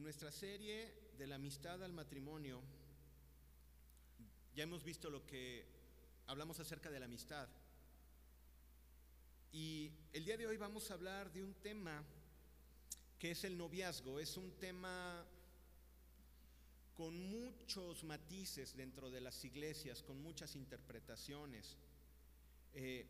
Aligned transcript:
de 0.00 0.04
nuestra 0.04 0.32
serie 0.32 0.90
de 1.18 1.26
la 1.26 1.34
amistad 1.34 1.84
al 1.84 1.92
matrimonio, 1.92 2.62
ya 4.54 4.62
hemos 4.62 4.82
visto 4.82 5.10
lo 5.10 5.26
que 5.26 5.66
hablamos 6.26 6.58
acerca 6.58 6.90
de 6.90 6.98
la 6.98 7.04
amistad. 7.04 7.46
Y 9.52 9.92
el 10.14 10.24
día 10.24 10.38
de 10.38 10.46
hoy 10.46 10.56
vamos 10.56 10.90
a 10.90 10.94
hablar 10.94 11.30
de 11.30 11.42
un 11.42 11.52
tema 11.52 12.02
que 13.18 13.32
es 13.32 13.44
el 13.44 13.58
noviazgo. 13.58 14.18
Es 14.18 14.38
un 14.38 14.52
tema 14.52 15.22
con 16.94 17.14
muchos 17.30 18.02
matices 18.04 18.74
dentro 18.74 19.10
de 19.10 19.20
las 19.20 19.44
iglesias, 19.44 20.02
con 20.02 20.22
muchas 20.22 20.56
interpretaciones. 20.56 21.76
Eh, 22.72 23.06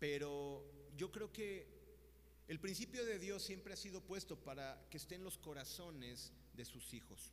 pero 0.00 0.90
yo 0.96 1.12
creo 1.12 1.32
que 1.32 1.83
el 2.46 2.60
principio 2.60 3.04
de 3.04 3.18
Dios 3.18 3.42
siempre 3.42 3.72
ha 3.72 3.76
sido 3.76 4.02
puesto 4.02 4.36
para 4.36 4.86
que 4.90 4.98
esté 4.98 5.14
en 5.14 5.24
los 5.24 5.38
corazones 5.38 6.32
de 6.54 6.64
sus 6.64 6.92
hijos. 6.92 7.32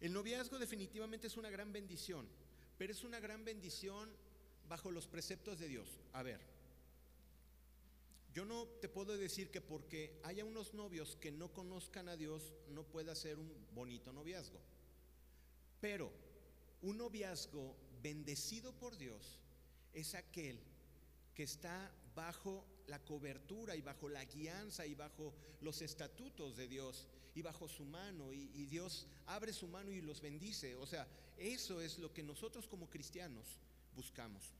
El 0.00 0.12
noviazgo 0.12 0.58
definitivamente 0.58 1.26
es 1.26 1.36
una 1.36 1.50
gran 1.50 1.72
bendición, 1.72 2.26
pero 2.78 2.92
es 2.92 3.04
una 3.04 3.20
gran 3.20 3.44
bendición 3.44 4.08
bajo 4.68 4.90
los 4.90 5.06
preceptos 5.06 5.58
de 5.58 5.68
Dios. 5.68 6.00
A 6.12 6.22
ver, 6.22 6.40
yo 8.32 8.44
no 8.44 8.66
te 8.80 8.88
puedo 8.88 9.16
decir 9.16 9.50
que 9.50 9.60
porque 9.60 10.20
haya 10.22 10.44
unos 10.44 10.72
novios 10.72 11.16
que 11.16 11.32
no 11.32 11.52
conozcan 11.52 12.08
a 12.08 12.16
Dios 12.16 12.54
no 12.68 12.84
pueda 12.84 13.14
ser 13.14 13.38
un 13.38 13.52
bonito 13.74 14.12
noviazgo. 14.12 14.60
Pero 15.80 16.12
un 16.82 16.96
noviazgo 16.96 17.76
bendecido 18.00 18.72
por 18.72 18.96
Dios 18.96 19.40
es 19.92 20.14
aquel 20.14 20.60
que 21.34 21.42
está 21.42 21.92
bajo 22.18 22.66
la 22.88 22.98
cobertura 23.04 23.76
y 23.76 23.80
bajo 23.80 24.08
la 24.08 24.24
guianza 24.24 24.84
y 24.84 24.96
bajo 24.96 25.32
los 25.60 25.82
estatutos 25.82 26.56
de 26.56 26.66
Dios 26.66 27.06
y 27.32 27.42
bajo 27.42 27.68
su 27.68 27.84
mano 27.84 28.32
y, 28.32 28.66
Dios 28.66 29.06
abre 29.26 29.52
su 29.52 29.68
mano 29.68 29.92
y 29.92 30.00
los 30.00 30.20
bendice. 30.20 30.74
O 30.74 30.84
sea, 30.84 31.06
eso 31.36 31.80
es 31.80 31.96
lo 32.00 32.12
que 32.12 32.24
nosotros 32.24 32.66
como 32.66 32.90
cristianos 32.90 33.60
buscamos. 33.94 34.52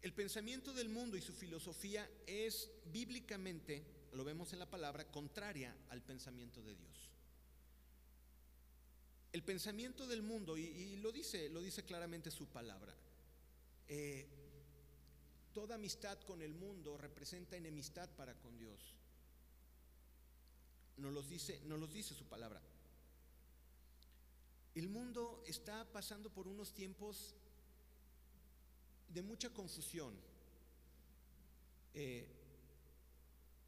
El 0.00 0.12
pensamiento 0.12 0.72
del 0.72 0.88
mundo 0.88 1.16
y 1.16 1.22
su 1.22 1.32
filosofía 1.32 2.08
es 2.24 2.70
bíblicamente, 2.92 3.84
lo 4.12 4.22
vemos 4.22 4.52
en 4.52 4.60
la 4.60 4.70
palabra, 4.70 5.10
contraria 5.10 5.76
al 5.88 6.02
pensamiento 6.02 6.62
de 6.62 6.76
Dios. 6.76 7.10
El 9.32 9.42
pensamiento 9.42 10.06
del 10.06 10.22
mundo, 10.22 10.56
y, 10.56 10.66
y 10.66 10.96
lo 10.98 11.10
dice, 11.10 11.48
lo 11.48 11.60
dice 11.60 11.84
claramente 11.84 12.30
su 12.30 12.46
palabra, 12.46 12.94
eh, 13.88 14.41
Toda 15.52 15.74
amistad 15.74 16.18
con 16.22 16.40
el 16.40 16.54
mundo 16.54 16.96
representa 16.96 17.56
enemistad 17.56 18.08
para 18.16 18.34
con 18.34 18.56
Dios. 18.58 18.96
Nos 20.96 21.12
los 21.12 21.28
dice, 21.28 21.60
nos 21.64 21.78
los 21.78 21.92
dice 21.92 22.14
su 22.14 22.24
palabra. 22.26 22.62
El 24.74 24.88
mundo 24.88 25.42
está 25.46 25.84
pasando 25.92 26.30
por 26.30 26.48
unos 26.48 26.72
tiempos 26.72 27.34
de 29.08 29.22
mucha 29.22 29.50
confusión. 29.50 30.14
Eh, 31.94 32.26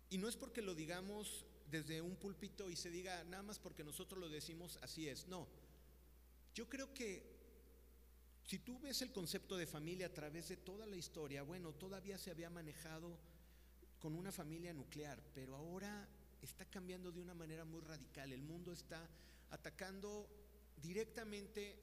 y 0.09 0.17
no 0.17 0.29
es 0.29 0.37
porque 0.37 0.63
lo 0.63 0.75
digamos 0.75 1.45
desde 1.71 2.01
un 2.01 2.17
púlpito 2.17 2.71
y 2.71 2.77
se 2.77 2.89
diga 2.89 3.25
nada 3.25 3.43
más 3.43 3.59
porque 3.59 3.85
nosotros 3.85 4.19
lo 4.19 4.29
decimos 4.29 4.79
así 4.81 5.09
es. 5.09 5.29
No. 5.29 5.47
Yo 6.55 6.69
creo 6.69 6.95
que 6.95 7.34
si 8.45 8.59
tú 8.59 8.79
ves 8.79 9.01
el 9.01 9.11
concepto 9.11 9.57
de 9.57 9.67
familia 9.67 10.07
a 10.07 10.15
través 10.15 10.49
de 10.49 10.59
toda 10.59 10.87
la 10.87 10.97
historia, 10.97 11.43
bueno, 11.43 11.73
todavía 11.73 12.19
se 12.19 12.31
había 12.31 12.51
manejado 12.51 13.19
con 13.99 14.15
una 14.15 14.31
familia 14.31 14.75
nuclear, 14.75 15.23
pero 15.35 15.57
ahora 15.57 16.07
está 16.43 16.67
cambiando 16.67 17.11
de 17.11 17.21
una 17.21 17.35
manera 17.35 17.65
muy 17.65 17.81
radical. 17.81 18.33
El 18.33 18.43
mundo 18.43 18.73
está 18.73 19.09
atacando 19.51 20.29
directamente 20.77 21.79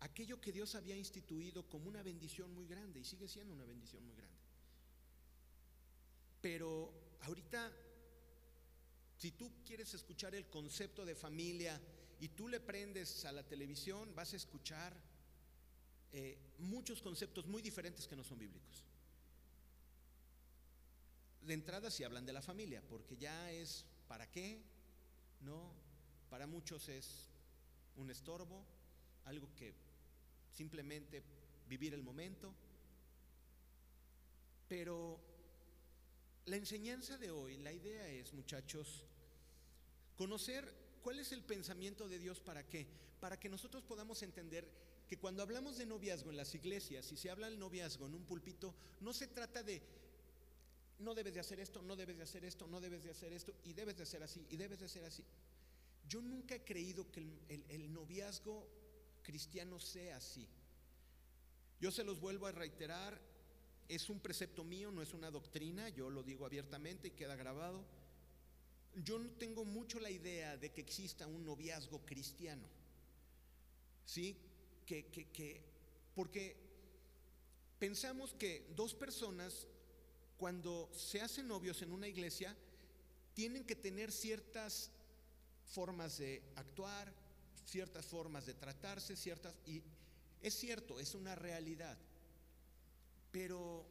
aquello 0.00 0.40
que 0.40 0.52
Dios 0.52 0.76
había 0.76 0.96
instituido 0.96 1.68
como 1.68 1.88
una 1.88 2.02
bendición 2.02 2.54
muy 2.54 2.66
grande 2.68 3.00
y 3.00 3.04
sigue 3.04 3.26
siendo 3.26 3.52
una 3.52 3.64
bendición 3.64 4.04
muy 4.04 4.14
grande. 4.14 4.36
Pero 6.40 7.16
ahorita, 7.22 7.72
si 9.18 9.32
tú 9.32 9.50
quieres 9.64 9.92
escuchar 9.94 10.36
el 10.36 10.46
concepto 10.46 11.04
de 11.04 11.16
familia 11.16 11.80
y 12.20 12.28
tú 12.28 12.46
le 12.46 12.60
prendes 12.60 13.24
a 13.24 13.32
la 13.32 13.42
televisión, 13.42 14.14
vas 14.14 14.32
a 14.34 14.36
escuchar 14.36 14.94
eh, 16.12 16.38
muchos 16.58 17.02
conceptos 17.02 17.46
muy 17.46 17.62
diferentes 17.62 18.06
que 18.06 18.16
no 18.16 18.24
son 18.24 18.38
bíblicos. 18.38 18.84
De 21.42 21.54
entrada 21.54 21.90
si 21.90 22.04
hablan 22.04 22.26
de 22.26 22.32
la 22.32 22.42
familia, 22.42 22.82
porque 22.88 23.16
ya 23.16 23.50
es 23.52 23.84
¿para 24.08 24.30
qué? 24.30 24.62
No, 25.40 25.72
para 26.28 26.46
muchos 26.46 26.88
es 26.88 27.28
un 27.96 28.10
estorbo, 28.10 28.64
algo 29.24 29.48
que 29.54 29.74
simplemente 30.52 31.22
vivir 31.68 31.94
el 31.94 32.02
momento. 32.02 32.54
Pero 34.68 35.20
la 36.46 36.56
enseñanza 36.56 37.18
de 37.18 37.30
hoy, 37.30 37.58
la 37.58 37.72
idea 37.72 38.08
es, 38.08 38.32
muchachos, 38.32 39.04
conocer 40.16 40.72
cuál 41.02 41.18
es 41.20 41.32
el 41.32 41.42
pensamiento 41.42 42.08
de 42.08 42.18
Dios 42.18 42.40
para 42.40 42.66
qué, 42.68 42.86
para 43.20 43.38
que 43.38 43.48
nosotros 43.48 43.84
podamos 43.84 44.22
entender 44.22 44.68
que 45.08 45.18
cuando 45.18 45.42
hablamos 45.42 45.78
de 45.78 45.86
noviazgo 45.86 46.30
en 46.30 46.36
las 46.36 46.54
iglesias 46.54 47.10
y 47.12 47.16
se 47.16 47.30
habla 47.30 47.48
del 47.48 47.58
noviazgo 47.58 48.06
en 48.06 48.14
un 48.14 48.24
pulpito, 48.24 48.74
no 49.00 49.12
se 49.12 49.28
trata 49.28 49.62
de 49.62 49.82
no 50.98 51.14
debes 51.14 51.34
de 51.34 51.40
hacer 51.40 51.60
esto, 51.60 51.82
no 51.82 51.94
debes 51.94 52.16
de 52.16 52.22
hacer 52.22 52.44
esto, 52.44 52.66
no 52.66 52.80
debes 52.80 53.04
de 53.04 53.10
hacer 53.10 53.32
esto, 53.32 53.54
y 53.64 53.72
debes 53.72 53.96
de 53.96 54.02
hacer 54.02 54.22
así, 54.22 54.46
y 54.50 54.56
debes 54.56 54.80
de 54.80 54.86
hacer 54.86 55.04
así. 55.04 55.24
Yo 56.08 56.22
nunca 56.22 56.54
he 56.54 56.64
creído 56.64 57.10
que 57.10 57.20
el, 57.20 57.64
el 57.68 57.92
noviazgo 57.92 58.66
cristiano 59.22 59.78
sea 59.78 60.16
así. 60.16 60.48
Yo 61.80 61.90
se 61.90 62.04
los 62.04 62.20
vuelvo 62.20 62.46
a 62.46 62.52
reiterar, 62.52 63.20
es 63.88 64.08
un 64.08 64.20
precepto 64.20 64.64
mío, 64.64 64.90
no 64.90 65.02
es 65.02 65.12
una 65.12 65.30
doctrina, 65.30 65.88
yo 65.90 66.10
lo 66.10 66.22
digo 66.22 66.46
abiertamente 66.46 67.08
y 67.08 67.12
queda 67.12 67.36
grabado. 67.36 67.84
Yo 69.04 69.18
no 69.18 69.28
tengo 69.32 69.64
mucho 69.64 70.00
la 70.00 70.10
idea 70.10 70.56
de 70.56 70.72
que 70.72 70.80
exista 70.80 71.26
un 71.26 71.44
noviazgo 71.44 72.04
cristiano. 72.06 72.66
¿Sí? 74.06 74.36
Que, 74.86 75.60
porque 76.14 76.56
pensamos 77.78 78.32
que 78.34 78.66
dos 78.74 78.94
personas, 78.94 79.66
cuando 80.38 80.88
se 80.94 81.20
hacen 81.20 81.48
novios 81.48 81.82
en 81.82 81.92
una 81.92 82.08
iglesia, 82.08 82.56
tienen 83.34 83.64
que 83.64 83.76
tener 83.76 84.12
ciertas 84.12 84.90
formas 85.66 86.18
de 86.18 86.42
actuar, 86.54 87.12
ciertas 87.64 88.06
formas 88.06 88.46
de 88.46 88.54
tratarse, 88.54 89.16
ciertas... 89.16 89.54
Y 89.66 89.82
es 90.40 90.54
cierto, 90.54 91.00
es 91.00 91.14
una 91.14 91.34
realidad. 91.34 91.98
Pero 93.32 93.84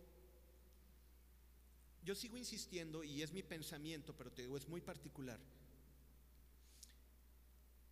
yo 2.04 2.16
sigo 2.16 2.38
insistiendo, 2.38 3.04
y 3.04 3.22
es 3.22 3.34
mi 3.34 3.44
pensamiento, 3.44 4.16
pero 4.16 4.32
te 4.32 4.44
digo, 4.44 4.58
es 4.58 4.68
muy 4.68 4.82
particular 4.82 5.40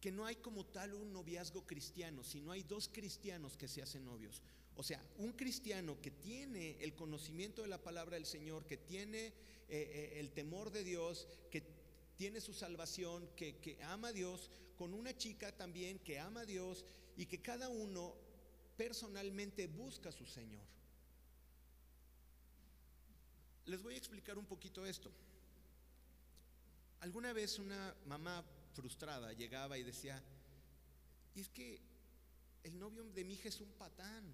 que 0.04 0.12
no 0.12 0.26
hay 0.26 0.36
como 0.36 0.66
tal 0.66 0.96
un 0.96 1.14
noviazgo 1.14 1.66
cristiano, 1.66 2.26
sino 2.26 2.52
hay 2.52 2.64
dos 2.64 2.90
cristianos 2.90 3.56
que 3.56 3.70
se 3.70 3.82
hacen 3.82 4.04
novios. 4.04 4.42
O 4.76 4.84
sea, 4.84 5.02
un 5.18 5.32
cristiano 5.32 6.02
que 6.02 6.12
tiene 6.12 6.76
el 6.84 6.94
conocimiento 6.94 7.62
de 7.62 7.70
la 7.70 7.82
palabra 7.82 8.16
del 8.18 8.26
Señor, 8.26 8.66
que 8.66 8.76
tiene 8.76 9.28
eh, 9.28 9.34
eh, 9.70 10.14
el 10.20 10.32
temor 10.32 10.72
de 10.72 10.84
Dios, 10.84 11.30
que 11.50 11.64
tiene 12.18 12.42
su 12.42 12.54
salvación, 12.54 13.30
que, 13.38 13.60
que 13.60 13.82
ama 13.82 14.10
a 14.10 14.12
Dios, 14.12 14.52
con 14.76 14.94
una 14.94 15.16
chica 15.16 15.56
también 15.56 16.00
que 16.00 16.20
ama 16.20 16.42
a 16.42 16.46
Dios 16.46 16.84
y 17.16 17.26
que 17.26 17.42
cada 17.42 17.70
uno 17.70 18.14
personalmente 18.76 19.68
busca 19.68 20.10
a 20.10 20.12
su 20.12 20.26
Señor. 20.26 20.66
Les 23.68 23.82
voy 23.82 23.94
a 23.94 24.00
explicar 24.00 24.38
un 24.38 24.48
poquito 24.48 24.86
esto. 24.86 25.10
Alguna 27.00 27.32
vez 27.32 27.58
una 27.58 27.96
mamá 28.06 28.44
frustrada 28.74 29.34
llegaba 29.34 29.78
y 29.78 29.84
decía, 29.84 30.22
y 31.36 31.42
es 31.42 31.50
que 31.50 31.82
el 32.64 32.78
novio 32.80 33.04
de 33.04 33.24
mi 33.24 33.34
hija 33.34 33.50
es 33.50 33.62
un 33.62 33.72
patán, 33.74 34.34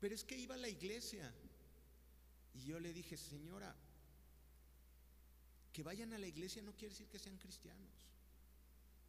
pero 0.00 0.14
es 0.14 0.24
que 0.24 0.36
iba 0.36 0.54
a 0.54 0.58
la 0.58 0.68
iglesia. 0.68 1.32
Y 2.54 2.64
yo 2.64 2.80
le 2.80 2.92
dije, 2.92 3.16
señora, 3.16 3.74
que 5.72 5.82
vayan 5.82 6.12
a 6.14 6.18
la 6.18 6.26
iglesia 6.26 6.62
no 6.62 6.72
quiere 6.72 6.94
decir 6.94 7.08
que 7.08 7.18
sean 7.18 7.36
cristianos, 7.36 7.90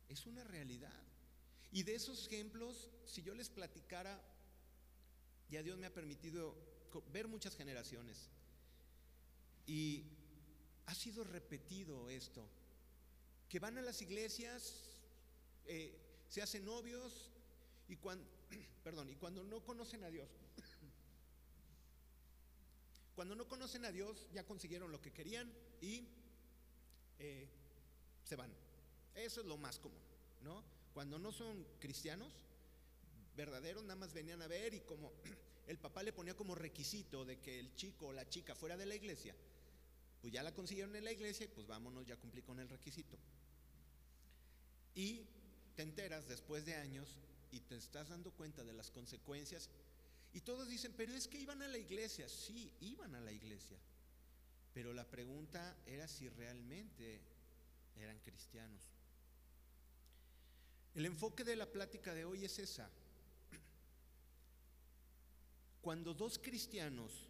es 0.10 0.26
una 0.26 0.44
realidad. 0.44 1.04
Y 1.72 1.84
de 1.84 1.96
esos 1.96 2.28
ejemplos, 2.28 2.90
si 3.06 3.22
yo 3.22 3.34
les 3.34 3.50
platicara, 3.50 4.22
ya 5.50 5.64
Dios 5.64 5.78
me 5.78 5.88
ha 5.88 5.94
permitido 5.94 6.56
ver 7.12 7.28
muchas 7.28 7.56
generaciones. 7.56 8.30
Y 9.66 10.04
ha 10.86 10.96
sido 10.96 11.24
repetido 11.24 12.10
esto 12.10 12.50
que 13.50 13.60
van 13.60 13.78
a 13.78 13.82
las 13.82 14.02
iglesias, 14.02 14.84
eh, 15.66 15.98
se 16.28 16.42
hacen 16.42 16.66
novios 16.66 17.32
y 17.88 17.98
cuando, 17.98 18.28
perdón, 18.84 19.10
y 19.10 19.16
cuando 19.16 19.44
no 19.44 19.64
conocen 19.64 20.04
a 20.04 20.10
Dios, 20.10 20.30
cuando 23.16 23.36
no 23.36 23.48
conocen 23.48 23.86
a 23.86 23.92
Dios 23.92 24.28
ya 24.34 24.46
consiguieron 24.46 24.92
lo 24.92 25.02
que 25.02 25.14
querían 25.14 25.52
y 25.82 26.08
eh, 27.20 27.48
se 28.24 28.36
van. 28.36 28.52
Eso 29.16 29.42
es 29.42 29.48
lo 29.48 29.58
más 29.58 29.80
común, 29.80 30.02
¿no? 30.42 30.64
Cuando 30.94 31.18
no 31.18 31.32
son 31.32 31.66
cristianos, 31.80 32.34
verdaderos, 33.36 33.84
nada 33.84 33.96
más 33.96 34.14
venían 34.14 34.42
a 34.42 34.48
ver 34.48 34.74
y 34.74 34.82
como 34.82 35.14
el 35.68 35.78
papá 35.78 36.04
le 36.04 36.14
ponía 36.14 36.36
como 36.36 36.56
requisito 36.56 37.24
de 37.24 37.40
que 37.40 37.60
el 37.60 37.74
chico 37.76 38.08
o 38.08 38.14
la 38.14 38.28
chica 38.28 38.56
fuera 38.56 38.76
de 38.76 38.86
la 38.86 38.96
iglesia, 38.96 39.36
pues 40.22 40.34
ya 40.34 40.44
la 40.44 40.54
consiguieron 40.54 40.96
en 40.96 41.04
la 41.04 41.12
iglesia 41.12 41.46
y 41.46 41.50
pues 41.50 41.68
vámonos, 41.68 42.06
ya 42.06 42.18
cumplí 42.18 42.42
con 42.42 42.60
el 42.60 42.70
requisito. 42.70 43.18
Y 44.96 45.28
te 45.76 45.84
enteras 45.84 46.28
después 46.28 46.66
de 46.66 46.76
años 46.76 47.20
y 47.52 47.60
te 47.62 47.76
estás 47.76 48.10
dando 48.10 48.32
cuenta 48.32 48.64
de 48.64 48.74
las 48.74 48.92
consecuencias 48.92 49.70
y 50.34 50.42
todos 50.42 50.68
dicen, 50.68 50.94
pero 50.96 51.14
es 51.14 51.28
que 51.28 51.40
iban 51.40 51.62
a 51.62 51.68
la 51.68 51.78
iglesia, 51.78 52.28
sí, 52.30 52.72
iban 52.82 53.16
a 53.16 53.22
la 53.22 53.32
iglesia, 53.32 53.78
pero 54.74 54.94
la 54.94 55.10
pregunta 55.10 55.78
era 55.86 56.08
si 56.08 56.30
realmente 56.30 57.22
eran 57.96 58.20
cristianos. 58.20 58.82
El 60.94 61.06
enfoque 61.06 61.44
de 61.44 61.56
la 61.56 61.72
plática 61.72 62.14
de 62.14 62.26
hoy 62.26 62.46
es 62.46 62.60
esa. 62.60 62.90
Cuando 65.82 66.14
dos 66.14 66.40
cristianos 66.40 67.30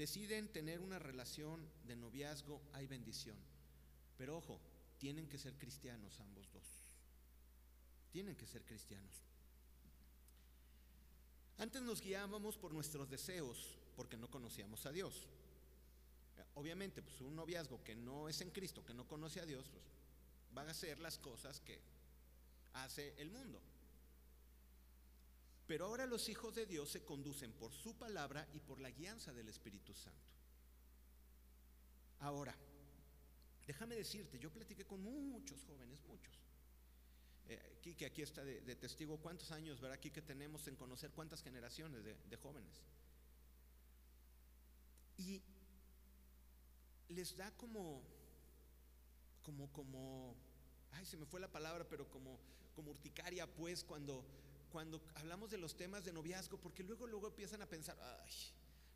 deciden 0.00 0.48
tener 0.48 0.80
una 0.80 0.98
relación 0.98 1.60
de 1.84 1.94
noviazgo, 1.94 2.62
hay 2.72 2.86
bendición. 2.86 3.36
Pero 4.16 4.38
ojo, 4.38 4.58
tienen 4.96 5.28
que 5.28 5.36
ser 5.36 5.58
cristianos 5.58 6.18
ambos 6.20 6.50
dos. 6.50 6.64
Tienen 8.10 8.34
que 8.34 8.46
ser 8.46 8.64
cristianos. 8.64 9.14
Antes 11.58 11.82
nos 11.82 12.00
guiábamos 12.00 12.56
por 12.56 12.72
nuestros 12.72 13.10
deseos, 13.10 13.76
porque 13.94 14.16
no 14.16 14.30
conocíamos 14.30 14.86
a 14.86 14.92
Dios. 14.92 15.28
Obviamente, 16.54 17.02
pues 17.02 17.20
un 17.20 17.36
noviazgo 17.36 17.84
que 17.84 17.94
no 17.94 18.30
es 18.30 18.40
en 18.40 18.52
Cristo, 18.52 18.82
que 18.86 18.94
no 18.94 19.06
conoce 19.06 19.40
a 19.40 19.44
Dios, 19.44 19.68
pues 19.68 19.84
va 20.56 20.62
a 20.62 20.70
hacer 20.70 20.98
las 20.98 21.18
cosas 21.18 21.60
que 21.60 21.78
hace 22.72 23.14
el 23.18 23.28
mundo. 23.28 23.60
Pero 25.70 25.84
ahora 25.84 26.04
los 26.04 26.28
hijos 26.28 26.52
de 26.52 26.66
Dios 26.66 26.90
se 26.90 27.04
conducen 27.04 27.52
por 27.52 27.72
su 27.72 27.94
palabra 27.96 28.44
y 28.52 28.58
por 28.58 28.80
la 28.80 28.90
guianza 28.90 29.32
del 29.32 29.48
Espíritu 29.48 29.94
Santo. 29.94 30.18
Ahora, 32.18 32.52
déjame 33.68 33.94
decirte, 33.94 34.36
yo 34.40 34.50
platiqué 34.50 34.84
con 34.84 35.00
muchos 35.00 35.62
jóvenes, 35.62 36.00
muchos. 36.08 36.34
Eh, 37.48 37.94
que 37.96 38.04
aquí 38.04 38.20
está 38.20 38.42
de, 38.42 38.74
testigo, 38.74 39.18
¿cuántos 39.18 39.52
años, 39.52 39.80
verá 39.80 39.94
aquí 39.94 40.10
que 40.10 40.22
tenemos 40.22 40.66
en 40.66 40.74
conocer 40.74 41.12
cuántas 41.12 41.40
generaciones 41.40 42.02
de, 42.02 42.16
de 42.16 42.36
jóvenes? 42.36 42.82
Y 45.18 45.40
les 47.10 47.36
da 47.36 47.48
como, 47.52 48.02
como, 49.44 49.70
como, 49.70 50.34
ay, 50.90 51.06
se 51.06 51.16
me 51.16 51.26
fue 51.26 51.38
la 51.38 51.52
palabra, 51.52 51.88
pero 51.88 52.10
como, 52.10 52.40
como 52.74 52.90
urticaria, 52.90 53.46
pues, 53.46 53.84
cuando, 53.84 54.24
cuando 54.70 55.02
hablamos 55.16 55.50
de 55.50 55.58
los 55.58 55.76
temas 55.76 56.04
de 56.04 56.12
noviazgo, 56.12 56.58
porque 56.58 56.82
luego, 56.82 57.06
luego 57.06 57.26
empiezan 57.26 57.60
a 57.62 57.66
pensar, 57.66 57.98
ay, 58.00 58.32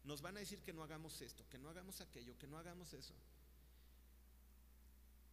nos 0.05 0.23
van 0.23 0.37
a 0.37 0.41
decir 0.41 0.61
que 0.61 0.73
no 0.73 0.83
hagamos 0.83 1.21
esto, 1.21 1.49
que 1.49 1.59
no 1.59 1.69
hagamos 1.69 2.01
aquello, 2.01 2.39
que 2.39 2.47
no 2.47 2.59
hagamos 2.59 2.93
eso. 2.93 3.15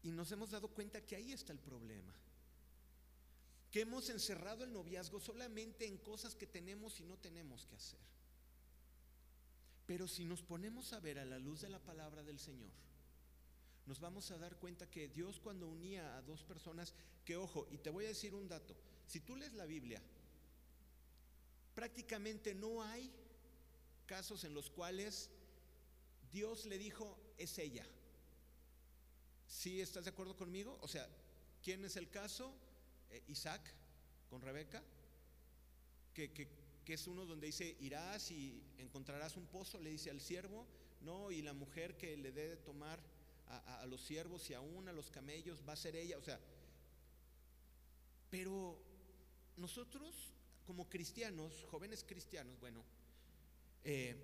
Y 0.03 0.11
nos 0.11 0.31
hemos 0.31 0.51
dado 0.51 0.69
cuenta 0.69 1.05
que 1.05 1.15
ahí 1.15 1.31
está 1.31 1.53
el 1.53 1.59
problema. 1.59 2.13
Que 3.69 3.81
hemos 3.81 4.09
encerrado 4.09 4.63
el 4.63 4.73
noviazgo 4.73 5.19
solamente 5.19 5.85
en 5.85 5.97
cosas 5.97 6.35
que 6.35 6.47
tenemos 6.47 6.99
y 6.99 7.03
no 7.03 7.17
tenemos 7.17 7.65
que 7.65 7.75
hacer. 7.75 7.99
Pero 9.85 10.07
si 10.07 10.25
nos 10.25 10.41
ponemos 10.41 10.93
a 10.93 10.99
ver 10.99 11.19
a 11.19 11.25
la 11.25 11.37
luz 11.37 11.61
de 11.61 11.69
la 11.69 11.79
palabra 11.79 12.23
del 12.23 12.39
Señor, 12.39 12.71
nos 13.85 13.99
vamos 13.99 14.31
a 14.31 14.37
dar 14.37 14.57
cuenta 14.57 14.89
que 14.89 15.09
Dios 15.09 15.39
cuando 15.39 15.67
unía 15.67 16.15
a 16.15 16.21
dos 16.21 16.43
personas, 16.43 16.93
que 17.25 17.35
ojo, 17.35 17.67
y 17.71 17.77
te 17.77 17.89
voy 17.89 18.05
a 18.05 18.09
decir 18.09 18.33
un 18.33 18.47
dato, 18.47 18.75
si 19.05 19.19
tú 19.19 19.35
lees 19.35 19.53
la 19.53 19.65
Biblia, 19.65 20.01
prácticamente 21.73 22.53
no 22.53 22.83
hay 22.83 23.11
casos 24.05 24.43
en 24.43 24.53
los 24.53 24.69
cuales 24.69 25.29
Dios 26.31 26.65
le 26.65 26.77
dijo, 26.77 27.17
es 27.37 27.57
ella. 27.57 27.85
¿Sí 29.47 29.81
estás 29.81 30.05
de 30.05 30.11
acuerdo 30.11 30.35
conmigo? 30.35 30.77
O 30.81 30.87
sea, 30.87 31.07
¿quién 31.63 31.83
es 31.83 31.95
el 31.97 32.09
caso? 32.09 32.53
Eh, 33.09 33.23
Isaac 33.27 33.61
con 34.29 34.41
Rebeca, 34.41 34.81
que, 36.13 36.31
que, 36.31 36.47
que, 36.85 36.93
es 36.93 37.07
uno 37.07 37.25
donde 37.25 37.47
dice, 37.47 37.75
irás 37.81 38.31
y 38.31 38.63
encontrarás 38.77 39.35
un 39.35 39.45
pozo, 39.45 39.79
le 39.81 39.89
dice 39.89 40.09
al 40.09 40.21
siervo, 40.21 40.65
no, 41.01 41.31
y 41.31 41.41
la 41.41 41.53
mujer 41.53 41.97
que 41.97 42.15
le 42.15 42.31
dé 42.31 42.47
de 42.47 42.57
tomar 42.57 43.01
a, 43.49 43.81
a 43.81 43.85
los 43.87 44.01
siervos 44.01 44.49
y 44.49 44.53
aún 44.53 44.87
a 44.87 44.93
los 44.93 45.11
camellos 45.11 45.61
va 45.67 45.73
a 45.73 45.75
ser 45.75 45.97
ella, 45.97 46.17
o 46.17 46.23
sea, 46.23 46.39
pero 48.29 48.81
nosotros 49.57 50.33
como 50.65 50.89
cristianos, 50.89 51.65
jóvenes 51.69 52.03
cristianos, 52.03 52.59
bueno, 52.59 52.83
eh, 53.83 54.15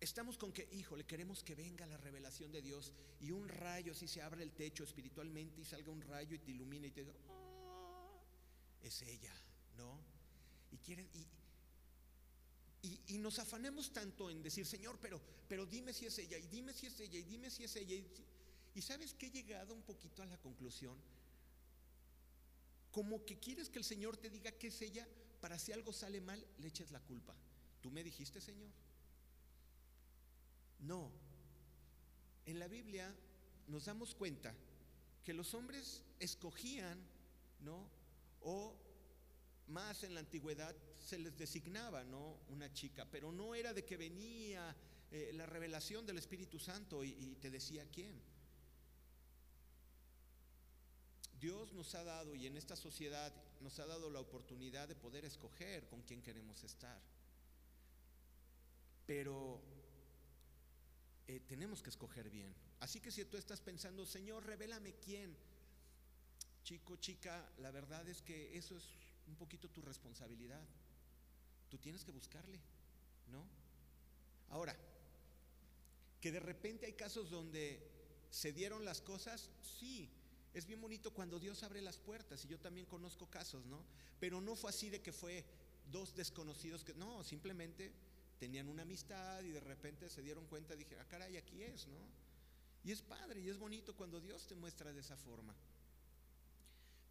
estamos 0.00 0.38
con 0.38 0.52
que, 0.52 0.68
híjole, 0.72 1.04
queremos 1.04 1.42
que 1.42 1.54
venga 1.54 1.86
la 1.86 1.96
revelación 1.96 2.52
de 2.52 2.62
Dios 2.62 2.92
y 3.20 3.30
un 3.30 3.48
rayo 3.48 3.92
así 3.92 4.08
se 4.08 4.22
abre 4.22 4.42
el 4.42 4.52
techo 4.52 4.84
espiritualmente 4.84 5.60
y 5.60 5.64
salga 5.64 5.90
un 5.90 6.00
rayo 6.02 6.34
y 6.34 6.38
te 6.38 6.50
ilumina 6.50 6.86
y 6.86 6.90
te 6.90 7.00
diga, 7.02 7.14
ah, 7.28 8.20
es 8.82 9.02
ella, 9.02 9.34
¿no? 9.76 10.00
Y 10.70 10.78
quiere, 10.78 11.08
y, 11.12 11.26
y, 13.08 13.18
nos 13.18 13.38
afanemos 13.38 13.92
tanto 13.92 14.30
en 14.30 14.42
decir, 14.42 14.64
Señor, 14.64 14.98
pero, 15.00 15.20
pero 15.48 15.66
dime 15.66 15.92
si 15.92 16.06
es 16.06 16.18
ella, 16.18 16.38
y 16.38 16.46
dime 16.46 16.72
si 16.72 16.86
es 16.86 17.00
ella, 17.00 17.18
y 17.18 17.24
dime 17.24 17.50
si 17.50 17.64
es 17.64 17.74
ella. 17.76 17.94
Y, 17.94 18.06
y 18.74 18.82
sabes 18.82 19.14
que 19.14 19.26
he 19.26 19.30
llegado 19.30 19.74
un 19.74 19.82
poquito 19.82 20.22
a 20.22 20.26
la 20.26 20.38
conclusión 20.38 20.96
como 22.98 23.24
que 23.24 23.38
quieres 23.38 23.70
que 23.70 23.78
el 23.78 23.84
Señor 23.84 24.16
te 24.16 24.28
diga 24.28 24.50
que 24.50 24.66
es 24.66 24.82
ella 24.82 25.06
para 25.40 25.56
si 25.56 25.70
algo 25.70 25.92
sale 25.92 26.20
mal, 26.20 26.44
le 26.58 26.66
eches 26.66 26.90
la 26.90 26.98
culpa. 26.98 27.32
¿Tú 27.80 27.92
me 27.92 28.02
dijiste, 28.02 28.40
Señor? 28.40 28.72
No. 30.80 31.12
En 32.44 32.58
la 32.58 32.66
Biblia 32.66 33.14
nos 33.68 33.84
damos 33.84 34.16
cuenta 34.16 34.52
que 35.24 35.32
los 35.32 35.54
hombres 35.54 36.02
escogían, 36.18 36.98
¿no? 37.60 37.88
O 38.40 38.74
más 39.68 40.02
en 40.02 40.14
la 40.14 40.18
antigüedad 40.18 40.74
se 40.98 41.20
les 41.20 41.38
designaba, 41.38 42.02
¿no? 42.02 42.40
Una 42.48 42.72
chica, 42.72 43.06
pero 43.08 43.30
no 43.30 43.54
era 43.54 43.72
de 43.72 43.84
que 43.84 43.96
venía 43.96 44.74
eh, 45.12 45.30
la 45.34 45.46
revelación 45.46 46.04
del 46.04 46.18
Espíritu 46.18 46.58
Santo 46.58 47.04
y, 47.04 47.10
y 47.10 47.36
te 47.36 47.48
decía 47.48 47.86
quién. 47.92 48.20
Dios 51.40 51.72
nos 51.72 51.94
ha 51.94 52.04
dado 52.04 52.34
y 52.34 52.46
en 52.46 52.56
esta 52.56 52.76
sociedad 52.76 53.32
nos 53.60 53.78
ha 53.78 53.86
dado 53.86 54.10
la 54.10 54.20
oportunidad 54.20 54.88
de 54.88 54.94
poder 54.94 55.24
escoger 55.24 55.86
con 55.88 56.02
quién 56.02 56.22
queremos 56.22 56.62
estar. 56.64 57.00
Pero 59.06 59.60
eh, 61.26 61.40
tenemos 61.46 61.82
que 61.82 61.90
escoger 61.90 62.30
bien. 62.30 62.54
Así 62.80 63.00
que 63.00 63.10
si 63.10 63.24
tú 63.24 63.36
estás 63.36 63.60
pensando, 63.60 64.04
Señor, 64.06 64.44
revélame 64.44 64.94
quién, 64.94 65.36
chico, 66.64 66.96
chica, 66.96 67.50
la 67.58 67.70
verdad 67.70 68.06
es 68.08 68.22
que 68.22 68.56
eso 68.56 68.76
es 68.76 68.84
un 69.26 69.36
poquito 69.36 69.68
tu 69.70 69.82
responsabilidad. 69.82 70.64
Tú 71.68 71.78
tienes 71.78 72.04
que 72.04 72.10
buscarle, 72.10 72.60
¿no? 73.30 73.44
Ahora, 74.50 74.76
que 76.20 76.32
de 76.32 76.40
repente 76.40 76.86
hay 76.86 76.94
casos 76.94 77.30
donde 77.30 77.80
se 78.30 78.52
dieron 78.52 78.84
las 78.84 79.00
cosas, 79.00 79.50
sí, 79.62 80.10
es 80.54 80.66
bien 80.66 80.80
bonito 80.80 81.12
cuando 81.12 81.38
Dios 81.38 81.62
abre 81.62 81.80
las 81.80 81.98
puertas 81.98 82.44
y 82.44 82.48
yo 82.48 82.58
también 82.58 82.86
conozco 82.86 83.26
casos, 83.26 83.64
¿no? 83.66 83.84
Pero 84.18 84.40
no 84.40 84.56
fue 84.56 84.70
así 84.70 84.88
de 84.90 85.00
que 85.00 85.12
fue 85.12 85.44
dos 85.90 86.14
desconocidos 86.14 86.84
que, 86.84 86.94
no, 86.94 87.22
simplemente 87.22 87.92
tenían 88.38 88.68
una 88.68 88.82
amistad 88.82 89.42
y 89.42 89.50
de 89.50 89.60
repente 89.60 90.08
se 90.08 90.22
dieron 90.22 90.46
cuenta, 90.46 90.76
dije, 90.76 90.96
ah, 91.00 91.04
caray, 91.08 91.36
aquí 91.36 91.62
es, 91.62 91.86
¿no? 91.86 91.98
Y 92.84 92.92
es 92.92 93.02
padre 93.02 93.40
y 93.40 93.48
es 93.48 93.58
bonito 93.58 93.94
cuando 93.94 94.20
Dios 94.20 94.46
te 94.46 94.54
muestra 94.54 94.92
de 94.92 95.00
esa 95.00 95.16
forma. 95.16 95.54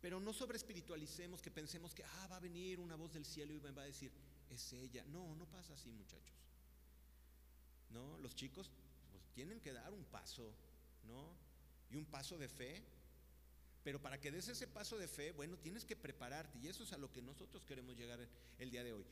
Pero 0.02 0.20
no 0.20 0.32
sobre 0.32 0.58
espiritualicemos 0.58 1.42
que 1.42 1.52
pensemos 1.52 1.94
que, 1.94 2.04
ah, 2.04 2.28
va 2.32 2.38
a 2.38 2.40
venir 2.40 2.80
una 2.80 2.96
voz 2.96 3.14
del 3.14 3.26
cielo 3.26 3.54
y 3.54 3.60
me 3.60 3.72
va 3.72 3.84
a 3.84 3.86
decir, 3.86 4.12
es 4.50 4.74
ella. 4.74 5.04
No, 5.08 5.36
no 5.36 5.46
pasa 5.46 5.74
así, 5.74 5.92
muchachos. 5.92 6.36
No, 7.90 8.18
los 8.20 8.36
chicos 8.36 8.70
pues, 9.12 9.24
tienen 9.34 9.60
que 9.60 9.74
dar 9.74 9.94
un 9.94 10.06
paso, 10.06 10.54
¿no? 11.04 11.36
Y 11.90 11.96
un 11.96 12.06
paso 12.06 12.38
de 12.38 12.48
fe 12.48 12.84
pero 13.88 14.02
para 14.02 14.20
que 14.20 14.32
des 14.32 14.50
ese 14.50 14.68
paso 14.68 14.98
de 14.98 15.08
fe, 15.08 15.32
bueno, 15.32 15.58
tienes 15.60 15.86
que 15.86 15.96
prepararte 15.96 16.60
y 16.60 16.68
eso 16.68 16.84
es 16.84 16.92
a 16.92 16.98
lo 16.98 17.10
que 17.10 17.22
nosotros 17.22 17.64
queremos 17.64 17.96
llegar 17.96 18.20
el 18.60 18.70
día 18.70 18.84
de 18.84 18.92
hoy. 18.92 19.06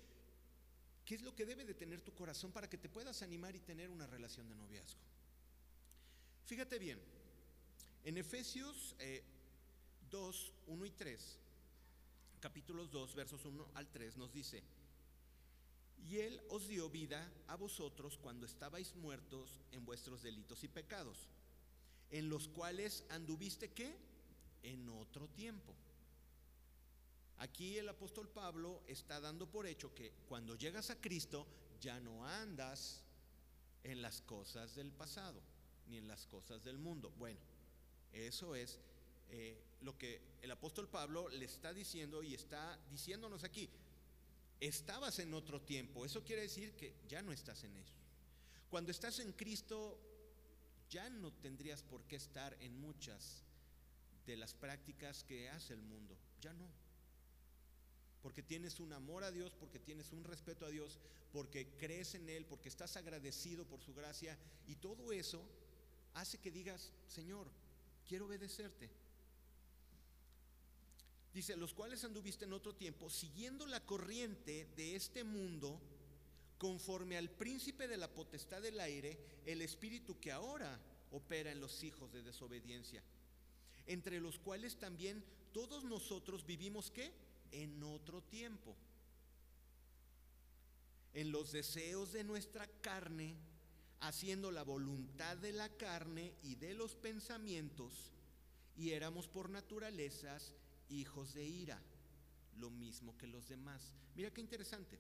¿Qué 1.06 1.16
es 1.16 1.22
lo 1.22 1.34
que 1.34 1.46
debe 1.46 1.64
de 1.64 1.74
tener 1.74 2.02
tu 2.02 2.14
corazón 2.14 2.52
para 2.52 2.70
que 2.70 2.78
te 2.78 2.90
puedas 2.90 3.22
animar 3.22 3.56
y 3.56 3.62
tener 3.62 3.90
una 3.90 4.06
relación 4.06 4.50
de 4.50 4.56
noviazgo? 4.56 5.00
Fíjate 6.46 6.78
bien, 6.78 7.00
en 8.04 8.18
Efesios 8.18 8.98
2, 10.12 10.36
eh, 10.46 10.54
1 10.68 10.86
y 10.86 10.92
3, 10.92 11.40
capítulos 12.42 12.92
2, 12.92 13.16
versos 13.16 13.46
1 13.46 13.70
al 13.76 13.88
3, 13.88 14.18
nos 14.18 14.34
dice, 14.34 14.62
y 16.04 16.18
Él 16.18 16.42
os 16.50 16.68
dio 16.68 16.90
vida 16.90 17.32
a 17.48 17.56
vosotros 17.56 18.18
cuando 18.18 18.46
estabais 18.46 18.94
muertos 18.98 19.62
en 19.72 19.86
vuestros 19.86 20.22
delitos 20.22 20.66
y 20.66 20.68
pecados 20.68 21.30
en 22.12 22.30
los 22.30 22.50
cuales 22.50 23.06
anduviste 23.10 23.72
qué? 23.72 23.96
En 24.66 24.90
otro 24.90 25.28
tiempo. 25.28 25.74
Aquí 27.38 27.78
el 27.78 27.88
apóstol 27.88 28.28
Pablo 28.30 28.82
está 28.88 29.20
dando 29.20 29.46
por 29.48 29.68
hecho 29.68 29.94
que 29.94 30.12
cuando 30.28 30.56
llegas 30.56 30.90
a 30.90 31.00
Cristo 31.00 31.46
ya 31.80 32.00
no 32.00 32.26
andas 32.26 33.04
en 33.84 34.02
las 34.02 34.22
cosas 34.22 34.74
del 34.74 34.92
pasado, 34.92 35.40
ni 35.88 35.98
en 35.98 36.08
las 36.08 36.26
cosas 36.26 36.64
del 36.64 36.80
mundo. 36.80 37.14
Bueno, 37.20 37.40
eso 38.12 38.56
es 38.56 38.80
eh, 39.30 39.56
lo 39.82 39.96
que 39.98 40.20
el 40.42 40.50
apóstol 40.50 40.88
Pablo 40.88 41.30
le 41.30 41.46
está 41.46 41.72
diciendo 41.72 42.24
y 42.24 42.34
está 42.34 42.80
diciéndonos 42.90 43.44
aquí. 43.44 43.70
Estabas 44.60 45.20
en 45.20 45.36
otro 45.36 45.62
tiempo, 45.62 46.06
eso 46.06 46.24
quiere 46.24 46.42
decir 46.42 46.74
que 46.74 46.96
ya 47.08 47.22
no 47.22 47.32
estás 47.32 47.64
en 47.66 47.76
eso. 47.78 47.94
Cuando 48.72 48.90
estás 48.90 49.20
en 49.20 49.32
Cristo, 49.34 50.00
ya 50.90 51.08
no 51.10 51.32
tendrías 51.34 51.84
por 51.84 52.04
qué 52.06 52.16
estar 52.16 52.58
en 52.62 52.80
muchas 52.80 53.45
de 54.26 54.38
las 54.38 54.54
prácticas 54.54 55.24
que 55.24 55.50
hace 55.50 55.74
el 55.74 55.82
mundo, 55.82 56.18
ya 56.42 56.54
no. 56.54 56.68
Porque 58.22 58.42
tienes 58.42 58.80
un 58.80 58.92
amor 58.94 59.24
a 59.24 59.32
Dios, 59.32 59.54
porque 59.60 59.80
tienes 59.80 60.12
un 60.12 60.24
respeto 60.24 60.66
a 60.66 60.70
Dios, 60.70 61.00
porque 61.32 61.68
crees 61.78 62.16
en 62.16 62.28
Él, 62.30 62.46
porque 62.46 62.70
estás 62.70 62.98
agradecido 62.98 63.66
por 63.66 63.82
su 63.82 63.94
gracia 63.94 64.38
y 64.68 64.76
todo 64.76 65.12
eso 65.12 65.48
hace 66.14 66.40
que 66.40 66.52
digas, 66.52 66.92
Señor, 67.08 67.48
quiero 68.08 68.26
obedecerte. 68.26 68.90
Dice, 71.34 71.58
los 71.58 71.74
cuales 71.74 72.04
anduviste 72.06 72.46
en 72.46 72.54
otro 72.54 72.74
tiempo, 72.74 73.10
siguiendo 73.10 73.68
la 73.68 73.86
corriente 73.86 74.70
de 74.78 74.96
este 74.96 75.26
mundo, 75.26 75.82
conforme 76.58 77.18
al 77.18 77.30
príncipe 77.30 77.88
de 77.90 77.98
la 77.98 78.08
potestad 78.08 78.62
del 78.62 78.80
aire, 78.80 79.20
el 79.46 79.62
espíritu 79.62 80.18
que 80.20 80.32
ahora 80.32 80.80
opera 81.12 81.52
en 81.52 81.60
los 81.60 81.84
hijos 81.84 82.12
de 82.14 82.24
desobediencia, 82.24 83.04
entre 83.88 84.20
los 84.20 84.40
cuales 84.40 84.78
también 84.78 85.24
todos 85.54 85.84
nosotros 85.84 86.46
vivimos 86.46 86.92
qué? 86.92 87.12
En 87.52 87.82
otro 87.84 88.22
tiempo. 88.24 88.76
En 91.14 91.32
los 91.32 91.52
deseos 91.52 92.12
de 92.12 92.24
nuestra 92.24 92.68
carne, 92.82 93.36
haciendo 94.02 94.52
la 94.52 94.64
voluntad 94.64 95.38
de 95.38 95.54
la 95.54 95.70
carne 95.70 96.34
y 96.44 96.56
de 96.56 96.74
los 96.74 96.96
pensamientos, 96.96 98.12
y 98.76 98.92
éramos 98.92 99.28
por 99.28 99.50
naturalezas 99.50 100.54
hijos 100.90 101.34
de 101.34 101.46
ira, 101.46 101.82
lo 102.58 102.70
mismo 102.70 103.18
que 103.18 103.28
los 103.28 103.48
demás. 103.48 103.94
Mira 104.16 104.32
qué 104.32 104.42
interesante. 104.42 105.00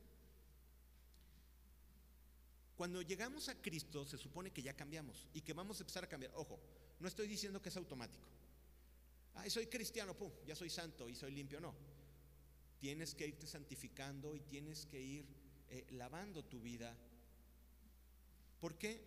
Cuando 2.76 3.02
llegamos 3.02 3.48
a 3.48 3.62
Cristo 3.62 4.06
se 4.06 4.18
supone 4.18 4.52
que 4.52 4.62
ya 4.62 4.76
cambiamos 4.76 5.28
y 5.34 5.42
que 5.42 5.54
vamos 5.54 5.80
a 5.80 5.84
empezar 5.84 6.04
a 6.04 6.10
cambiar. 6.10 6.32
Ojo, 6.36 6.60
no 7.00 7.08
estoy 7.08 7.28
diciendo 7.28 7.62
que 7.62 7.70
es 7.70 7.78
automático. 7.78 8.28
Ay, 9.36 9.50
soy 9.50 9.68
cristiano, 9.68 10.16
pum, 10.16 10.32
ya 10.46 10.56
soy 10.56 10.70
santo 10.70 11.10
y 11.10 11.16
soy 11.16 11.32
limpio. 11.32 11.60
No. 11.60 11.76
Tienes 12.80 13.16
que 13.16 13.28
irte 13.28 13.48
santificando 13.48 14.36
y 14.36 14.42
tienes 14.42 14.86
que 14.86 15.02
ir 15.02 15.26
eh, 15.70 15.86
lavando 15.92 16.44
tu 16.44 16.62
vida. 16.62 16.96
¿Por 18.60 18.78
qué? 18.78 19.02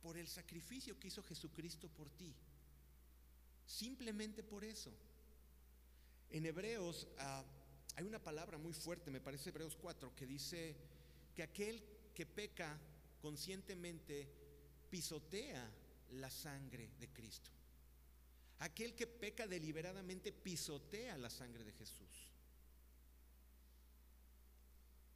Por 0.00 0.16
el 0.16 0.28
sacrificio 0.28 0.98
que 0.98 1.08
hizo 1.08 1.22
Jesucristo 1.22 1.88
por 1.88 2.10
ti. 2.10 2.34
Simplemente 3.66 4.42
por 4.42 4.64
eso. 4.64 4.92
En 6.30 6.46
Hebreos 6.46 7.08
ah, 7.18 7.44
hay 7.96 8.06
una 8.06 8.22
palabra 8.22 8.58
muy 8.58 8.72
fuerte, 8.72 9.10
me 9.10 9.20
parece 9.20 9.50
Hebreos 9.50 9.76
4, 9.76 10.14
que 10.16 10.26
dice 10.26 10.76
que 11.34 11.42
aquel 11.42 11.82
que 12.14 12.26
peca 12.26 12.78
conscientemente 13.20 14.28
pisotea 14.90 15.70
la 16.12 16.30
sangre 16.30 16.90
de 16.98 17.08
Cristo. 17.08 17.50
Aquel 18.62 18.94
que 18.94 19.08
peca 19.08 19.48
deliberadamente 19.48 20.30
pisotea 20.30 21.18
la 21.18 21.30
sangre 21.30 21.64
de 21.64 21.72
Jesús. 21.72 22.28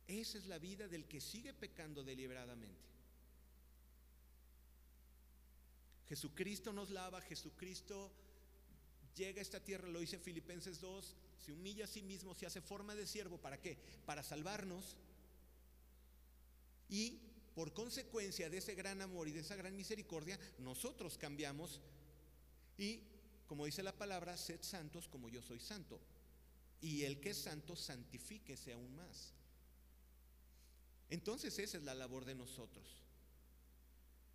Esa 0.09 0.39
es 0.39 0.47
la 0.47 0.59
vida 0.59 0.89
del 0.89 1.07
que 1.07 1.21
sigue 1.21 1.55
pecando 1.55 2.03
deliberadamente. 2.03 2.91
Jesucristo 6.09 6.73
nos 6.73 6.91
lava, 6.91 7.21
Jesucristo 7.21 8.11
llega 9.15 9.39
a 9.39 9.43
esta 9.43 9.61
tierra, 9.61 9.89
lo 9.89 10.01
dice 10.01 10.19
Filipenses 10.19 10.81
2, 10.81 11.15
se 11.39 11.53
humilla 11.53 11.85
a 11.85 11.89
sí 11.89 12.03
mismo, 12.03 12.35
se 12.35 12.47
hace 12.47 12.61
forma 12.61 12.97
de 12.97 13.07
siervo, 13.07 13.39
¿para 13.39 13.61
qué? 13.61 13.79
Para 14.05 14.25
salvarnos. 14.25 14.97
Y 16.89 17.21
por 17.55 17.73
consecuencia 17.73 18.51
de 18.51 18.59
ese 18.59 18.75
gran 18.75 19.03
amor 19.03 19.29
y 19.29 19.33
de 19.33 19.41
esa 19.41 19.55
gran 19.55 19.77
misericordia, 19.77 20.37
nosotros 20.59 21.17
cambiamos 21.17 21.81
y, 22.77 23.03
como 23.47 23.67
dice 23.67 23.83
la 23.83 23.97
palabra, 23.97 24.37
sed 24.37 24.63
santos 24.63 25.09
como 25.09 25.29
yo 25.29 25.43
soy 25.43 25.61
santo. 25.61 26.01
Y 26.81 27.05
el 27.05 27.21
que 27.21 27.31
es 27.31 27.39
santo, 27.39 27.75
santifíquese 27.75 28.73
aún 28.73 28.95
más. 28.95 29.33
Entonces 31.09 31.59
esa 31.59 31.79
es 31.79 31.85
la 31.85 31.95
labor 31.95 32.25
de 32.25 32.35
nosotros. 32.35 33.03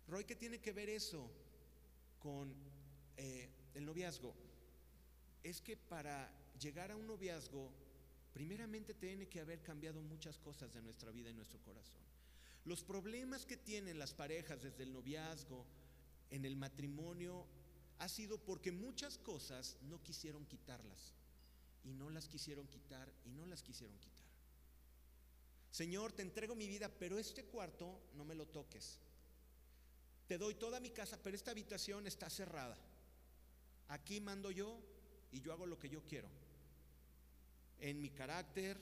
Roy, 0.08 0.24
¿qué 0.24 0.34
tiene 0.34 0.60
que 0.60 0.72
ver 0.72 0.88
eso 0.88 1.30
con 2.18 2.54
eh, 3.16 3.50
el 3.74 3.84
noviazgo? 3.84 4.34
es 5.42 5.60
que 5.60 5.76
para 5.76 6.30
llegar 6.58 6.90
a 6.90 6.96
un 6.96 7.06
noviazgo, 7.06 7.70
primeramente 8.32 8.94
tiene 8.94 9.28
que 9.28 9.40
haber 9.40 9.62
cambiado 9.62 10.00
muchas 10.02 10.38
cosas 10.38 10.72
de 10.72 10.82
nuestra 10.82 11.10
vida 11.10 11.30
y 11.30 11.34
nuestro 11.34 11.60
corazón. 11.60 12.00
Los 12.64 12.84
problemas 12.84 13.44
que 13.44 13.56
tienen 13.56 13.98
las 13.98 14.14
parejas 14.14 14.62
desde 14.62 14.84
el 14.84 14.92
noviazgo, 14.92 15.66
en 16.30 16.44
el 16.44 16.56
matrimonio, 16.56 17.46
ha 18.02 18.08
sido 18.08 18.36
porque 18.36 18.72
muchas 18.72 19.16
cosas 19.16 19.76
no 19.82 20.02
quisieron 20.02 20.44
quitarlas. 20.44 21.14
Y 21.84 21.92
no 21.92 22.10
las 22.10 22.26
quisieron 22.26 22.66
quitar 22.66 23.12
y 23.24 23.30
no 23.30 23.46
las 23.46 23.62
quisieron 23.62 23.96
quitar. 23.98 24.26
Señor, 25.70 26.10
te 26.12 26.22
entrego 26.22 26.56
mi 26.56 26.66
vida, 26.66 26.88
pero 26.88 27.16
este 27.16 27.44
cuarto 27.44 28.02
no 28.14 28.24
me 28.24 28.34
lo 28.34 28.46
toques. 28.48 28.98
Te 30.26 30.36
doy 30.36 30.56
toda 30.56 30.80
mi 30.80 30.90
casa, 30.90 31.16
pero 31.22 31.36
esta 31.36 31.52
habitación 31.52 32.08
está 32.08 32.28
cerrada. 32.28 32.76
Aquí 33.86 34.20
mando 34.20 34.50
yo, 34.50 34.80
y 35.30 35.40
yo 35.40 35.52
hago 35.52 35.66
lo 35.66 35.78
que 35.78 35.88
yo 35.88 36.02
quiero. 36.02 36.28
En 37.78 38.00
mi 38.00 38.10
carácter, 38.10 38.80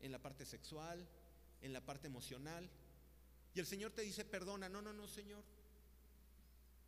en 0.00 0.12
la 0.12 0.18
parte 0.18 0.46
sexual, 0.46 1.06
en 1.60 1.74
la 1.74 1.84
parte 1.84 2.06
emocional. 2.06 2.70
Y 3.54 3.60
el 3.60 3.66
Señor 3.66 3.92
te 3.92 4.00
dice, 4.00 4.24
perdona, 4.24 4.70
no, 4.70 4.80
no, 4.80 4.94
no, 4.94 5.06
Señor. 5.06 5.44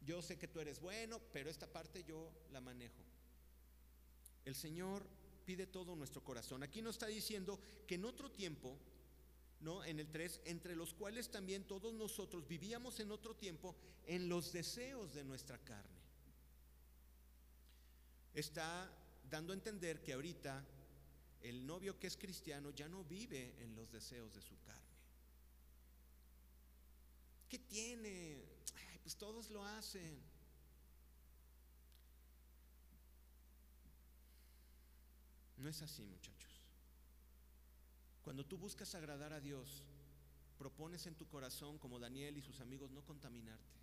Yo 0.04 0.20
sé 0.22 0.38
que 0.38 0.48
tú 0.48 0.60
eres 0.60 0.80
bueno, 0.80 1.20
pero 1.32 1.50
esta 1.50 1.66
parte 1.66 2.04
yo 2.04 2.30
la 2.52 2.60
manejo. 2.60 3.02
El 4.44 4.54
Señor 4.54 5.06
pide 5.44 5.66
todo 5.66 5.96
nuestro 5.96 6.22
corazón. 6.22 6.62
Aquí 6.62 6.82
nos 6.82 6.96
está 6.96 7.06
diciendo 7.06 7.60
que 7.86 7.94
en 7.94 8.04
otro 8.04 8.30
tiempo, 8.30 8.78
¿no? 9.60 9.84
En 9.84 9.98
el 10.00 10.10
3, 10.10 10.42
entre 10.44 10.76
los 10.76 10.92
cuales 10.92 11.30
también 11.30 11.64
todos 11.64 11.94
nosotros 11.94 12.46
vivíamos 12.46 13.00
en 13.00 13.10
otro 13.10 13.34
tiempo 13.34 13.74
en 14.06 14.28
los 14.28 14.52
deseos 14.52 15.14
de 15.14 15.24
nuestra 15.24 15.58
carne. 15.58 16.02
Está 18.34 18.90
dando 19.30 19.52
a 19.52 19.56
entender 19.56 20.02
que 20.02 20.12
ahorita 20.12 20.64
el 21.40 21.66
novio 21.66 21.98
que 21.98 22.06
es 22.06 22.16
cristiano 22.16 22.70
ya 22.70 22.88
no 22.88 23.04
vive 23.04 23.54
en 23.60 23.74
los 23.74 23.90
deseos 23.90 24.32
de 24.34 24.40
su 24.40 24.60
carne. 24.62 24.82
¿Qué 27.48 27.58
tiene? 27.58 28.53
Pues 29.04 29.16
todos 29.16 29.50
lo 29.50 29.62
hacen. 29.62 30.18
No 35.58 35.68
es 35.68 35.82
así, 35.82 36.06
muchachos. 36.06 36.62
Cuando 38.22 38.46
tú 38.46 38.56
buscas 38.56 38.94
agradar 38.94 39.34
a 39.34 39.40
Dios, 39.42 39.84
propones 40.56 41.06
en 41.06 41.16
tu 41.16 41.28
corazón, 41.28 41.78
como 41.78 41.98
Daniel 41.98 42.38
y 42.38 42.42
sus 42.42 42.60
amigos, 42.60 42.90
no 42.90 43.04
contaminarte. 43.04 43.74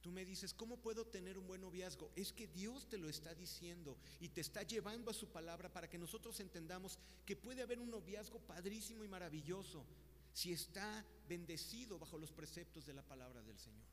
Tú 0.00 0.10
me 0.10 0.24
dices, 0.24 0.54
¿cómo 0.54 0.78
puedo 0.78 1.06
tener 1.06 1.36
un 1.36 1.46
buen 1.46 1.60
noviazgo? 1.60 2.10
Es 2.16 2.32
que 2.32 2.46
Dios 2.46 2.88
te 2.88 2.96
lo 2.96 3.10
está 3.10 3.34
diciendo 3.34 3.98
y 4.20 4.30
te 4.30 4.40
está 4.40 4.62
llevando 4.62 5.10
a 5.10 5.14
su 5.14 5.28
palabra 5.28 5.70
para 5.70 5.88
que 5.88 5.98
nosotros 5.98 6.40
entendamos 6.40 6.98
que 7.26 7.36
puede 7.36 7.62
haber 7.62 7.78
un 7.78 7.90
noviazgo 7.90 8.38
padrísimo 8.40 9.04
y 9.04 9.08
maravilloso 9.08 9.84
si 10.34 10.52
está 10.52 11.06
bendecido 11.28 11.96
bajo 11.98 12.18
los 12.18 12.32
preceptos 12.32 12.84
de 12.84 12.92
la 12.92 13.02
palabra 13.02 13.40
del 13.42 13.58
Señor. 13.58 13.86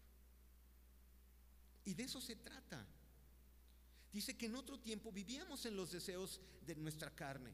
Y 1.86 1.94
de 1.94 2.04
eso 2.04 2.20
se 2.20 2.36
trata. 2.36 2.86
Dice 4.12 4.36
que 4.36 4.48
en 4.48 4.56
otro 4.56 4.80
tiempo 4.80 5.12
vivíamos 5.12 5.66
en 5.68 5.76
los 5.76 5.92
deseos 5.92 6.42
de 6.66 6.76
nuestra 6.76 7.16
carne 7.16 7.54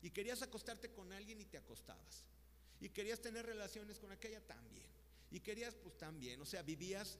y 0.00 0.10
querías 0.10 0.40
acostarte 0.40 0.90
con 0.90 1.12
alguien 1.12 1.40
y 1.42 1.44
te 1.44 1.58
acostabas. 1.58 2.24
Y 2.80 2.88
querías 2.88 3.20
tener 3.20 3.44
relaciones 3.44 3.98
con 3.98 4.10
aquella 4.10 4.40
también. 4.40 4.88
Y 5.30 5.40
querías 5.40 5.74
pues 5.74 5.96
también, 5.98 6.40
o 6.40 6.46
sea, 6.46 6.62
vivías 6.62 7.18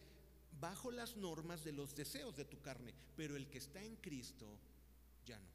bajo 0.58 0.90
las 0.90 1.16
normas 1.16 1.62
de 1.62 1.72
los 1.72 1.94
deseos 1.94 2.36
de 2.36 2.46
tu 2.46 2.60
carne, 2.60 2.94
pero 3.16 3.36
el 3.36 3.48
que 3.48 3.58
está 3.58 3.82
en 3.82 3.96
Cristo 3.96 4.58
ya 5.26 5.38
no. 5.38 5.48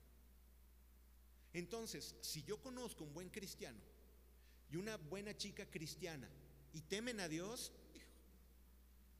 Entonces, 1.53 2.15
si 2.21 2.43
yo 2.43 2.61
conozco 2.61 3.03
un 3.03 3.13
buen 3.13 3.29
cristiano 3.29 3.79
y 4.71 4.75
una 4.75 4.97
buena 4.97 5.35
chica 5.35 5.65
cristiana 5.69 6.29
y 6.73 6.81
temen 6.81 7.19
a 7.19 7.27
Dios, 7.27 7.71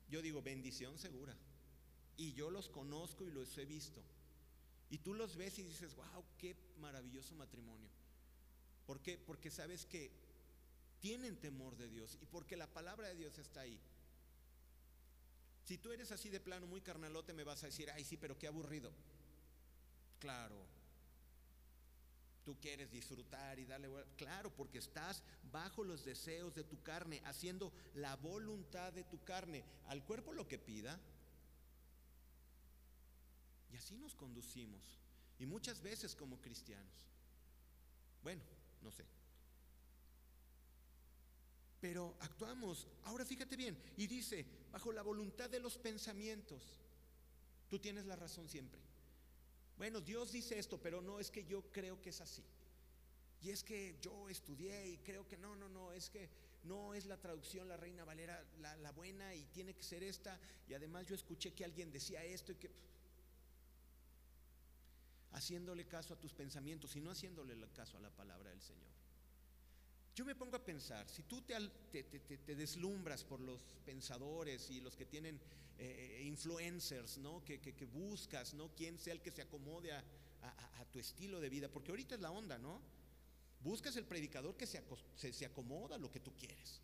yo 0.10 0.22
digo 0.22 0.42
bendición 0.42 0.98
segura. 0.98 1.36
Y 2.18 2.34
yo 2.34 2.50
los 2.50 2.70
conozco 2.70 3.26
y 3.26 3.32
los 3.32 3.58
he 3.58 3.66
visto. 3.66 4.02
Y 4.90 5.00
tú 5.00 5.14
los 5.14 5.36
ves 5.36 5.60
y 5.60 5.64
dices, 5.64 5.96
wow, 5.96 6.24
qué 6.38 6.56
maravilloso 6.80 7.36
matrimonio. 7.36 7.90
¿Por 8.86 9.02
qué? 9.02 9.18
Porque 9.18 9.52
sabes 9.52 9.86
que 9.86 10.12
tienen 11.00 11.38
temor 11.38 11.76
de 11.78 11.90
Dios 11.90 12.18
y 12.22 12.26
porque 12.26 12.58
la 12.58 12.68
palabra 12.68 13.08
de 13.10 13.16
Dios 13.16 13.38
está 13.38 13.62
ahí. 13.62 13.80
Si 15.66 15.78
tú 15.78 15.92
eres 15.92 16.12
así 16.12 16.30
de 16.30 16.40
plano, 16.40 16.66
muy 16.66 16.82
carnalote, 16.82 17.34
me 17.34 17.44
vas 17.44 17.64
a 17.64 17.68
decir, 17.68 17.92
ay, 17.92 18.06
sí, 18.06 18.18
pero 18.18 18.38
qué 18.38 18.48
aburrido. 18.48 18.92
Claro, 20.20 20.66
tú 22.48 22.56
quieres 22.62 22.90
disfrutar 22.90 23.60
y 23.60 23.66
darle 23.66 23.90
Claro, 24.16 24.56
porque 24.56 24.78
estás 24.78 25.22
bajo 25.52 25.84
los 25.84 26.06
deseos 26.06 26.56
de 26.56 26.64
tu 26.64 26.82
carne, 26.82 27.22
haciendo 27.26 27.74
la 27.96 28.16
voluntad 28.16 28.94
de 28.94 29.04
tu 29.04 29.22
carne, 29.26 29.66
al 29.88 30.02
cuerpo 30.06 30.32
lo 30.32 30.48
que 30.48 30.58
pida. 30.58 30.98
Y 33.70 33.76
así 33.76 33.98
nos 33.98 34.16
conducimos. 34.16 34.82
Y 35.38 35.46
muchas 35.46 35.82
veces 35.82 36.16
como 36.16 36.40
cristianos. 36.40 37.10
Bueno, 38.24 38.42
no 38.82 38.92
sé. 38.94 39.04
Pero 41.82 42.16
actuamos. 42.22 42.88
Ahora 43.04 43.26
fíjate 43.26 43.58
bien. 43.58 43.78
Y 43.98 44.08
dice, 44.08 44.46
bajo 44.72 44.94
la 44.94 45.02
voluntad 45.02 45.50
de 45.50 45.60
los 45.60 45.78
pensamientos. 45.78 46.80
Tú 47.68 47.78
tienes 47.78 48.06
la 48.06 48.16
razón 48.16 48.48
siempre. 48.48 48.80
Bueno, 49.78 50.02
Dios 50.02 50.32
dice 50.32 50.58
esto, 50.58 50.80
pero 50.82 51.02
no 51.02 51.20
es 51.20 51.30
que 51.30 51.46
yo 51.46 51.62
creo 51.72 52.02
que 52.02 52.10
es 52.10 52.22
así. 52.22 52.44
Y 53.42 53.52
es 53.52 53.64
que 53.64 53.98
yo 54.02 54.28
estudié 54.30 54.88
y 54.88 54.98
creo 54.98 55.28
que 55.28 55.38
no, 55.38 55.56
no, 55.56 55.70
no, 55.70 55.92
es 55.94 56.10
que 56.10 56.30
no 56.64 56.94
es 56.96 57.06
la 57.06 57.18
traducción 57.18 57.68
la 57.68 57.78
Reina 57.78 58.04
Valera 58.04 58.44
la, 58.60 58.92
buena 58.92 59.36
y 59.36 59.46
tiene 59.46 59.76
que 59.76 59.84
ser 59.84 60.04
esta. 60.04 60.40
Y 60.68 60.74
además 60.74 61.06
yo 61.06 61.16
escuché 61.16 61.54
que 61.54 61.64
alguien 61.64 61.92
decía 61.92 62.24
esto 62.24 62.52
y 62.52 62.56
que... 62.56 62.72
Haciéndole 65.34 65.86
caso 65.86 66.16
a 66.16 66.20
tus 66.20 66.34
pensamientos 66.34 66.96
y 66.96 67.02
no 67.02 67.12
haciéndole 67.12 67.56
caso 67.76 67.98
a 67.98 68.02
la 68.02 68.10
palabra 68.10 68.50
del 68.50 68.62
Señor. 68.62 68.90
Yo 70.18 70.26
me 70.26 70.34
pongo 70.34 70.56
a 70.56 70.66
pensar, 70.66 71.08
si 71.08 71.22
tú 71.22 71.44
te, 71.44 71.54
te, 71.92 72.56
deslumbras 72.56 73.24
por 73.24 73.40
los 73.40 73.62
pensadores 73.86 74.72
y 74.72 74.82
los 74.82 74.96
que 74.96 75.06
tienen 75.06 75.40
eh, 75.78 76.24
influencers, 76.26 77.20
¿no? 77.20 77.46
Que, 77.46 77.60
buscas, 77.94 78.56
¿no? 78.56 78.74
Quién 78.76 78.98
sea 78.98 79.14
el 79.14 79.22
que 79.22 79.30
se 79.30 79.44
acomode 79.44 79.92
a, 79.92 80.04
tu 80.92 80.98
estilo 80.98 81.40
de 81.40 81.50
vida, 81.50 81.70
porque 81.70 81.92
ahorita 81.92 82.16
es 82.16 82.22
la 82.22 82.32
onda, 82.32 82.58
¿no? 82.58 82.82
Buscas 83.60 83.96
el 83.96 84.06
predicador 84.06 84.58
que 84.58 84.66
se, 84.66 84.82
se, 85.16 85.46
acomoda 85.46 85.98
a 85.98 86.00
lo 86.00 86.10
que 86.10 86.20
tú 86.20 86.34
quieres, 86.36 86.82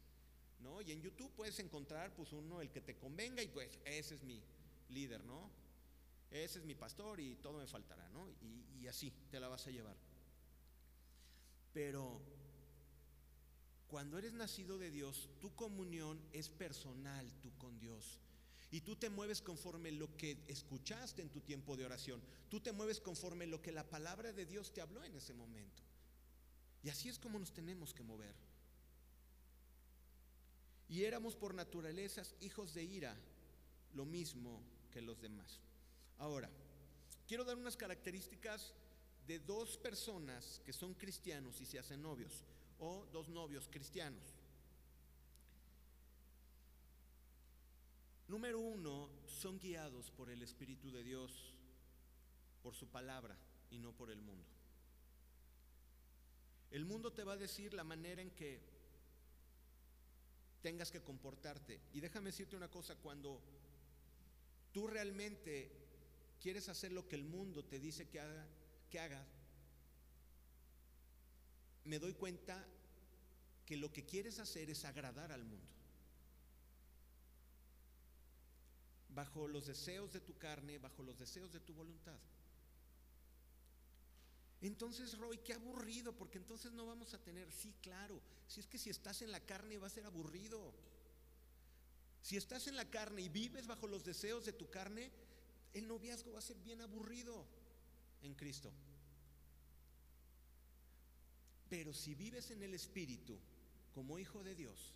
¿no? 0.60 0.80
Y 0.84 0.92
en 0.92 1.02
YouTube 1.02 1.32
puedes 1.36 1.58
encontrar, 1.58 2.14
pues, 2.14 2.34
uno 2.34 2.62
el 2.62 2.70
que 2.70 2.82
te 2.82 2.98
convenga 2.98 3.42
y 3.42 3.48
pues 3.48 3.80
ese 3.84 4.14
es 4.14 4.22
mi 4.22 4.44
líder, 4.90 5.26
¿no? 5.26 5.50
Ese 6.30 6.60
es 6.60 6.66
mi 6.66 6.76
pastor 6.76 7.20
y 7.20 7.38
todo 7.38 7.58
me 7.58 7.66
faltará, 7.66 8.08
¿no? 8.10 8.28
y 8.80 8.88
así 8.88 9.12
te 9.32 9.40
la 9.40 9.48
vas 9.48 9.66
a 9.66 9.72
llevar. 9.72 9.96
Pero 11.74 12.22
cuando 13.94 14.18
eres 14.18 14.34
nacido 14.34 14.80
de 14.80 14.90
Dios, 14.90 15.30
tu 15.40 15.54
comunión 15.54 16.20
es 16.32 16.50
personal, 16.50 17.32
tú 17.44 17.56
con 17.60 17.78
Dios. 17.78 18.20
Y 18.72 18.82
tú 18.82 18.96
te 18.96 19.12
mueves 19.12 19.40
conforme 19.40 19.92
lo 19.92 20.18
que 20.18 20.44
escuchaste 20.48 21.22
en 21.22 21.30
tu 21.30 21.42
tiempo 21.42 21.78
de 21.78 21.86
oración. 21.86 22.20
Tú 22.50 22.60
te 22.60 22.72
mueves 22.72 23.00
conforme 23.00 23.46
lo 23.46 23.62
que 23.62 23.72
la 23.72 23.88
palabra 23.88 24.34
de 24.34 24.48
Dios 24.48 24.74
te 24.74 24.82
habló 24.82 25.04
en 25.04 25.14
ese 25.14 25.36
momento. 25.36 25.84
Y 26.82 26.90
así 26.90 27.08
es 27.08 27.20
como 27.20 27.38
nos 27.38 27.54
tenemos 27.54 27.94
que 27.94 28.02
mover. 28.02 28.34
Y 30.90 31.04
éramos 31.04 31.36
por 31.36 31.54
naturalezas 31.54 32.34
hijos 32.42 32.74
de 32.74 32.84
ira, 32.86 33.16
lo 33.94 34.06
mismo 34.06 34.60
que 34.90 35.04
los 35.04 35.22
demás. 35.22 35.60
Ahora, 36.18 36.50
quiero 37.28 37.44
dar 37.44 37.58
unas 37.58 37.78
características 37.78 38.74
de 39.28 39.38
dos 39.38 39.78
personas 39.78 40.62
que 40.66 40.74
son 40.74 40.96
cristianos 40.96 41.62
y 41.62 41.68
se 41.68 41.78
hacen 41.78 42.02
novios 42.02 42.44
o 42.84 43.08
dos 43.14 43.30
novios 43.30 43.70
cristianos. 43.70 44.36
Número 48.28 48.60
uno, 48.60 49.10
son 49.26 49.58
guiados 49.58 50.12
por 50.12 50.30
el 50.30 50.42
Espíritu 50.42 50.92
de 50.92 51.04
Dios, 51.04 51.54
por 52.62 52.76
su 52.76 52.88
palabra 52.88 53.38
y 53.70 53.78
no 53.78 53.94
por 53.94 54.12
el 54.12 54.22
mundo. 54.22 54.50
El 56.72 56.86
mundo 56.86 57.14
te 57.14 57.24
va 57.24 57.34
a 57.34 57.38
decir 57.38 57.74
la 57.74 57.84
manera 57.84 58.22
en 58.22 58.32
que 58.32 58.60
tengas 60.62 60.92
que 60.92 61.04
comportarte. 61.04 61.80
Y 61.94 62.00
déjame 62.00 62.32
decirte 62.32 62.58
una 62.58 62.72
cosa, 62.72 62.96
cuando 62.96 63.42
tú 64.72 64.88
realmente 64.88 65.72
quieres 66.42 66.68
hacer 66.68 66.92
lo 66.92 67.08
que 67.08 67.16
el 67.16 67.24
mundo 67.24 67.64
te 67.64 67.80
dice 67.80 68.10
que, 68.10 68.20
haga, 68.20 68.48
que 68.90 69.00
hagas, 69.00 69.43
me 71.86 72.00
doy 72.00 72.14
cuenta 72.14 72.66
que 73.66 73.78
lo 73.78 73.92
que 73.92 74.06
quieres 74.06 74.40
hacer 74.40 74.70
es 74.70 74.86
agradar 74.86 75.32
al 75.32 75.44
mundo. 75.44 75.68
Bajo 79.10 79.48
los 79.48 79.68
deseos 79.68 80.12
de 80.12 80.20
tu 80.20 80.38
carne, 80.38 80.80
bajo 80.80 81.04
los 81.04 81.18
deseos 81.18 81.52
de 81.52 81.60
tu 81.60 81.74
voluntad. 81.74 82.18
Entonces, 84.62 85.18
Roy, 85.18 85.38
qué 85.40 85.54
aburrido, 85.54 86.14
porque 86.14 86.38
entonces 86.38 86.72
no 86.72 86.86
vamos 86.86 87.14
a 87.14 87.22
tener, 87.22 87.52
sí, 87.52 87.76
claro, 87.82 88.22
si 88.48 88.62
es 88.62 88.68
que 88.68 88.78
si 88.78 88.90
estás 88.90 89.22
en 89.22 89.32
la 89.32 89.42
carne 89.42 89.78
va 89.78 89.88
a 89.88 89.90
ser 89.90 90.06
aburrido. 90.06 90.74
Si 92.22 92.38
estás 92.38 92.68
en 92.68 92.78
la 92.78 92.90
carne 92.90 93.24
y 93.24 93.30
vives 93.30 93.68
bajo 93.68 93.88
los 93.88 94.06
deseos 94.06 94.46
de 94.46 94.54
tu 94.54 94.70
carne, 94.70 95.12
el 95.74 95.88
noviazgo 95.88 96.32
va 96.32 96.40
a 96.40 96.42
ser 96.42 96.58
bien 96.60 96.82
aburrido 96.82 97.46
en 98.22 98.34
Cristo. 98.36 98.72
Pero 101.70 101.94
si 101.94 102.16
vives 102.16 102.52
en 102.52 102.62
el 102.64 102.74
Espíritu 102.74 103.40
como 103.94 104.20
hijo 104.20 104.44
de 104.44 104.56
Dios, 104.56 104.94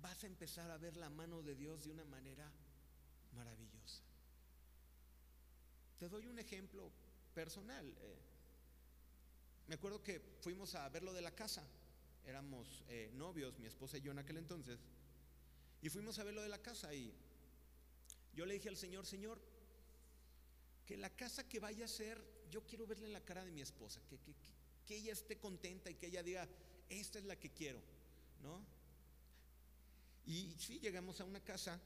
vas 0.00 0.22
a 0.24 0.26
empezar 0.26 0.70
a 0.70 0.78
ver 0.78 0.96
la 0.96 1.10
mano 1.10 1.42
de 1.42 1.54
Dios 1.54 1.84
de 1.84 1.90
una 1.90 2.04
manera 2.04 2.50
maravillosa. 3.34 4.02
Te 5.98 6.08
doy 6.08 6.26
un 6.26 6.38
ejemplo 6.38 6.90
personal. 7.34 7.86
Eh, 8.00 8.18
me 9.66 9.74
acuerdo 9.74 10.02
que 10.02 10.20
fuimos 10.40 10.74
a 10.74 10.88
ver 10.88 11.02
lo 11.02 11.12
de 11.12 11.22
la 11.22 11.34
casa. 11.34 11.66
Éramos 12.24 12.84
eh, 12.88 13.10
novios, 13.14 13.58
mi 13.58 13.66
esposa 13.66 13.98
y 13.98 14.02
yo 14.02 14.12
en 14.12 14.18
aquel 14.18 14.36
entonces. 14.36 14.78
Y 15.82 15.88
fuimos 15.88 16.18
a 16.18 16.24
ver 16.24 16.34
lo 16.34 16.42
de 16.42 16.48
la 16.48 16.62
casa 16.62 16.92
y 16.94 17.14
yo 18.34 18.46
le 18.46 18.54
dije 18.54 18.68
al 18.68 18.76
Señor, 18.76 19.06
Señor, 19.06 19.40
que 20.86 20.96
la 20.96 21.10
casa 21.10 21.48
que 21.48 21.60
vaya 21.60 21.84
a 21.84 21.88
ser, 21.88 22.22
yo 22.50 22.66
quiero 22.66 22.86
verle 22.86 23.08
la 23.08 23.24
cara 23.24 23.44
de 23.44 23.50
mi 23.50 23.60
esposa, 23.60 24.00
que, 24.08 24.18
que, 24.18 24.34
que 24.86 24.96
ella 24.96 25.12
esté 25.12 25.38
contenta 25.38 25.90
y 25.90 25.94
que 25.94 26.06
ella 26.06 26.22
diga, 26.22 26.48
esta 26.88 27.18
es 27.18 27.24
la 27.24 27.36
que 27.36 27.50
quiero, 27.50 27.80
¿no? 28.42 28.60
Y 30.26 30.54
sí, 30.58 30.78
llegamos 30.80 31.20
a 31.20 31.24
una 31.24 31.40
casa, 31.40 31.80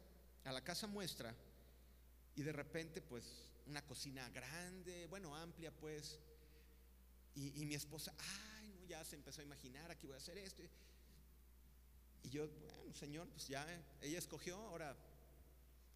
a 0.45 0.53
la 0.53 0.63
casa 0.63 0.87
muestra, 0.87 1.35
y 2.35 2.43
de 2.43 2.53
repente, 2.53 3.01
pues, 3.01 3.25
una 3.67 3.83
cocina 3.83 4.29
grande, 4.31 5.07
bueno, 5.07 5.35
amplia, 5.37 5.71
pues, 5.73 6.19
y, 7.35 7.65
mi 7.65 7.75
esposa, 7.75 8.15
ay, 8.59 8.69
no, 8.69 8.85
ya 8.85 9.05
se 9.05 9.17
empezó 9.17 9.41
a 9.41 9.45
imaginar, 9.45 9.91
aquí 9.91 10.07
voy 10.07 10.15
a 10.15 10.19
hacer 10.19 10.37
esto. 10.39 10.63
Y 12.25 12.29
yo, 12.29 12.47
bueno, 12.77 12.95
señor, 12.95 13.29
pues 13.29 13.49
ya, 13.49 13.67
ella 14.01 14.19
escogió, 14.19 14.57
ahora 14.57 14.95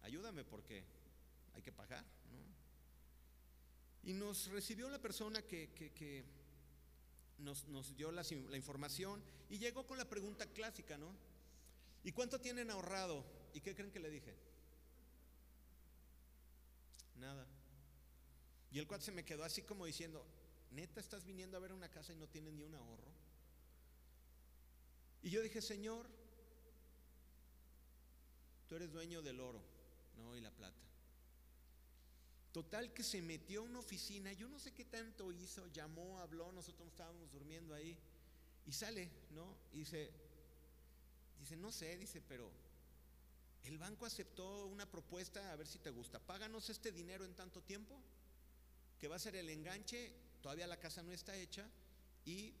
ayúdame 0.01 0.43
porque 0.43 0.83
hay 1.53 1.61
que 1.61 1.71
pagar. 1.71 2.03
Y 4.07 4.13
nos 4.13 4.47
recibió 4.47 4.89
la 4.89 5.01
persona 5.01 5.41
que, 5.41 6.23
nos, 7.39 7.93
dio 7.97 8.09
la, 8.09 8.23
la, 8.49 8.55
información 8.55 9.21
y 9.49 9.57
llegó 9.57 9.85
con 9.85 9.97
la 9.97 10.05
pregunta 10.05 10.45
clásica, 10.45 10.97
¿no? 10.97 11.13
¿Y 12.05 12.13
cuánto 12.13 12.39
tienen 12.39 12.71
ahorrado? 12.71 13.25
¿Y 13.53 13.59
qué 13.59 13.75
creen 13.75 13.91
que 13.91 13.99
le 13.99 14.09
dije? 14.09 14.33
Nada. 17.17 17.45
Y 18.71 18.79
el 18.79 18.87
cual 18.87 19.01
se 19.01 19.11
me 19.11 19.25
quedó 19.25 19.43
así 19.43 19.63
como 19.63 19.85
diciendo, 19.85 20.25
neta, 20.71 21.01
estás 21.01 21.25
viniendo 21.25 21.57
a 21.57 21.59
ver 21.59 21.73
una 21.73 21.89
casa 21.91 22.13
y 22.13 22.15
no 22.15 22.29
tienes 22.29 22.53
ni 22.53 22.63
un 22.63 22.75
ahorro. 22.75 23.11
Y 25.21 25.31
yo 25.31 25.41
dije, 25.41 25.61
Señor, 25.61 26.07
tú 28.69 28.75
eres 28.77 28.89
dueño 28.89 29.21
del 29.21 29.41
oro, 29.41 29.61
¿no? 30.15 30.33
Y 30.37 30.39
la 30.39 30.51
plata. 30.51 30.86
Total 32.57 32.91
que 32.91 33.03
se 33.03 33.21
metió 33.21 33.59
a 33.59 33.65
una 33.65 33.77
oficina, 33.77 34.33
yo 34.33 34.49
no 34.49 34.57
sé 34.57 34.73
qué 34.73 34.83
tanto 34.83 35.31
hizo, 35.31 35.67
llamó, 35.67 36.19
habló, 36.19 36.51
nosotros 36.51 36.87
estábamos 36.87 37.31
durmiendo 37.31 37.75
ahí 37.75 37.95
y 38.65 38.71
sale, 38.71 39.11
¿no? 39.29 39.55
Y 39.73 39.81
dice, 39.81 40.09
dice, 41.39 41.55
no 41.55 41.71
sé, 41.71 41.95
dice, 41.99 42.19
pero 42.27 42.49
el 43.63 43.77
banco 43.77 44.07
aceptó 44.07 44.65
una 44.65 44.89
propuesta, 44.89 45.51
a 45.51 45.55
ver 45.55 45.67
si 45.67 45.77
te 45.77 45.91
gusta, 45.91 46.17
páganos 46.17 46.67
este 46.71 46.91
dinero 46.91 47.25
en 47.25 47.35
tanto 47.35 47.61
tiempo, 47.61 48.01
que 48.97 49.07
va 49.07 49.17
a 49.17 49.19
ser 49.19 49.35
el 49.35 49.49
enganche, 49.49 50.11
todavía 50.41 50.65
la 50.65 50.79
casa 50.79 51.03
no 51.03 51.11
está 51.11 51.35
hecha 51.35 51.69
y 52.25 52.55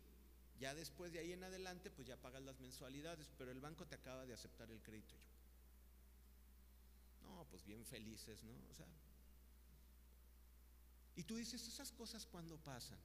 ya 0.59 0.75
después 0.75 1.11
de 1.11 1.17
ahí 1.21 1.31
en 1.31 1.43
adelante, 1.43 1.89
pues 1.89 2.07
ya 2.07 2.17
pagas 2.17 2.43
las 2.43 2.59
mensualidades, 2.59 3.31
pero 3.35 3.49
el 3.49 3.59
banco 3.59 3.87
te 3.87 3.95
acaba 3.95 4.27
de 4.27 4.35
aceptar 4.35 4.69
el 4.69 4.83
crédito. 4.83 5.15
Yo, 7.19 7.29
no, 7.29 7.47
pues 7.49 7.65
bien 7.65 7.83
felices, 7.83 8.43
¿no? 8.43 8.53
O 8.69 8.75
sea, 8.75 8.85
y 11.17 11.23
tú 11.23 11.35
dices, 11.35 11.67
esas 11.67 11.91
cosas 11.91 12.27
cuando 12.27 12.57
pasan. 12.57 12.99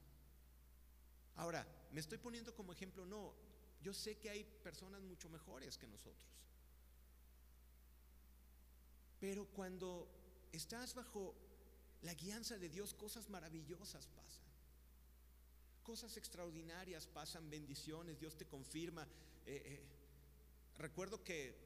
Ahora, 1.37 1.67
me 1.93 2.01
estoy 2.01 2.19
poniendo 2.19 2.55
como 2.55 2.73
ejemplo, 2.73 3.07
no, 3.07 3.33
yo 3.83 3.95
sé 3.95 4.19
que 4.19 4.29
hay 4.29 4.45
personas 4.45 5.01
mucho 5.01 5.31
mejores 5.31 5.79
que 5.79 5.87
nosotros. 5.87 6.29
Pero 9.19 9.47
cuando 9.47 10.09
estás 10.53 10.95
bajo 10.95 11.35
la 12.03 12.13
guianza 12.13 12.59
de 12.59 12.69
Dios, 12.69 12.93
cosas 12.93 13.31
maravillosas 13.31 14.07
pasan. 14.09 14.45
Cosas 15.83 16.15
extraordinarias 16.19 17.07
pasan, 17.07 17.49
bendiciones, 17.49 18.21
Dios 18.21 18.37
te 18.37 18.45
confirma. 18.45 19.09
Eh, 19.47 19.63
eh, 19.65 19.83
recuerdo 20.77 21.25
que, 21.25 21.57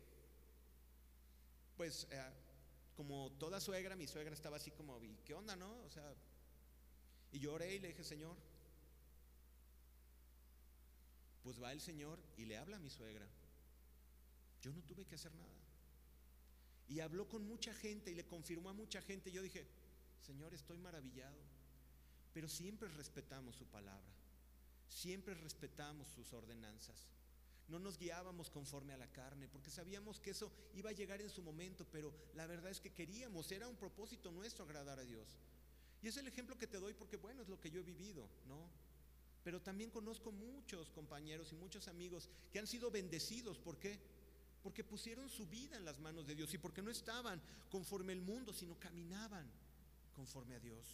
pues, 1.77 2.07
eh, 2.13 2.23
como 2.95 3.33
toda 3.33 3.61
suegra, 3.61 3.97
mi 3.97 4.07
suegra 4.07 4.33
estaba 4.33 4.59
así 4.59 4.71
como, 4.71 5.03
¿y 5.03 5.17
qué 5.25 5.35
onda, 5.35 5.57
no? 5.57 5.83
O 5.83 5.91
sea, 5.91 6.15
y 7.37 7.39
yo 7.39 7.53
oré 7.53 7.75
y 7.75 7.79
le 7.79 7.89
dije, 7.89 8.03
Señor, 8.03 8.35
pues 11.43 11.63
va 11.63 11.71
el 11.71 11.83
Señor 11.83 12.19
y 12.39 12.47
le 12.47 12.57
habla 12.57 12.79
a 12.79 12.81
mi 12.81 12.89
suegra. 12.89 13.29
Yo 14.63 14.73
no 14.73 14.83
tuve 14.85 15.05
que 15.05 15.17
hacer 15.17 15.35
nada. 15.35 15.53
Y 16.89 17.01
habló 17.01 17.29
con 17.29 17.47
mucha 17.47 17.75
gente 17.75 18.11
y 18.11 18.15
le 18.15 18.25
confirmó 18.25 18.71
a 18.71 18.73
mucha 18.73 19.03
gente. 19.03 19.31
Yo 19.31 19.43
dije, 19.43 19.67
Señor, 20.23 20.55
estoy 20.55 20.79
maravillado. 20.79 21.37
Pero 22.33 22.49
siempre 22.49 22.89
respetamos 22.89 23.55
su 23.55 23.67
palabra. 23.67 24.15
Siempre 24.89 25.35
respetamos 25.35 26.09
sus 26.09 26.33
ordenanzas. 26.33 27.11
No 27.69 27.79
nos 27.79 27.99
guiábamos 27.99 28.49
conforme 28.49 28.95
a 28.95 28.97
la 28.97 29.13
carne, 29.13 29.47
porque 29.47 29.69
sabíamos 29.69 30.21
que 30.21 30.31
eso 30.31 30.51
iba 30.73 30.89
a 30.89 30.95
llegar 30.95 31.21
en 31.21 31.29
su 31.29 31.43
momento, 31.43 31.87
pero 31.93 32.15
la 32.35 32.47
verdad 32.47 32.71
es 32.71 32.81
que 32.81 32.95
queríamos, 32.95 33.53
era 33.53 33.69
un 33.69 33.77
propósito 33.77 34.31
nuestro 34.31 34.65
agradar 34.65 35.01
a 35.01 35.05
Dios. 35.05 35.37
Y 36.07 36.09
es 36.09 36.17
el 36.19 36.29
ejemplo 36.29 36.57
que 36.57 36.69
te 36.69 36.79
doy 36.79 36.95
porque, 36.95 37.17
bueno, 37.17 37.43
es 37.43 37.49
lo 37.49 37.59
que 37.59 37.69
yo 37.69 37.81
he 37.81 37.83
vivido, 37.83 38.29
¿no? 38.47 38.71
Pero 39.43 39.61
también 39.61 39.91
conozco 39.91 40.31
muchos 40.31 40.89
compañeros 40.91 41.51
y 41.51 41.57
muchos 41.57 41.89
amigos 41.89 42.31
que 42.53 42.61
han 42.61 42.69
sido 42.69 42.93
bendecidos. 42.93 43.59
¿Por 43.59 43.77
qué? 43.77 43.99
Porque 44.63 44.85
pusieron 44.85 45.29
su 45.29 45.49
vida 45.49 45.77
en 45.77 45.85
las 45.85 45.99
manos 45.99 46.25
de 46.29 46.37
Dios 46.37 46.55
y 46.55 46.59
porque 46.59 46.81
no 46.81 46.93
estaban 46.93 47.43
conforme 47.73 48.13
el 48.13 48.21
mundo, 48.21 48.53
sino 48.53 48.79
caminaban 48.79 49.51
conforme 50.15 50.55
a 50.55 50.61
Dios. 50.61 50.87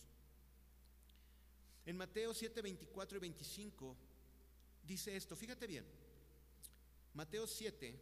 En 1.85 1.98
Mateo 1.98 2.33
7, 2.33 2.62
24 2.62 3.18
y 3.18 3.20
25 3.20 3.96
dice 4.83 5.14
esto, 5.14 5.37
fíjate 5.37 5.66
bien, 5.66 5.85
Mateo 7.12 7.46
7, 7.46 8.01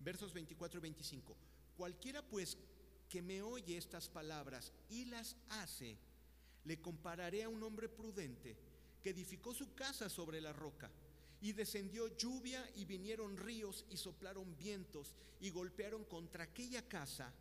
versos 0.00 0.34
24 0.34 0.76
y 0.76 0.82
25, 0.82 1.36
cualquiera 1.74 2.20
pues 2.20 2.58
que 3.08 3.22
me 3.22 3.40
oye 3.40 3.78
estas 3.78 4.10
palabras 4.10 4.74
y 4.90 5.06
las 5.06 5.36
hace, 5.48 5.96
le 6.64 6.80
compararé 6.80 7.42
a 7.42 7.48
un 7.48 7.62
hombre 7.62 7.88
prudente 7.88 8.56
que 9.02 9.10
edificó 9.10 9.52
su 9.52 9.74
casa 9.74 10.08
sobre 10.08 10.40
la 10.40 10.52
roca. 10.52 10.90
Y 11.40 11.52
descendió 11.52 12.16
lluvia 12.16 12.66
y 12.76 12.86
vinieron 12.86 13.36
ríos 13.36 13.84
y 13.90 13.98
soplaron 13.98 14.56
vientos 14.56 15.14
y 15.40 15.50
golpearon 15.50 16.04
contra 16.04 16.44
aquella 16.44 16.88
casa 16.88 17.34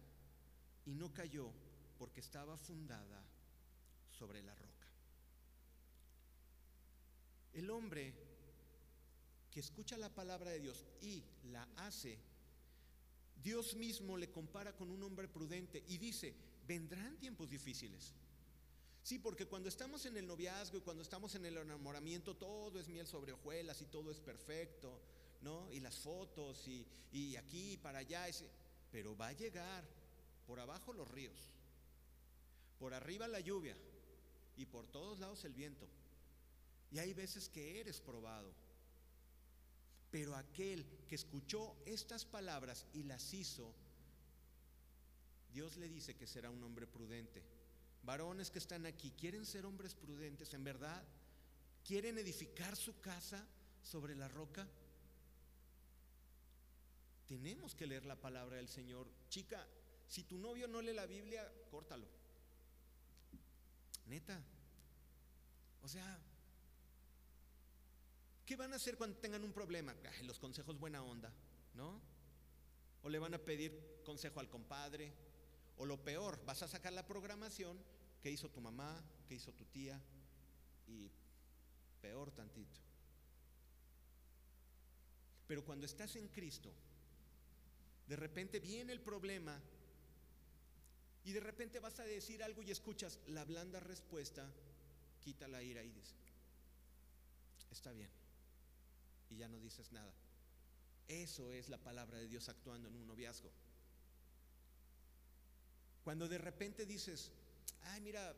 y 0.86 0.94
no 0.94 1.14
cayó 1.14 1.52
porque 1.98 2.20
estaba 2.20 2.58
fundada 2.58 3.24
sobre 4.12 4.44
la 4.44 4.54
roca. 4.56 4.88
El 7.54 7.70
hombre 7.70 8.14
que 9.50 9.62
escucha 9.62 9.96
la 9.98 10.10
palabra 10.10 10.52
de 10.52 10.60
Dios 10.60 10.84
y 11.02 11.24
la 11.52 11.64
hace, 11.78 12.18
Dios 13.42 13.76
mismo 13.76 14.18
le 14.18 14.32
compara 14.32 14.76
con 14.76 14.90
un 14.90 15.02
hombre 15.04 15.28
prudente 15.28 15.84
y 15.88 15.98
dice, 15.98 16.34
vendrán 16.68 17.18
tiempos 17.20 17.50
difíciles. 17.50 18.14
Sí, 19.04 19.20
porque 19.20 19.46
cuando 19.46 19.68
estamos 19.68 20.06
en 20.06 20.16
el 20.16 20.26
noviazgo 20.26 20.78
y 20.78 20.82
cuando 20.82 21.04
estamos 21.04 21.36
en 21.36 21.46
el 21.46 21.58
enamoramiento, 21.58 22.38
todo 22.38 22.80
es 22.80 22.88
miel 22.88 23.06
sobre 23.06 23.34
hojuelas 23.34 23.82
y 23.82 23.86
todo 23.86 24.10
es 24.10 24.22
perfecto, 24.22 24.98
¿no? 25.42 25.70
Y 25.72 25.82
las 25.82 26.00
fotos 26.00 26.66
y, 26.70 26.88
y 27.12 27.36
aquí 27.36 27.74
y 27.74 27.78
para 27.78 28.00
allá. 28.00 28.28
pero 28.90 29.18
va 29.18 29.28
a 29.28 29.34
llegar 29.34 29.84
por 30.48 30.62
abajo 30.62 30.94
los 30.94 31.10
ríos, 31.12 31.52
por 32.80 32.94
arriba 32.94 33.28
la 33.28 33.42
lluvia 33.42 33.76
y 34.56 34.66
por 34.66 34.88
todos 34.88 35.20
lados 35.20 35.44
el 35.44 35.54
viento. 35.54 35.86
Y 36.90 37.00
hay 37.00 37.14
veces 37.14 37.50
que 37.50 37.82
eres 37.82 38.00
probado. 38.00 38.54
Pero 40.12 40.34
aquel 40.36 40.86
que 41.10 41.16
escuchó 41.16 41.76
estas 41.86 42.24
palabras 42.24 42.86
y 42.94 43.04
las 43.04 43.34
hizo, 43.34 43.74
Dios 45.52 45.76
le 45.76 45.90
dice 45.90 46.16
que 46.16 46.28
será 46.28 46.50
un 46.50 46.64
hombre 46.64 46.88
prudente 46.88 47.53
varones 48.04 48.52
que 48.52 48.60
están 48.60 48.86
aquí, 48.86 49.12
¿quieren 49.12 49.46
ser 49.46 49.66
hombres 49.66 49.96
prudentes 49.96 50.54
en 50.54 50.64
verdad? 50.64 51.04
¿Quieren 51.84 52.18
edificar 52.18 52.76
su 52.76 53.00
casa 53.00 53.46
sobre 53.82 54.16
la 54.16 54.28
roca? 54.28 54.68
Tenemos 57.28 57.74
que 57.76 57.88
leer 57.88 58.06
la 58.06 58.20
palabra 58.20 58.58
del 58.58 58.68
Señor. 58.68 59.10
Chica, 59.30 59.66
si 60.08 60.24
tu 60.24 60.38
novio 60.38 60.68
no 60.68 60.82
lee 60.82 60.94
la 60.94 61.06
Biblia, 61.06 61.50
córtalo. 61.72 62.08
Neta. 64.06 64.42
O 65.82 65.88
sea, 65.88 66.20
¿qué 68.46 68.56
van 68.56 68.74
a 68.74 68.76
hacer 68.76 68.98
cuando 68.98 69.18
tengan 69.18 69.44
un 69.44 69.54
problema? 69.54 69.96
los 70.24 70.40
consejos 70.40 70.78
buena 70.80 71.04
onda, 71.04 71.34
¿no? 71.74 72.02
O 73.02 73.10
le 73.10 73.20
van 73.20 73.34
a 73.34 73.40
pedir 73.40 74.02
consejo 74.06 74.40
al 74.40 74.50
compadre, 74.50 75.14
o 75.78 75.86
lo 75.86 76.04
peor, 76.04 76.44
vas 76.46 76.62
a 76.64 76.68
sacar 76.68 76.94
la 76.94 77.06
programación, 77.06 77.78
¿qué 78.22 78.32
hizo 78.32 78.50
tu 78.50 78.62
mamá? 78.62 79.04
¿Qué 79.28 79.36
hizo 79.36 79.52
tu 79.54 79.66
tía? 79.66 80.00
Y 80.88 81.10
peor 82.02 82.32
tantito. 82.32 82.80
Pero 85.48 85.64
cuando 85.64 85.86
estás 85.86 86.16
en 86.16 86.28
Cristo, 86.30 86.72
de 88.08 88.16
repente 88.16 88.60
viene 88.60 88.94
el 88.94 89.02
problema 89.02 89.60
y 91.24 91.32
de 91.32 91.40
repente 91.40 91.80
vas 91.80 92.00
a 92.00 92.04
decir 92.04 92.44
algo 92.44 92.62
y 92.62 92.72
escuchas 92.72 93.20
la 93.28 93.46
blanda 93.46 93.80
respuesta, 93.80 94.52
quita 95.22 95.48
la 95.48 95.64
ira 95.64 95.84
y 95.84 95.92
dices, 95.92 96.16
está 97.72 97.92
bien. 97.92 98.10
Y 99.30 99.38
ya 99.38 99.48
no 99.48 99.60
dices 99.60 99.92
nada. 99.92 100.14
Eso 101.08 101.52
es 101.52 101.70
la 101.70 101.78
palabra 101.78 102.18
de 102.18 102.28
Dios 102.28 102.50
actuando 102.50 102.90
en 102.90 102.96
un 102.96 103.08
noviazgo. 103.08 103.52
Cuando 106.04 106.28
de 106.28 106.38
repente 106.38 106.86
dices, 106.86 107.32
ay, 107.82 108.02
mira, 108.02 108.36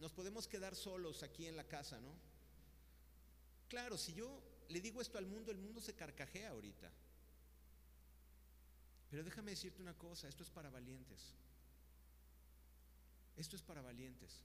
nos 0.00 0.12
podemos 0.12 0.46
quedar 0.46 0.74
solos 0.74 1.22
aquí 1.22 1.46
en 1.46 1.56
la 1.56 1.64
casa, 1.64 2.00
¿no? 2.00 2.12
Claro, 3.68 3.96
si 3.96 4.12
yo 4.14 4.42
le 4.68 4.80
digo 4.80 5.00
esto 5.00 5.18
al 5.18 5.26
mundo, 5.26 5.50
el 5.50 5.58
mundo 5.58 5.80
se 5.80 5.94
carcajea 5.94 6.50
ahorita. 6.50 6.92
Pero 9.10 9.24
déjame 9.24 9.52
decirte 9.52 9.80
una 9.80 9.96
cosa, 9.96 10.28
esto 10.28 10.42
es 10.42 10.50
para 10.50 10.70
valientes. 10.70 11.34
Esto 13.36 13.56
es 13.56 13.62
para 13.62 13.82
valientes. 13.82 14.42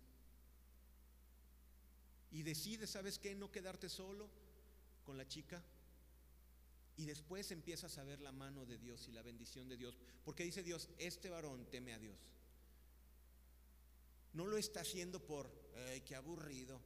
Y 2.32 2.44
decides, 2.44 2.92
¿sabes 2.92 3.18
qué? 3.20 3.36
No 3.36 3.52
quedarte 3.52 3.90
solo 3.90 4.30
con 5.04 5.18
la 5.18 5.28
chica. 5.28 5.62
Y 6.98 7.06
después 7.06 7.52
empiezas 7.52 7.98
a 7.98 8.04
ver 8.04 8.22
la 8.22 8.32
mano 8.32 8.66
de 8.66 8.78
Dios 8.78 9.08
y 9.08 9.12
la 9.12 9.22
bendición 9.22 9.68
de 9.68 9.78
Dios. 9.78 9.98
Porque 10.24 10.44
dice 10.44 10.62
Dios, 10.62 10.90
este 10.98 11.30
varón 11.30 11.66
teme 11.72 11.94
a 11.94 12.00
Dios. 12.00 12.18
No 14.34 14.48
lo 14.48 14.58
está 14.58 14.82
haciendo 14.82 15.20
por, 15.20 15.52
ay, 15.90 16.02
qué 16.02 16.16
aburrido, 16.16 16.80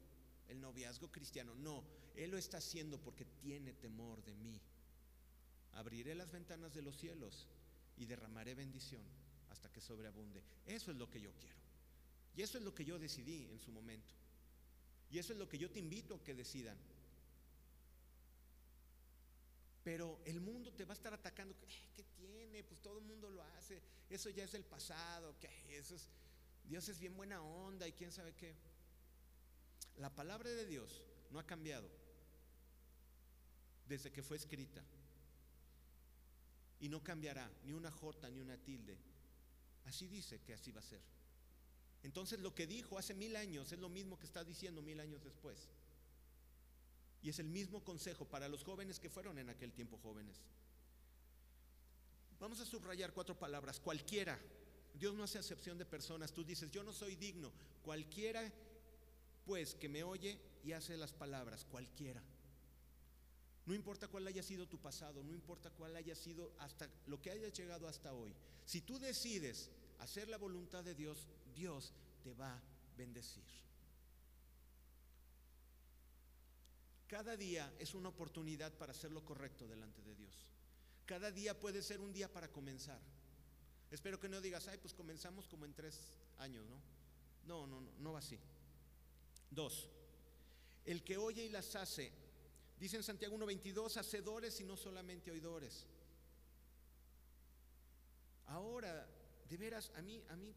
el 0.47 0.59
noviazgo 0.59 1.11
cristiano. 1.11 1.53
No, 1.55 1.83
Él 2.15 2.31
lo 2.31 2.37
está 2.37 2.57
haciendo 2.57 2.99
porque 2.99 3.25
tiene 3.25 3.73
temor 3.73 4.23
de 4.23 4.35
mí. 4.35 4.59
Abriré 5.73 6.15
las 6.15 6.31
ventanas 6.31 6.73
de 6.73 6.81
los 6.81 6.97
cielos 6.97 7.47
y 7.97 8.05
derramaré 8.05 8.55
bendición 8.55 9.03
hasta 9.49 9.71
que 9.71 9.81
sobreabunde. 9.81 10.41
Eso 10.65 10.91
es 10.91 10.97
lo 10.97 11.09
que 11.09 11.21
yo 11.21 11.31
quiero. 11.39 11.55
Y 12.35 12.41
eso 12.41 12.57
es 12.57 12.63
lo 12.63 12.73
que 12.73 12.85
yo 12.85 12.99
decidí 12.99 13.47
en 13.51 13.59
su 13.59 13.71
momento. 13.71 14.13
Y 15.09 15.19
eso 15.19 15.33
es 15.33 15.39
lo 15.39 15.47
que 15.47 15.57
yo 15.57 15.69
te 15.69 15.79
invito 15.79 16.15
a 16.15 16.23
que 16.23 16.33
decidan. 16.33 16.77
Pero 19.83 20.19
el 20.25 20.41
mundo 20.41 20.73
te 20.73 20.83
va 20.83 20.93
a 20.93 20.97
estar 20.97 21.13
atacando. 21.13 21.55
¿Qué 21.95 22.03
tiene? 22.17 22.63
Pues 22.63 22.81
todo 22.81 22.97
el 22.97 23.05
mundo 23.05 23.29
lo 23.29 23.43
hace. 23.43 23.81
Eso 24.09 24.29
ya 24.31 24.43
es 24.43 24.53
el 24.55 24.65
pasado. 24.65 25.35
¿Qué? 25.39 25.77
Eso 25.77 25.95
es 25.95 26.09
Dios 26.67 26.89
es 26.89 26.99
bien 26.99 27.15
buena 27.15 27.41
onda 27.41 27.87
y 27.87 27.93
quién 27.93 28.11
sabe 28.11 28.33
qué. 28.33 28.55
La 29.97 30.13
palabra 30.13 30.49
de 30.49 30.65
Dios 30.65 31.03
no 31.31 31.39
ha 31.39 31.45
cambiado 31.45 31.89
desde 33.87 34.11
que 34.11 34.23
fue 34.23 34.37
escrita. 34.37 34.83
Y 36.79 36.89
no 36.89 37.03
cambiará 37.03 37.49
ni 37.63 37.73
una 37.73 37.91
jota 37.91 38.29
ni 38.29 38.39
una 38.39 38.57
tilde. 38.57 38.97
Así 39.85 40.07
dice 40.07 40.41
que 40.41 40.53
así 40.53 40.71
va 40.71 40.79
a 40.79 40.83
ser. 40.83 41.01
Entonces 42.03 42.39
lo 42.39 42.53
que 42.53 42.67
dijo 42.67 42.97
hace 42.97 43.13
mil 43.13 43.35
años 43.35 43.71
es 43.71 43.79
lo 43.79 43.89
mismo 43.89 44.19
que 44.19 44.25
está 44.25 44.43
diciendo 44.43 44.81
mil 44.81 44.99
años 44.99 45.23
después. 45.23 45.69
Y 47.21 47.29
es 47.29 47.39
el 47.39 47.47
mismo 47.47 47.83
consejo 47.83 48.25
para 48.25 48.47
los 48.49 48.63
jóvenes 48.63 48.99
que 48.99 49.09
fueron 49.09 49.39
en 49.39 49.49
aquel 49.49 49.71
tiempo 49.71 49.97
jóvenes. 49.97 50.43
Vamos 52.39 52.59
a 52.59 52.65
subrayar 52.65 53.13
cuatro 53.13 53.39
palabras. 53.39 53.79
Cualquiera 53.79 54.39
Dios 54.97 55.13
no 55.13 55.23
hace 55.23 55.39
acepción 55.39 55.77
de 55.77 55.85
personas. 55.85 56.33
Tú 56.33 56.43
dices, 56.43 56.71
yo 56.71 56.83
no 56.83 56.93
soy 56.93 57.15
digno. 57.15 57.51
Cualquiera, 57.83 58.51
pues, 59.45 59.75
que 59.75 59.89
me 59.89 60.03
oye 60.03 60.39
y 60.63 60.71
hace 60.71 60.97
las 60.97 61.13
palabras, 61.13 61.65
cualquiera. 61.65 62.21
No 63.65 63.73
importa 63.73 64.07
cuál 64.07 64.27
haya 64.27 64.43
sido 64.43 64.67
tu 64.67 64.77
pasado, 64.77 65.23
no 65.23 65.33
importa 65.33 65.71
cuál 65.71 65.95
haya 65.95 66.15
sido 66.15 66.53
hasta 66.59 66.87
lo 67.07 67.19
que 67.21 67.31
hayas 67.31 67.53
llegado 67.53 67.87
hasta 67.87 68.13
hoy. 68.13 68.33
Si 68.63 68.81
tú 68.81 68.99
decides 68.99 69.71
hacer 69.99 70.29
la 70.29 70.37
voluntad 70.37 70.83
de 70.83 70.93
Dios, 70.93 71.27
Dios 71.55 71.93
te 72.23 72.33
va 72.33 72.53
a 72.53 72.61
bendecir. 72.95 73.43
Cada 77.07 77.35
día 77.37 77.71
es 77.79 77.93
una 77.93 78.09
oportunidad 78.09 78.73
para 78.73 78.91
hacer 78.91 79.11
lo 79.11 79.23
correcto 79.23 79.67
delante 79.67 80.01
de 80.01 80.15
Dios. 80.15 80.45
Cada 81.05 81.31
día 81.31 81.59
puede 81.59 81.81
ser 81.81 82.01
un 82.01 82.11
día 82.11 82.31
para 82.31 82.51
comenzar. 82.51 82.99
Espero 83.91 84.19
que 84.19 84.29
no 84.29 84.41
digas, 84.41 84.67
ay, 84.67 84.77
pues 84.77 84.93
comenzamos 84.93 85.47
como 85.47 85.65
en 85.65 85.73
tres 85.73 85.99
años, 86.37 86.65
¿no? 86.65 86.81
No, 87.45 87.67
no, 87.67 87.81
no, 87.81 87.91
no 87.99 88.13
va 88.13 88.19
así. 88.19 88.39
Dos, 89.51 89.89
el 90.85 91.03
que 91.03 91.17
oye 91.17 91.45
y 91.45 91.49
las 91.49 91.75
hace, 91.75 92.11
dice 92.79 92.97
en 92.97 93.03
Santiago 93.03 93.37
1.22, 93.37 93.97
hacedores 93.97 94.59
y 94.59 94.63
no 94.63 94.75
solamente 94.75 95.31
oidores. 95.31 95.85
Ahora, 98.47 99.07
de 99.49 99.57
veras, 99.57 99.91
a 99.95 100.01
mí, 100.01 100.21
a 100.29 100.35
mí, 100.35 100.53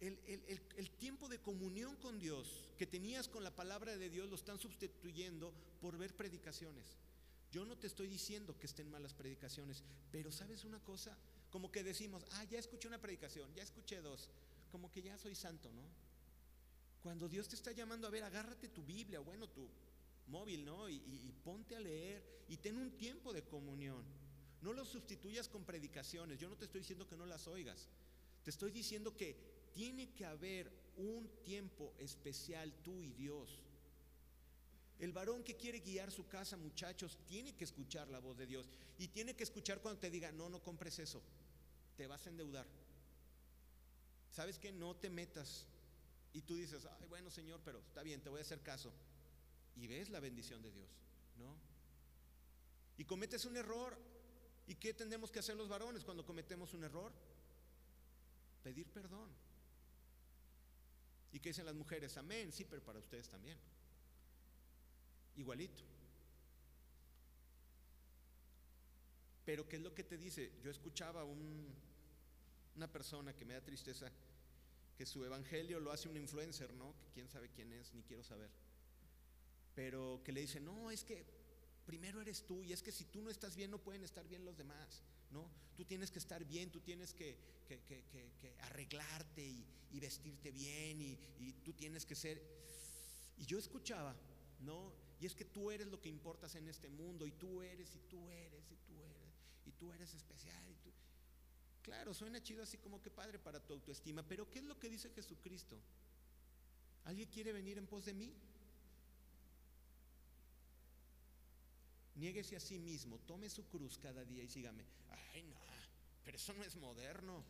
el, 0.00 0.18
el, 0.26 0.60
el, 0.76 0.90
tiempo 0.92 1.28
de 1.28 1.40
comunión 1.40 1.94
con 1.96 2.18
Dios 2.18 2.72
que 2.78 2.86
tenías 2.86 3.28
con 3.28 3.44
la 3.44 3.54
palabra 3.54 3.96
de 3.96 4.08
Dios 4.08 4.30
lo 4.30 4.36
están 4.36 4.58
sustituyendo 4.58 5.52
por 5.80 5.98
ver 5.98 6.16
predicaciones. 6.16 6.96
Yo 7.50 7.64
no 7.64 7.76
te 7.76 7.86
estoy 7.86 8.06
diciendo 8.06 8.56
que 8.58 8.66
estén 8.66 8.90
malas 8.90 9.12
predicaciones, 9.12 9.82
pero 10.12 10.30
sabes 10.30 10.64
una 10.64 10.78
cosa, 10.80 11.16
como 11.50 11.72
que 11.72 11.82
decimos, 11.82 12.24
ah, 12.32 12.44
ya 12.44 12.58
escuché 12.58 12.86
una 12.86 13.00
predicación, 13.00 13.52
ya 13.54 13.62
escuché 13.62 14.00
dos, 14.00 14.30
como 14.70 14.90
que 14.92 15.02
ya 15.02 15.18
soy 15.18 15.34
santo, 15.34 15.72
¿no? 15.72 15.82
Cuando 17.02 17.28
Dios 17.28 17.48
te 17.48 17.56
está 17.56 17.72
llamando 17.72 18.06
a 18.06 18.10
ver, 18.10 18.22
agárrate 18.22 18.68
tu 18.68 18.84
Biblia, 18.84 19.20
bueno, 19.20 19.48
tu 19.48 19.68
móvil, 20.28 20.64
¿no? 20.64 20.88
Y, 20.88 21.34
ponte 21.42 21.74
a 21.74 21.80
leer 21.80 22.22
y 22.48 22.58
ten 22.58 22.76
un 22.76 22.92
tiempo 22.96 23.32
de 23.32 23.42
comunión. 23.42 24.04
No 24.62 24.72
lo 24.72 24.84
sustituyas 24.84 25.48
con 25.48 25.64
predicaciones. 25.64 26.38
Yo 26.38 26.48
no 26.48 26.56
te 26.56 26.66
estoy 26.66 26.82
diciendo 26.82 27.08
que 27.08 27.16
no 27.16 27.24
las 27.24 27.46
oigas. 27.46 27.88
Te 28.44 28.50
estoy 28.50 28.70
diciendo 28.70 29.16
que 29.16 29.34
tiene 29.72 30.12
que 30.12 30.26
haber 30.26 30.70
un 30.96 31.28
tiempo 31.42 31.94
especial 31.98 32.72
tú 32.82 33.02
y 33.02 33.12
Dios. 33.12 33.62
El 35.00 35.12
varón 35.12 35.42
que 35.42 35.56
quiere 35.56 35.80
guiar 35.80 36.12
su 36.12 36.28
casa, 36.28 36.58
muchachos, 36.58 37.18
tiene 37.26 37.56
que 37.56 37.64
escuchar 37.64 38.08
la 38.08 38.18
voz 38.18 38.36
de 38.36 38.46
Dios. 38.46 38.68
Y 38.98 39.08
tiene 39.08 39.34
que 39.34 39.44
escuchar 39.44 39.80
cuando 39.80 39.98
te 39.98 40.10
diga, 40.10 40.30
no, 40.30 40.50
no 40.50 40.62
compres 40.62 40.98
eso. 40.98 41.22
Te 41.96 42.06
vas 42.06 42.26
a 42.26 42.30
endeudar. 42.30 42.66
¿Sabes 44.30 44.58
qué? 44.58 44.72
No 44.72 44.94
te 44.94 45.08
metas. 45.08 45.66
Y 46.34 46.42
tú 46.42 46.54
dices, 46.54 46.86
ay, 46.86 47.06
bueno, 47.08 47.30
Señor, 47.30 47.60
pero 47.64 47.78
está 47.80 48.02
bien, 48.02 48.20
te 48.20 48.28
voy 48.28 48.40
a 48.40 48.42
hacer 48.42 48.60
caso. 48.60 48.92
Y 49.74 49.86
ves 49.86 50.10
la 50.10 50.20
bendición 50.20 50.60
de 50.60 50.70
Dios, 50.70 50.90
¿no? 51.38 51.56
Y 52.98 53.04
cometes 53.06 53.46
un 53.46 53.56
error. 53.56 53.96
¿Y 54.66 54.74
qué 54.74 54.92
tenemos 54.92 55.30
que 55.30 55.38
hacer 55.38 55.56
los 55.56 55.68
varones 55.68 56.04
cuando 56.04 56.26
cometemos 56.26 56.74
un 56.74 56.84
error? 56.84 57.10
Pedir 58.62 58.86
perdón. 58.88 59.30
¿Y 61.32 61.40
qué 61.40 61.48
dicen 61.48 61.64
las 61.64 61.74
mujeres? 61.74 62.18
Amén, 62.18 62.52
sí, 62.52 62.66
pero 62.68 62.82
para 62.84 62.98
ustedes 62.98 63.28
también. 63.28 63.58
Igualito. 65.40 65.82
Pero 69.44 69.66
¿qué 69.66 69.76
es 69.76 69.82
lo 69.82 69.94
que 69.94 70.04
te 70.04 70.18
dice? 70.18 70.52
Yo 70.62 70.70
escuchaba 70.70 71.24
un, 71.24 71.74
una 72.76 72.92
persona 72.92 73.34
que 73.34 73.44
me 73.44 73.54
da 73.54 73.62
tristeza, 73.62 74.12
que 74.96 75.06
su 75.06 75.24
evangelio 75.24 75.80
lo 75.80 75.92
hace 75.92 76.08
un 76.08 76.16
influencer, 76.16 76.72
¿no? 76.74 76.94
Que 77.00 77.10
quién 77.14 77.28
sabe 77.28 77.48
quién 77.48 77.72
es, 77.72 77.92
ni 77.94 78.02
quiero 78.02 78.22
saber. 78.22 78.50
Pero 79.74 80.20
que 80.24 80.32
le 80.32 80.42
dice, 80.42 80.60
no, 80.60 80.90
es 80.90 81.04
que 81.04 81.24
primero 81.86 82.20
eres 82.20 82.46
tú 82.46 82.62
y 82.62 82.72
es 82.72 82.82
que 82.82 82.92
si 82.92 83.06
tú 83.06 83.22
no 83.22 83.30
estás 83.30 83.56
bien 83.56 83.70
no 83.70 83.78
pueden 83.78 84.04
estar 84.04 84.28
bien 84.28 84.44
los 84.44 84.56
demás, 84.56 85.02
¿no? 85.30 85.50
Tú 85.74 85.84
tienes 85.86 86.10
que 86.10 86.18
estar 86.18 86.44
bien, 86.44 86.70
tú 86.70 86.80
tienes 86.80 87.14
que, 87.14 87.36
arreglarte 88.60 89.42
y, 89.42 89.98
vestirte 89.98 90.50
bien 90.52 91.00
y 91.00 91.52
tú 91.64 91.72
tienes 91.72 92.04
que 92.04 92.14
ser... 92.14 92.40
Y 93.38 93.46
yo 93.46 93.58
escuchaba, 93.58 94.14
¿no? 94.60 95.09
Y 95.20 95.26
es 95.26 95.34
que 95.34 95.44
tú 95.44 95.70
eres 95.70 95.86
lo 95.86 96.00
que 96.00 96.08
importas 96.08 96.54
en 96.54 96.66
este 96.68 96.88
mundo 96.88 97.26
y 97.26 97.32
tú 97.32 97.62
eres 97.62 97.94
y 97.94 98.00
tú 98.08 98.30
eres 98.30 98.70
y 98.70 98.76
tú 98.76 99.02
eres 99.02 99.34
y 99.66 99.72
tú 99.72 99.92
eres 99.92 100.14
especial 100.14 100.62
y 100.68 100.74
tú... 100.76 100.90
Claro, 101.82 102.14
suena 102.14 102.42
chido 102.42 102.62
así 102.62 102.78
como 102.78 103.02
que 103.02 103.10
padre 103.10 103.38
para 103.38 103.60
tu 103.60 103.74
autoestima, 103.74 104.22
pero 104.26 104.48
¿qué 104.50 104.60
es 104.60 104.64
lo 104.64 104.78
que 104.78 104.88
dice 104.88 105.10
Jesucristo? 105.10 105.78
¿Alguien 107.04 107.28
quiere 107.28 107.52
venir 107.52 107.76
en 107.76 107.86
pos 107.86 108.06
de 108.06 108.14
mí? 108.14 108.34
Niéguese 112.14 112.56
a 112.56 112.60
sí 112.60 112.78
mismo, 112.78 113.18
tome 113.20 113.48
su 113.48 113.66
cruz 113.68 113.98
cada 113.98 114.24
día 114.24 114.42
y 114.42 114.48
sígame. 114.48 114.84
Ay, 115.34 115.42
no, 115.42 115.56
pero 116.24 116.36
eso 116.36 116.52
no 116.54 116.64
es 116.64 116.76
moderno. 116.76 117.44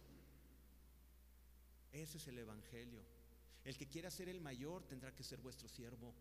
Ese 1.92 2.18
es 2.18 2.26
el 2.28 2.38
Evangelio. 2.38 3.04
El 3.64 3.76
que 3.76 3.88
quiera 3.88 4.10
ser 4.10 4.28
el 4.28 4.40
mayor 4.40 4.84
tendrá 4.84 5.14
que 5.14 5.24
ser 5.24 5.40
vuestro 5.40 5.68
siervo. 5.68 6.14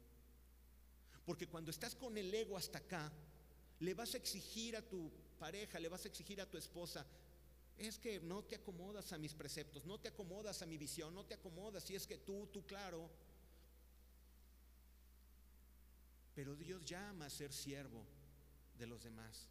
Porque 1.25 1.47
cuando 1.47 1.71
estás 1.71 1.95
con 1.95 2.17
el 2.17 2.33
ego 2.33 2.57
hasta 2.57 2.79
acá, 2.79 3.11
le 3.79 3.93
vas 3.93 4.13
a 4.13 4.17
exigir 4.17 4.75
a 4.75 4.81
tu 4.81 5.11
pareja, 5.37 5.79
le 5.79 5.89
vas 5.89 6.05
a 6.05 6.07
exigir 6.07 6.41
a 6.41 6.49
tu 6.49 6.57
esposa, 6.57 7.05
es 7.77 7.97
que 7.97 8.19
no 8.19 8.43
te 8.43 8.55
acomodas 8.55 9.13
a 9.13 9.17
mis 9.17 9.33
preceptos, 9.33 9.85
no 9.85 9.99
te 9.99 10.09
acomodas 10.09 10.61
a 10.61 10.65
mi 10.65 10.77
visión, 10.77 11.13
no 11.15 11.25
te 11.25 11.33
acomodas, 11.33 11.89
y 11.89 11.95
es 11.95 12.05
que 12.05 12.17
tú, 12.17 12.47
tú 12.47 12.65
claro. 12.65 13.09
Pero 16.35 16.55
Dios 16.55 16.83
llama 16.83 17.25
a 17.25 17.29
ser 17.29 17.53
siervo 17.53 18.05
de 18.77 18.85
los 18.85 19.03
demás. 19.03 19.47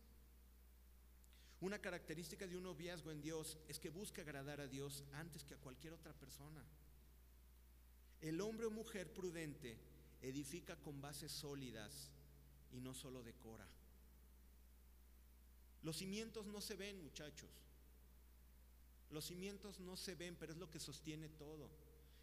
Una 1.60 1.80
característica 1.80 2.46
de 2.46 2.56
un 2.56 2.62
noviazgo 2.64 3.10
en 3.10 3.20
Dios 3.20 3.58
es 3.66 3.80
que 3.80 3.90
busca 3.90 4.22
agradar 4.22 4.60
a 4.60 4.68
Dios 4.68 5.04
antes 5.12 5.44
que 5.44 5.54
a 5.54 5.58
cualquier 5.58 5.92
otra 5.92 6.12
persona. 6.12 6.62
El 8.20 8.40
hombre 8.40 8.66
o 8.66 8.70
mujer 8.70 9.12
prudente 9.12 9.76
edifica 10.22 10.76
con 10.76 11.00
bases 11.00 11.32
sólidas 11.32 12.10
y 12.72 12.80
no 12.80 12.94
solo 12.94 13.22
decora. 13.22 13.66
Los 15.82 15.96
cimientos 15.96 16.46
no 16.46 16.60
se 16.60 16.76
ven, 16.76 17.02
muchachos. 17.02 17.50
Los 19.10 19.26
cimientos 19.26 19.80
no 19.80 19.96
se 19.96 20.14
ven, 20.14 20.36
pero 20.36 20.52
es 20.52 20.58
lo 20.58 20.70
que 20.70 20.80
sostiene 20.80 21.28
todo. 21.28 21.70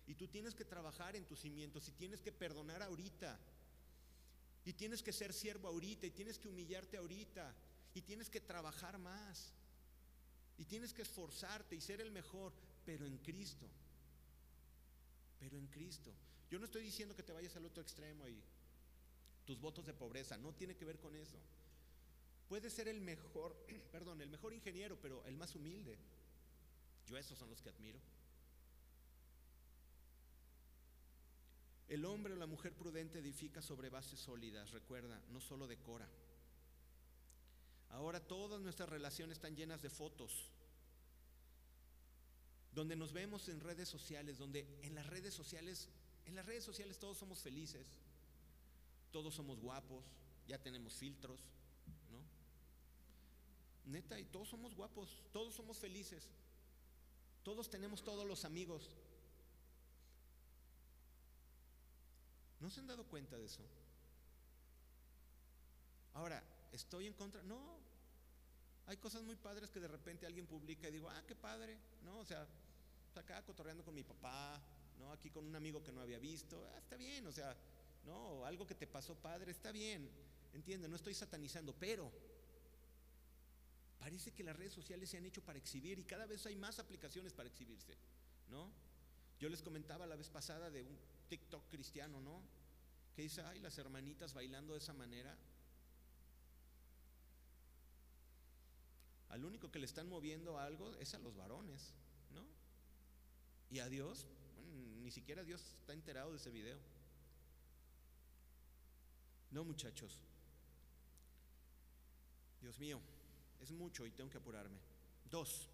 Y 0.07 0.15
tú 0.15 0.27
tienes 0.27 0.53
que 0.53 0.65
trabajar 0.65 1.15
en 1.15 1.25
tus 1.25 1.39
cimientos 1.39 1.87
y 1.87 1.91
tienes 1.93 2.21
que 2.21 2.31
perdonar 2.31 2.83
ahorita. 2.83 3.39
Y 4.65 4.73
tienes 4.73 5.01
que 5.01 5.13
ser 5.13 5.33
siervo 5.33 5.67
ahorita 5.67 6.05
y 6.05 6.11
tienes 6.11 6.37
que 6.37 6.47
humillarte 6.47 6.97
ahorita 6.97 7.55
y 7.93 8.01
tienes 8.01 8.29
que 8.29 8.41
trabajar 8.41 8.97
más. 8.99 9.53
Y 10.57 10.65
tienes 10.65 10.93
que 10.93 11.01
esforzarte 11.01 11.75
y 11.75 11.81
ser 11.81 12.01
el 12.01 12.11
mejor, 12.11 12.53
pero 12.85 13.05
en 13.05 13.17
Cristo. 13.17 13.67
Pero 15.39 15.57
en 15.57 15.67
Cristo. 15.67 16.13
Yo 16.49 16.59
no 16.59 16.65
estoy 16.65 16.83
diciendo 16.83 17.15
que 17.15 17.23
te 17.23 17.33
vayas 17.33 17.55
al 17.55 17.65
otro 17.65 17.81
extremo 17.81 18.27
y 18.27 18.41
tus 19.45 19.59
votos 19.59 19.85
de 19.85 19.93
pobreza, 19.93 20.37
no 20.37 20.53
tiene 20.53 20.75
que 20.75 20.85
ver 20.85 20.99
con 20.99 21.15
eso. 21.15 21.37
Puedes 22.47 22.73
ser 22.73 22.87
el 22.87 23.01
mejor, 23.01 23.55
perdón, 23.91 24.21
el 24.21 24.29
mejor 24.29 24.53
ingeniero, 24.53 24.97
pero 25.01 25.23
el 25.25 25.35
más 25.37 25.55
humilde. 25.55 25.97
Yo 27.07 27.17
esos 27.17 27.37
son 27.37 27.49
los 27.49 27.61
que 27.61 27.69
admiro. 27.69 27.99
El 31.87 32.03
hombre 32.05 32.33
o 32.33 32.35
la 32.35 32.47
mujer 32.47 32.73
prudente 32.73 33.19
edifica 33.19 33.61
sobre 33.61 33.89
bases 33.89 34.19
sólidas, 34.19 34.71
recuerda, 34.71 35.21
no 35.29 35.39
solo 35.39 35.67
decora. 35.67 36.09
Ahora 37.89 38.19
todas 38.19 38.59
nuestras 38.59 38.89
relaciones 38.89 39.37
están 39.37 39.55
llenas 39.55 39.81
de 39.81 39.89
fotos, 39.89 40.49
donde 42.73 42.95
nos 42.95 43.13
vemos 43.13 43.47
en 43.49 43.59
redes 43.59 43.87
sociales, 43.87 44.37
donde 44.37 44.67
en 44.81 44.95
las 44.95 45.05
redes 45.05 45.33
sociales, 45.33 45.87
en 46.25 46.35
las 46.35 46.45
redes 46.45 46.63
sociales 46.63 46.97
todos 46.99 47.17
somos 47.17 47.39
felices, 47.39 47.87
todos 49.11 49.33
somos 49.33 49.59
guapos, 49.59 50.03
ya 50.47 50.57
tenemos 50.61 50.93
filtros, 50.93 51.39
¿no? 52.11 52.19
Neta, 53.91 54.19
y 54.19 54.25
todos 54.25 54.49
somos 54.49 54.75
guapos, 54.75 55.23
todos 55.31 55.53
somos 55.53 55.77
felices, 55.77 56.29
todos 57.43 57.69
tenemos 57.69 58.03
todos 58.03 58.25
los 58.27 58.45
amigos. 58.45 58.89
¿No 62.59 62.69
se 62.69 62.79
han 62.79 62.87
dado 62.87 63.05
cuenta 63.05 63.37
de 63.37 63.45
eso? 63.45 63.61
Ahora, 66.13 66.41
¿estoy 66.71 67.07
en 67.07 67.13
contra? 67.13 67.43
No. 67.43 67.77
Hay 68.87 68.97
cosas 68.97 69.23
muy 69.23 69.35
padres 69.35 69.69
que 69.69 69.79
de 69.79 69.87
repente 69.87 70.25
alguien 70.25 70.47
publica 70.47 70.87
y 70.87 70.91
digo, 70.91 71.09
ah, 71.09 71.23
qué 71.27 71.35
padre, 71.35 71.77
¿no? 72.03 72.19
O 72.19 72.25
sea, 72.25 72.47
acá 73.15 73.41
cotorreando 73.43 73.83
con 73.83 73.93
mi 73.93 74.03
papá, 74.03 74.61
¿no? 74.99 75.11
Aquí 75.11 75.29
con 75.29 75.45
un 75.45 75.55
amigo 75.55 75.83
que 75.83 75.91
no 75.91 76.01
había 76.01 76.19
visto, 76.19 76.67
ah, 76.73 76.77
está 76.79 76.97
bien, 76.97 77.25
o 77.27 77.31
sea, 77.31 77.55
¿no? 78.05 78.45
Algo 78.45 78.65
que 78.65 78.75
te 78.75 78.87
pasó 78.87 79.15
padre, 79.15 79.51
está 79.51 79.71
bien, 79.71 80.09
entiende, 80.53 80.87
no 80.87 80.95
estoy 80.95 81.13
satanizando, 81.13 81.73
pero 81.73 82.11
parece 83.99 84.31
que 84.31 84.43
las 84.43 84.55
redes 84.55 84.73
sociales 84.73 85.09
se 85.09 85.17
han 85.17 85.25
hecho 85.25 85.43
para 85.43 85.57
exhibir 85.57 85.99
y 85.99 86.03
cada 86.03 86.25
vez 86.25 86.45
hay 86.45 86.55
más 86.55 86.79
aplicaciones 86.79 87.33
para 87.33 87.49
exhibirse, 87.49 87.97
¿no? 88.49 88.71
Yo 89.39 89.49
les 89.49 89.61
comentaba 89.61 90.05
la 90.05 90.15
vez 90.15 90.29
pasada 90.29 90.69
de 90.69 90.83
un 90.83 90.97
TikTok 91.27 91.67
cristiano, 91.69 92.21
¿no? 92.21 92.41
Que 93.15 93.23
dice, 93.23 93.41
ay, 93.41 93.59
las 93.59 93.77
hermanitas 93.77 94.33
bailando 94.33 94.73
de 94.73 94.79
esa 94.79 94.93
manera. 94.93 95.37
Al 99.29 99.43
único 99.43 99.71
que 99.71 99.79
le 99.79 99.85
están 99.85 100.07
moviendo 100.07 100.57
algo 100.59 100.95
es 100.95 101.13
a 101.13 101.19
los 101.19 101.35
varones, 101.35 101.93
¿no? 102.31 102.45
Y 103.69 103.79
a 103.79 103.89
Dios, 103.89 104.27
ni 105.05 105.11
siquiera 105.11 105.43
Dios 105.43 105.61
está 105.79 105.93
enterado 105.93 106.31
de 106.31 106.37
ese 106.37 106.49
video. 106.49 106.79
No, 109.51 109.63
muchachos. 109.63 110.19
Dios 112.59 112.79
mío, 112.79 112.99
es 113.61 113.71
mucho 113.71 114.07
y 114.07 114.11
tengo 114.11 114.31
que 114.31 114.39
apurarme. 114.39 114.79
Dos, 115.29 115.69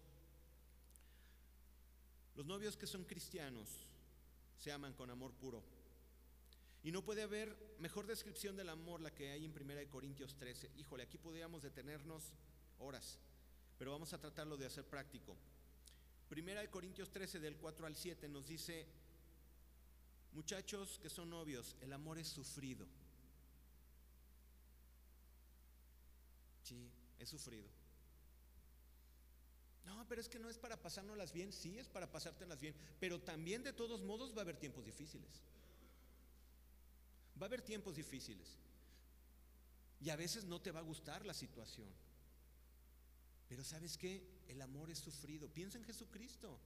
los 2.34 2.44
novios 2.44 2.76
que 2.76 2.86
son 2.86 3.04
cristianos 3.04 3.88
se 4.58 4.70
aman 4.70 4.92
con 4.92 5.08
amor 5.08 5.32
puro. 5.32 5.64
Y 6.82 6.92
no 6.92 7.02
puede 7.02 7.22
haber 7.22 7.56
mejor 7.78 8.06
descripción 8.06 8.54
del 8.54 8.68
amor 8.68 9.00
la 9.00 9.14
que 9.14 9.30
hay 9.30 9.46
en 9.46 9.52
1 9.52 9.88
Corintios 9.88 10.36
13. 10.36 10.72
Híjole, 10.76 11.04
aquí 11.04 11.16
podríamos 11.16 11.62
detenernos 11.62 12.34
horas, 12.80 13.18
pero 13.78 13.92
vamos 13.92 14.12
a 14.12 14.20
tratarlo 14.20 14.58
de 14.58 14.66
hacer 14.66 14.84
práctico. 14.84 15.38
1 16.30 16.70
Corintios 16.70 17.10
13 17.10 17.40
del 17.40 17.56
4 17.56 17.86
al 17.86 17.96
7 17.96 18.28
nos 18.28 18.46
dice, 18.46 18.86
muchachos 20.32 20.98
que 21.02 21.10
son 21.10 21.30
novios, 21.30 21.76
el 21.80 21.92
amor 21.92 22.18
es 22.18 22.28
sufrido. 22.28 22.86
Sí, 26.62 26.90
es 27.18 27.28
sufrido. 27.28 27.68
No, 29.84 30.06
pero 30.08 30.20
es 30.20 30.28
que 30.28 30.38
no 30.38 30.48
es 30.48 30.58
para 30.58 30.80
pasárnoslas 30.80 31.32
bien, 31.32 31.52
sí 31.52 31.78
es 31.78 31.88
para 31.88 32.10
pasártelas 32.10 32.60
bien, 32.60 32.74
pero 33.00 33.20
también 33.20 33.62
de 33.62 33.72
todos 33.72 34.02
modos 34.02 34.34
va 34.34 34.38
a 34.38 34.42
haber 34.42 34.56
tiempos 34.56 34.84
difíciles. 34.84 35.42
Va 37.40 37.46
a 37.46 37.48
haber 37.48 37.62
tiempos 37.62 37.96
difíciles. 37.96 38.58
Y 40.00 40.10
a 40.10 40.16
veces 40.16 40.44
no 40.44 40.60
te 40.60 40.72
va 40.72 40.80
a 40.80 40.84
gustar 40.84 41.24
la 41.26 41.34
situación. 41.34 41.88
Pero 43.48 43.64
sabes 43.64 43.98
qué? 43.98 44.22
El 44.48 44.62
amor 44.62 44.90
es 44.90 44.98
sufrido. 44.98 45.48
Piensa 45.48 45.78
en 45.78 45.84
Jesucristo. 45.84 46.58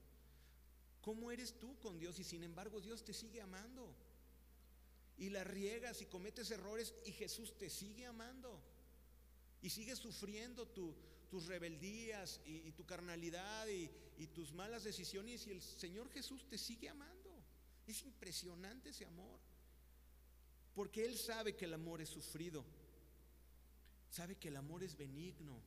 ¿Cómo 1.07 1.31
eres 1.31 1.61
tú 1.61 1.79
con 1.79 2.01
Dios? 2.01 2.19
Y 2.19 2.25
sin 2.25 2.43
embargo 2.43 2.81
Dios 2.81 3.05
te 3.05 3.15
sigue 3.15 3.41
amando. 3.41 3.95
Y 5.17 5.31
la 5.31 5.45
riegas 5.45 6.03
y 6.03 6.07
cometes 6.07 6.51
errores 6.51 6.93
y 7.05 7.13
Jesús 7.13 7.57
te 7.57 7.71
sigue 7.71 8.07
amando. 8.07 8.61
Y 9.63 9.71
sigue 9.71 9.95
sufriendo 9.95 10.67
tu, 10.67 10.97
tus 11.31 11.47
rebeldías 11.47 12.41
y, 12.45 12.73
tu 12.73 12.85
carnalidad 12.85 13.69
y, 13.69 13.89
y 14.19 14.27
tus 14.27 14.53
malas 14.53 14.83
decisiones 14.83 15.47
y 15.47 15.53
el 15.53 15.63
Señor 15.63 16.11
Jesús 16.11 16.45
te 16.49 16.59
sigue 16.59 16.89
amando. 16.89 17.41
Es 17.87 18.03
impresionante 18.03 18.89
ese 18.89 19.05
amor. 19.05 19.39
Porque 20.75 21.05
Él 21.05 21.17
sabe 21.17 21.55
que 21.55 21.67
el 21.67 21.75
amor 21.75 22.01
es 22.01 22.09
sufrido. 22.09 22.65
Sabe 24.11 24.35
que 24.35 24.49
el 24.49 24.57
amor 24.57 24.83
es 24.83 24.97
benigno. 24.97 25.63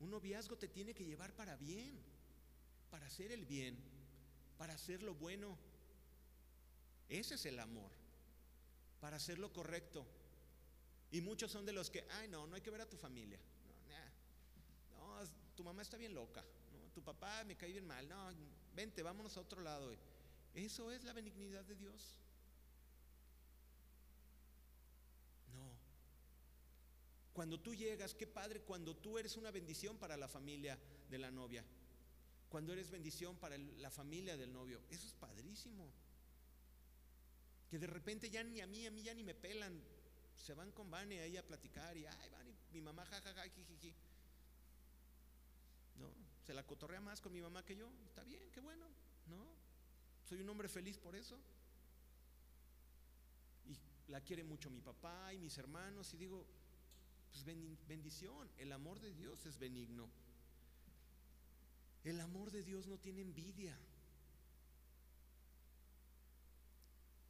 Un 0.00 0.10
noviazgo 0.10 0.58
te 0.58 0.66
tiene 0.66 0.92
que 0.92 1.04
llevar 1.04 1.36
para 1.36 1.56
bien, 1.56 2.02
para 2.90 3.06
hacer 3.06 3.30
el 3.30 3.46
bien, 3.46 3.91
para 4.62 4.74
hacer 4.74 5.02
lo 5.02 5.12
bueno. 5.16 5.58
Ese 7.08 7.34
es 7.34 7.46
el 7.46 7.58
amor, 7.58 7.90
para 9.00 9.16
hacer 9.16 9.40
lo 9.40 9.52
correcto. 9.52 10.06
Y 11.10 11.20
muchos 11.20 11.50
son 11.50 11.66
de 11.66 11.72
los 11.72 11.90
que, 11.90 12.06
ay, 12.12 12.28
no, 12.28 12.46
no 12.46 12.54
hay 12.54 12.60
que 12.60 12.70
ver 12.70 12.82
a 12.82 12.88
tu 12.88 12.96
familia 12.96 13.40
tu 15.56 15.64
mamá 15.64 15.82
está 15.82 15.96
bien 15.96 16.14
loca, 16.14 16.44
tu 16.94 17.02
papá 17.02 17.44
me 17.44 17.56
cae 17.56 17.72
bien 17.72 17.86
mal, 17.86 18.08
no, 18.08 18.30
vente, 18.74 19.02
vámonos 19.02 19.36
a 19.36 19.40
otro 19.40 19.60
lado. 19.60 19.94
¿Eso 20.54 20.92
es 20.92 21.04
la 21.04 21.12
benignidad 21.12 21.64
de 21.64 21.74
Dios? 21.74 22.16
No. 25.52 25.76
Cuando 27.32 27.58
tú 27.60 27.74
llegas, 27.74 28.14
qué 28.14 28.26
padre, 28.26 28.60
cuando 28.60 28.96
tú 28.96 29.18
eres 29.18 29.36
una 29.36 29.50
bendición 29.50 29.98
para 29.98 30.16
la 30.16 30.28
familia 30.28 30.78
de 31.10 31.18
la 31.18 31.30
novia, 31.30 31.64
cuando 32.52 32.74
eres 32.74 32.90
bendición 32.90 33.34
para 33.38 33.56
la 33.56 33.90
familia 33.90 34.36
del 34.36 34.52
novio, 34.52 34.82
eso 34.90 35.06
es 35.06 35.14
padrísimo. 35.14 35.90
Que 37.70 37.78
de 37.78 37.86
repente 37.86 38.28
ya 38.28 38.44
ni 38.44 38.60
a 38.60 38.66
mí, 38.66 38.86
a 38.86 38.90
mí 38.90 39.02
ya 39.02 39.14
ni 39.14 39.24
me 39.24 39.34
pelan, 39.34 39.82
se 40.36 40.52
van 40.52 40.70
con 40.70 40.90
Vane 40.90 41.20
ahí 41.20 41.38
a 41.38 41.46
platicar 41.46 41.96
y, 41.96 42.04
ay, 42.04 42.28
Vane, 42.28 42.52
mi 42.70 42.82
mamá, 42.82 43.06
jajaja, 43.06 43.48
jiji. 43.48 43.94
¿no? 45.96 46.12
Se 46.44 46.52
la 46.52 46.66
cotorrea 46.66 47.00
más 47.00 47.22
con 47.22 47.32
mi 47.32 47.40
mamá 47.40 47.64
que 47.64 47.74
yo, 47.74 47.90
está 48.04 48.22
bien, 48.22 48.50
qué 48.52 48.60
bueno, 48.60 48.86
¿no? 49.28 49.46
Soy 50.28 50.42
un 50.42 50.48
hombre 50.50 50.68
feliz 50.68 50.98
por 50.98 51.16
eso. 51.16 51.40
Y 53.64 53.78
la 54.08 54.20
quiere 54.20 54.44
mucho 54.44 54.68
mi 54.68 54.82
papá 54.82 55.32
y 55.32 55.38
mis 55.38 55.56
hermanos 55.56 56.12
y 56.12 56.18
digo, 56.18 56.46
pues 57.30 57.46
bendición, 57.88 58.50
el 58.58 58.72
amor 58.72 59.00
de 59.00 59.14
Dios 59.14 59.46
es 59.46 59.56
benigno. 59.56 60.10
El 62.04 62.20
amor 62.20 62.50
de 62.50 62.62
Dios 62.62 62.86
no 62.86 62.98
tiene 62.98 63.22
envidia. 63.22 63.78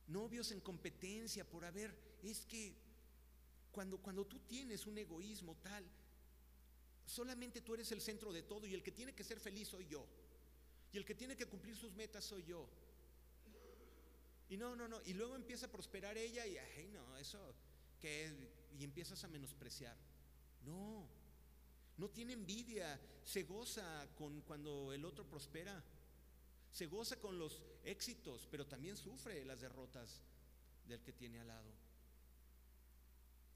Novios 0.06 0.50
en 0.50 0.60
competencia 0.60 1.48
por 1.48 1.64
haber, 1.64 1.94
es 2.22 2.44
que 2.46 2.74
cuando, 3.70 3.98
cuando 3.98 4.26
tú 4.26 4.38
tienes 4.40 4.86
un 4.86 4.98
egoísmo 4.98 5.56
tal, 5.56 5.84
Solamente 7.06 7.60
tú 7.60 7.74
eres 7.74 7.90
el 7.92 8.00
centro 8.00 8.32
de 8.32 8.42
todo 8.42 8.66
y 8.66 8.74
el 8.74 8.82
que 8.82 8.92
tiene 8.92 9.14
que 9.14 9.24
ser 9.24 9.40
feliz 9.40 9.68
soy 9.68 9.86
yo. 9.86 10.06
Y 10.92 10.98
el 10.98 11.04
que 11.04 11.14
tiene 11.14 11.36
que 11.36 11.46
cumplir 11.46 11.76
sus 11.76 11.94
metas 11.94 12.24
soy 12.24 12.44
yo. 12.44 12.68
Y 14.48 14.56
no, 14.56 14.76
no, 14.76 14.86
no. 14.88 15.00
Y 15.04 15.14
luego 15.14 15.34
empieza 15.34 15.66
a 15.66 15.70
prosperar 15.70 16.16
ella 16.16 16.46
y, 16.46 16.56
ay, 16.58 16.88
no, 16.92 17.16
eso, 17.18 17.54
que 18.00 18.32
y 18.78 18.84
empiezas 18.84 19.22
a 19.24 19.28
menospreciar. 19.28 19.96
No, 20.64 21.08
no 21.96 22.08
tiene 22.08 22.32
envidia, 22.32 23.00
se 23.24 23.42
goza 23.42 24.08
con 24.16 24.40
cuando 24.42 24.92
el 24.92 25.04
otro 25.04 25.28
prospera. 25.28 25.82
Se 26.70 26.86
goza 26.86 27.20
con 27.20 27.38
los 27.38 27.60
éxitos, 27.84 28.48
pero 28.50 28.66
también 28.66 28.96
sufre 28.96 29.44
las 29.44 29.60
derrotas 29.60 30.22
del 30.86 31.02
que 31.02 31.12
tiene 31.12 31.40
al 31.40 31.48
lado. 31.48 31.70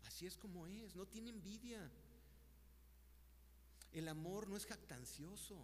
Así 0.05 0.27
es 0.27 0.37
como 0.37 0.66
es, 0.66 0.94
no 0.94 1.07
tiene 1.07 1.31
envidia. 1.31 1.90
El 3.92 4.09
amor 4.09 4.49
no 4.49 4.57
es 4.57 4.66
jactancioso. 4.66 5.57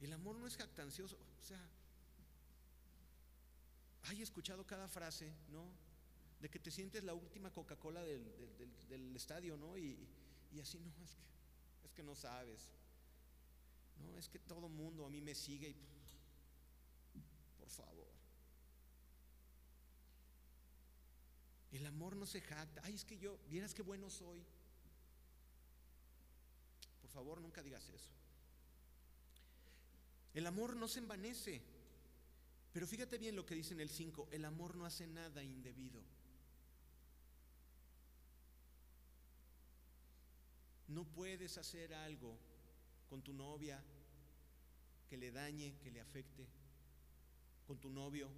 El 0.00 0.12
amor 0.12 0.36
no 0.36 0.46
es 0.46 0.56
jactancioso. 0.56 1.16
O 1.16 1.44
sea, 1.44 1.60
hay 4.04 4.22
escuchado 4.22 4.66
cada 4.66 4.88
frase, 4.88 5.32
¿no? 5.48 5.85
De 6.46 6.50
que 6.50 6.60
te 6.60 6.70
sientes 6.70 7.02
la 7.02 7.12
última 7.12 7.50
Coca-Cola 7.50 8.04
del, 8.04 9.16
estadio, 9.16 9.56
¿no? 9.56 9.76
Y, 9.76 9.98
y, 10.52 10.60
así, 10.60 10.78
no, 10.78 11.04
es 11.04 11.10
que, 11.16 11.22
es 11.86 11.92
que 11.92 12.04
no 12.04 12.14
sabes. 12.14 12.70
No, 13.98 14.16
es 14.16 14.28
que 14.28 14.38
todo 14.38 14.68
mundo 14.68 15.04
a 15.04 15.10
mí 15.10 15.20
me 15.20 15.34
sigue 15.34 15.70
y, 15.70 15.76
por 17.58 17.68
favor. 17.68 18.06
El 21.72 21.84
amor 21.84 22.14
no 22.14 22.26
se 22.26 22.40
jacta. 22.40 22.80
Ay, 22.84 22.94
es 22.94 23.04
que 23.04 23.18
yo, 23.18 23.40
vieras 23.48 23.74
qué 23.74 23.82
bueno 23.82 24.08
soy 24.08 24.46
favor, 27.16 27.40
nunca 27.40 27.62
digas 27.62 27.88
eso. 27.88 28.10
El 30.34 30.46
amor 30.46 30.76
no 30.76 30.86
se 30.86 30.98
envanece. 30.98 31.62
Pero 32.74 32.86
fíjate 32.86 33.16
bien 33.16 33.34
lo 33.34 33.46
que 33.46 33.54
dice 33.54 33.72
en 33.72 33.80
el 33.80 33.88
5, 33.88 34.28
el 34.32 34.44
amor 34.44 34.76
no 34.76 34.84
hace 34.84 35.06
nada 35.06 35.42
indebido. 35.42 36.02
No 40.88 41.04
puedes 41.04 41.58
hacer 41.58 41.92
algo 41.94 42.38
con 43.08 43.22
tu 43.22 43.32
novia 43.32 43.82
que 45.08 45.16
le 45.16 45.30
dañe, 45.30 45.76
que 45.82 45.90
le 45.90 46.00
afecte, 46.00 46.46
con 47.66 47.78
tu 47.78 47.90
novio, 47.90 48.28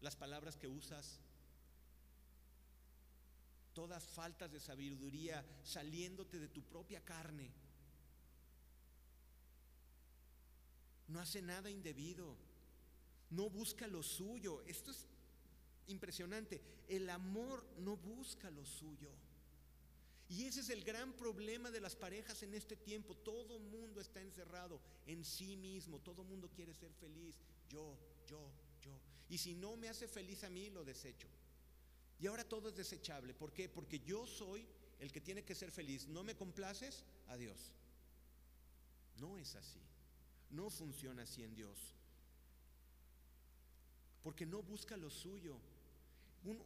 las 0.00 0.16
palabras 0.16 0.56
que 0.56 0.68
usas, 0.68 1.20
todas 3.72 4.06
faltas 4.08 4.50
de 4.52 4.60
sabiduría 4.60 5.44
saliéndote 5.62 6.38
de 6.38 6.48
tu 6.48 6.62
propia 6.62 7.04
carne. 7.04 7.52
No 11.08 11.20
hace 11.20 11.42
nada 11.42 11.70
indebido. 11.70 12.36
No 13.30 13.50
busca 13.50 13.86
lo 13.86 14.02
suyo. 14.02 14.62
Esto 14.66 14.90
es 14.90 15.06
impresionante. 15.88 16.60
El 16.88 17.08
amor 17.10 17.66
no 17.78 17.96
busca 17.96 18.50
lo 18.50 18.64
suyo. 18.64 19.10
Y 20.28 20.44
ese 20.44 20.60
es 20.60 20.70
el 20.70 20.82
gran 20.82 21.12
problema 21.12 21.70
de 21.70 21.80
las 21.80 21.94
parejas 21.94 22.42
en 22.42 22.54
este 22.54 22.76
tiempo. 22.76 23.14
Todo 23.16 23.58
mundo 23.58 24.00
está 24.00 24.20
encerrado 24.20 24.80
en 25.06 25.24
sí 25.24 25.56
mismo. 25.56 26.00
Todo 26.00 26.24
mundo 26.24 26.50
quiere 26.50 26.74
ser 26.74 26.92
feliz. 26.94 27.36
Yo, 27.68 27.96
yo, 28.26 28.50
yo. 28.82 28.98
Y 29.28 29.38
si 29.38 29.54
no 29.54 29.76
me 29.76 29.88
hace 29.88 30.08
feliz 30.08 30.42
a 30.42 30.50
mí, 30.50 30.70
lo 30.70 30.84
desecho. 30.84 31.28
Y 32.18 32.26
ahora 32.26 32.44
todo 32.44 32.68
es 32.68 32.74
desechable. 32.74 33.34
¿Por 33.34 33.52
qué? 33.52 33.68
Porque 33.68 34.00
yo 34.00 34.26
soy 34.26 34.66
el 34.98 35.12
que 35.12 35.20
tiene 35.20 35.44
que 35.44 35.54
ser 35.54 35.70
feliz, 35.70 36.06
no 36.08 36.24
me 36.24 36.34
complaces, 36.34 37.04
adiós. 37.28 37.72
No 39.18 39.36
es 39.38 39.54
así. 39.54 39.80
No 40.50 40.70
funciona 40.70 41.22
así 41.22 41.42
en 41.42 41.54
Dios. 41.54 41.78
Porque 44.22 44.46
no 44.46 44.62
busca 44.62 44.96
lo 44.96 45.10
suyo. 45.10 45.56
Un, 46.44 46.60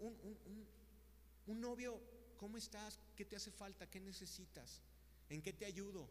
un 1.47 1.61
novio, 1.61 2.01
¿cómo 2.41 2.57
estás? 2.57 2.99
¿Qué 3.15 3.27
te 3.27 3.37
hace 3.37 3.51
falta? 3.51 3.91
¿Qué 3.91 4.01
necesitas? 4.01 4.81
¿En 5.29 5.43
qué 5.43 5.53
te 5.53 5.67
ayudo? 5.67 6.09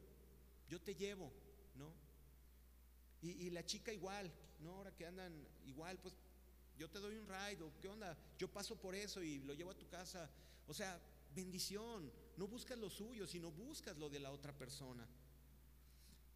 Yo 0.70 0.80
te 0.80 0.94
llevo, 0.94 1.34
¿no? 1.74 1.92
Y, 3.22 3.50
la 3.50 3.66
chica 3.66 3.92
igual, 3.92 4.32
¿no? 4.60 4.76
Ahora 4.76 4.96
que 4.96 5.08
andan 5.08 5.34
igual, 5.66 5.98
pues 5.98 6.14
yo 6.78 6.88
te 6.88 7.00
doy 7.00 7.18
un 7.18 7.28
ride, 7.28 7.64
o 7.64 7.74
qué 7.82 7.90
onda, 7.90 8.16
yo 8.38 8.48
paso 8.48 8.80
por 8.80 8.94
eso 8.94 9.24
y 9.24 9.40
lo 9.40 9.56
llevo 9.56 9.72
a 9.72 9.78
tu 9.78 9.88
casa. 9.90 10.30
O 10.68 10.74
sea, 10.74 11.02
bendición, 11.34 12.12
no 12.38 12.48
buscas 12.48 12.78
lo 12.78 12.92
suyo, 12.92 13.26
sino 13.26 13.52
buscas 13.52 13.98
lo 13.98 14.08
de 14.08 14.20
la 14.20 14.32
otra 14.32 14.54
persona. 14.54 15.06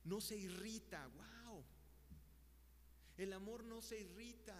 No 0.05 0.19
se 0.19 0.35
irrita, 0.35 1.07
wow. 1.07 1.63
El 3.15 3.31
amor 3.31 3.63
no 3.63 3.79
se 3.81 3.99
irrita. 3.99 4.57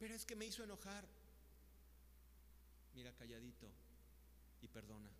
Pero 0.00 0.14
es 0.14 0.24
que 0.24 0.34
me 0.34 0.46
hizo 0.46 0.64
enojar. 0.64 1.06
Mira, 2.94 3.12
calladito 3.12 3.70
y 4.62 4.66
perdona. 4.66 5.10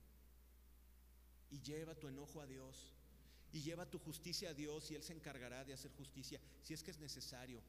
Y 1.51 1.61
lleva 1.61 1.95
tu 1.95 2.09
enojo 2.09 2.41
a 2.41 2.47
Dios. 2.47 2.95
Y 3.53 3.61
lleva 3.61 3.85
tu 3.85 3.99
justicia 3.99 4.51
a 4.51 4.55
Dios 4.55 4.91
y 4.91 4.95
Él 4.95 5.03
se 5.03 5.13
encargará 5.13 5.65
de 5.65 5.75
hacer 5.75 5.93
justicia 5.93 6.41
si 6.63 6.73
es 6.73 6.83
que 6.83 6.93
es 6.93 6.99
necesario. 6.99 7.61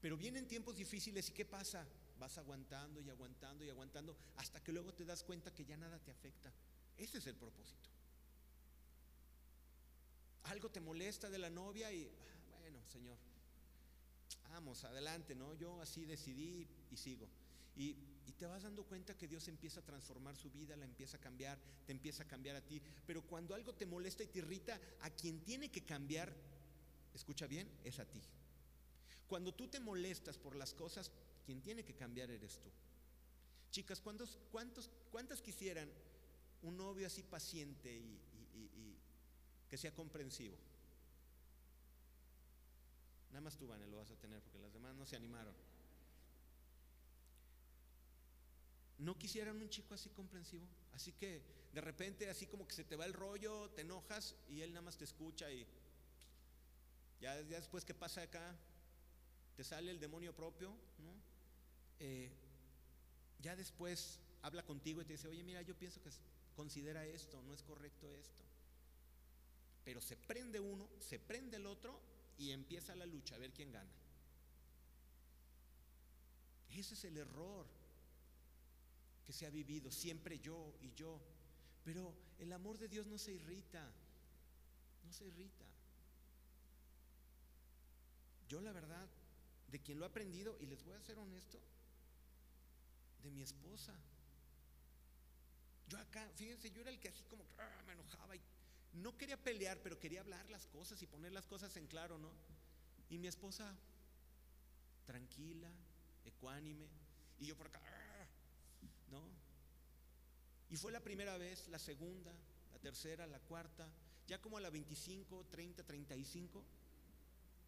Pero 0.00 0.16
vienen 0.16 0.46
tiempos 0.46 0.76
difíciles 0.76 1.28
y 1.30 1.32
¿qué 1.32 1.44
pasa? 1.44 1.86
Vas 2.18 2.38
aguantando 2.38 3.00
y 3.00 3.10
aguantando 3.10 3.64
y 3.64 3.70
aguantando 3.70 4.16
hasta 4.36 4.62
que 4.62 4.72
luego 4.72 4.94
te 4.94 5.04
das 5.04 5.24
cuenta 5.24 5.52
que 5.52 5.64
ya 5.64 5.76
nada 5.76 5.98
te 5.98 6.10
afecta. 6.10 6.52
Ese 6.96 7.18
es 7.18 7.26
el 7.26 7.34
propósito. 7.34 7.88
Algo 10.44 10.70
te 10.70 10.80
molesta 10.80 11.30
de 11.30 11.38
la 11.38 11.50
novia 11.50 11.90
y, 11.90 12.04
ah, 12.04 12.58
bueno, 12.60 12.78
Señor, 12.86 13.16
vamos, 14.52 14.84
adelante, 14.84 15.34
¿no? 15.34 15.54
Yo 15.54 15.80
así 15.80 16.04
decidí 16.04 16.68
y 16.90 16.96
sigo. 16.96 17.28
Y, 17.76 17.96
te 18.38 18.46
vas 18.46 18.64
dando 18.64 18.82
cuenta 18.82 19.16
que 19.16 19.28
Dios 19.28 19.46
empieza 19.46 19.78
a 19.78 19.84
transformar 19.84 20.34
su 20.34 20.50
vida, 20.50 20.74
la 20.74 20.84
empieza 20.84 21.16
a 21.16 21.20
cambiar, 21.20 21.60
te 21.86 21.92
empieza 21.92 22.24
a 22.24 22.26
cambiar 22.26 22.56
a 22.56 22.60
ti. 22.60 22.82
Pero 23.06 23.22
cuando 23.22 23.54
algo 23.54 23.72
te 23.72 23.86
molesta 23.86 24.24
y 24.24 24.26
te 24.26 24.40
irrita, 24.40 24.80
a 25.02 25.10
quien 25.10 25.44
tiene 25.44 25.70
que 25.70 25.84
cambiar, 25.84 26.34
escucha 27.14 27.46
bien, 27.46 27.68
es 27.84 28.00
a 28.00 28.04
ti. 28.04 28.20
Cuando 29.28 29.54
tú 29.54 29.68
te 29.68 29.78
molestas 29.78 30.38
por 30.38 30.56
las 30.56 30.74
cosas, 30.74 31.12
quien 31.46 31.62
tiene 31.62 31.84
que 31.84 31.94
cambiar 31.94 32.32
eres 32.32 32.58
tú. 32.58 32.68
Chicas, 33.70 34.00
¿cuántos, 34.00 34.40
cuántos, 34.50 34.90
¿cuántas 35.12 35.40
quisieran 35.40 35.88
un 36.62 36.76
novio 36.76 37.06
así 37.06 37.22
paciente 37.22 37.94
y, 37.94 38.18
y 38.54 38.96
que 39.68 39.78
sea 39.78 39.94
comprensivo? 39.94 40.56
Nada 43.32 43.40
más 43.40 43.56
tú, 43.56 43.66
Vane, 43.66 43.86
lo 43.86 43.96
vas 43.96 44.10
a 44.10 44.16
tener 44.16 44.42
porque 44.42 44.58
las 44.58 44.72
demás 44.72 44.94
no 44.94 45.06
se 45.06 45.16
animaron. 45.16 45.54
¿No 48.98 49.18
quisieran 49.18 49.60
un 49.60 49.68
chico 49.70 49.94
así 49.94 50.10
comprensivo? 50.10 50.66
Así 50.92 51.12
que 51.12 51.42
de 51.72 51.80
repente 51.80 52.28
así 52.28 52.46
como 52.46 52.68
que 52.68 52.74
se 52.74 52.84
te 52.84 52.94
va 52.94 53.06
el 53.06 53.14
rollo, 53.14 53.70
te 53.70 53.80
enojas 53.80 54.36
y 54.48 54.60
él 54.60 54.72
nada 54.72 54.82
más 54.82 54.98
te 54.98 55.04
escucha 55.04 55.50
y 55.50 55.66
ya, 57.20 57.34
después 57.42 57.84
que 57.84 57.94
pasa 57.94 58.22
acá, 58.22 58.54
te 59.56 59.64
sale 59.64 59.90
el 59.92 60.00
demonio 60.00 60.34
propio, 60.34 60.70
¿no? 60.98 61.14
Eh, 62.00 62.30
ya 63.40 63.56
después 63.56 64.18
habla 64.42 64.64
contigo 64.64 65.00
y 65.00 65.04
te 65.04 65.12
dice, 65.12 65.28
oye, 65.28 65.42
mira, 65.44 65.62
yo 65.62 65.76
pienso 65.76 66.02
que 66.02 66.10
considera 66.54 67.06
esto, 67.06 67.40
no 67.42 67.54
es 67.54 67.62
correcto 67.62 68.12
esto. 68.12 68.42
Pero 69.84 70.00
se 70.00 70.16
prende 70.16 70.60
uno, 70.60 70.88
se 70.98 71.18
prende 71.18 71.56
el 71.56 71.66
otro 71.66 72.11
y 72.38 72.50
empieza 72.50 72.94
la 72.96 73.06
lucha 73.06 73.34
a 73.34 73.38
ver 73.38 73.52
quién 73.52 73.72
gana. 73.72 73.90
Ese 76.70 76.94
es 76.94 77.04
el 77.04 77.16
error 77.16 77.66
que 79.24 79.32
se 79.32 79.46
ha 79.46 79.50
vivido, 79.50 79.90
siempre 79.90 80.38
yo 80.38 80.74
y 80.80 80.92
yo. 80.94 81.20
Pero 81.84 82.14
el 82.38 82.52
amor 82.52 82.78
de 82.78 82.88
Dios 82.88 83.06
no 83.06 83.18
se 83.18 83.32
irrita, 83.32 83.90
no 85.04 85.12
se 85.12 85.26
irrita. 85.26 85.64
Yo 88.48 88.60
la 88.60 88.72
verdad, 88.72 89.08
de 89.68 89.80
quien 89.80 89.98
lo 89.98 90.04
he 90.04 90.08
aprendido, 90.08 90.56
y 90.60 90.66
les 90.66 90.82
voy 90.84 90.94
a 90.94 91.00
ser 91.00 91.18
honesto, 91.18 91.60
de 93.22 93.30
mi 93.30 93.42
esposa. 93.42 93.94
Yo 95.88 95.98
acá, 95.98 96.28
fíjense, 96.34 96.70
yo 96.70 96.80
era 96.80 96.90
el 96.90 96.98
que 96.98 97.08
así 97.08 97.24
como 97.24 97.44
ah, 97.58 97.82
me 97.86 97.92
enojaba 97.92 98.34
y 98.36 98.40
no 98.92 99.16
quería 99.16 99.36
pelear, 99.36 99.78
pero 99.82 99.98
quería 99.98 100.20
hablar 100.20 100.48
las 100.50 100.66
cosas 100.66 101.00
y 101.02 101.06
poner 101.06 101.32
las 101.32 101.46
cosas 101.46 101.76
en 101.76 101.86
claro, 101.86 102.18
¿no? 102.18 102.30
Y 103.08 103.18
mi 103.18 103.26
esposa, 103.28 103.74
tranquila, 105.06 105.70
ecuánime, 106.24 106.86
y 107.38 107.46
yo 107.46 107.56
por 107.56 107.66
acá, 107.68 107.80
ah", 107.84 108.26
¿no? 109.10 109.22
Y 110.70 110.76
fue 110.76 110.92
la 110.92 111.00
primera 111.00 111.36
vez, 111.36 111.68
la 111.68 111.78
segunda, 111.78 112.32
la 112.72 112.78
tercera, 112.78 113.26
la 113.26 113.40
cuarta, 113.40 113.88
ya 114.26 114.40
como 114.40 114.56
a 114.56 114.60
la 114.60 114.70
25, 114.70 115.46
30, 115.50 115.82
35, 115.82 116.64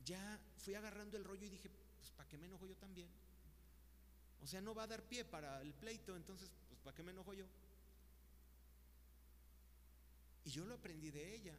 ya 0.05 0.41
fui 0.59 0.75
agarrando 0.75 1.17
el 1.17 1.25
rollo 1.25 1.47
y 1.47 1.51
dije, 1.51 1.71
pues 1.99 2.11
¿para 2.13 2.29
qué 2.29 2.39
me 2.39 2.47
enojo 2.47 2.67
yo 2.67 2.77
también? 2.77 3.09
O 4.43 4.47
sea, 4.47 4.61
no 4.61 4.75
va 4.75 4.85
a 4.85 4.87
dar 4.87 5.03
pie 5.03 5.25
para 5.25 5.61
el 5.63 5.73
pleito, 5.75 6.17
entonces, 6.17 6.51
pues 6.69 6.81
¿para 6.81 6.95
qué 6.95 7.03
me 7.03 7.13
enojo 7.13 7.33
yo? 7.33 7.47
Y 10.45 10.51
yo 10.51 10.65
lo 10.67 10.75
aprendí 10.75 11.11
de 11.11 11.35
ella. 11.35 11.57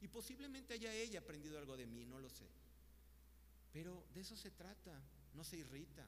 Y 0.00 0.08
posiblemente 0.08 0.74
haya 0.74 0.92
ella 0.92 1.20
aprendido 1.20 1.58
algo 1.58 1.76
de 1.76 1.86
mí, 1.86 2.04
no 2.04 2.20
lo 2.20 2.28
sé. 2.28 2.46
Pero 3.72 4.04
de 4.14 4.20
eso 4.20 4.36
se 4.36 4.50
trata, 4.50 5.00
no 5.34 5.44
se 5.44 5.56
irrita. 5.56 6.06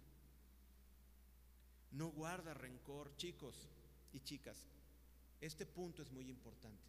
No 1.92 2.08
guarda 2.10 2.54
rencor, 2.54 3.16
chicos 3.16 3.68
y 4.12 4.20
chicas. 4.20 4.66
Este 5.40 5.66
punto 5.66 6.02
es 6.02 6.10
muy 6.10 6.28
importante. 6.28 6.88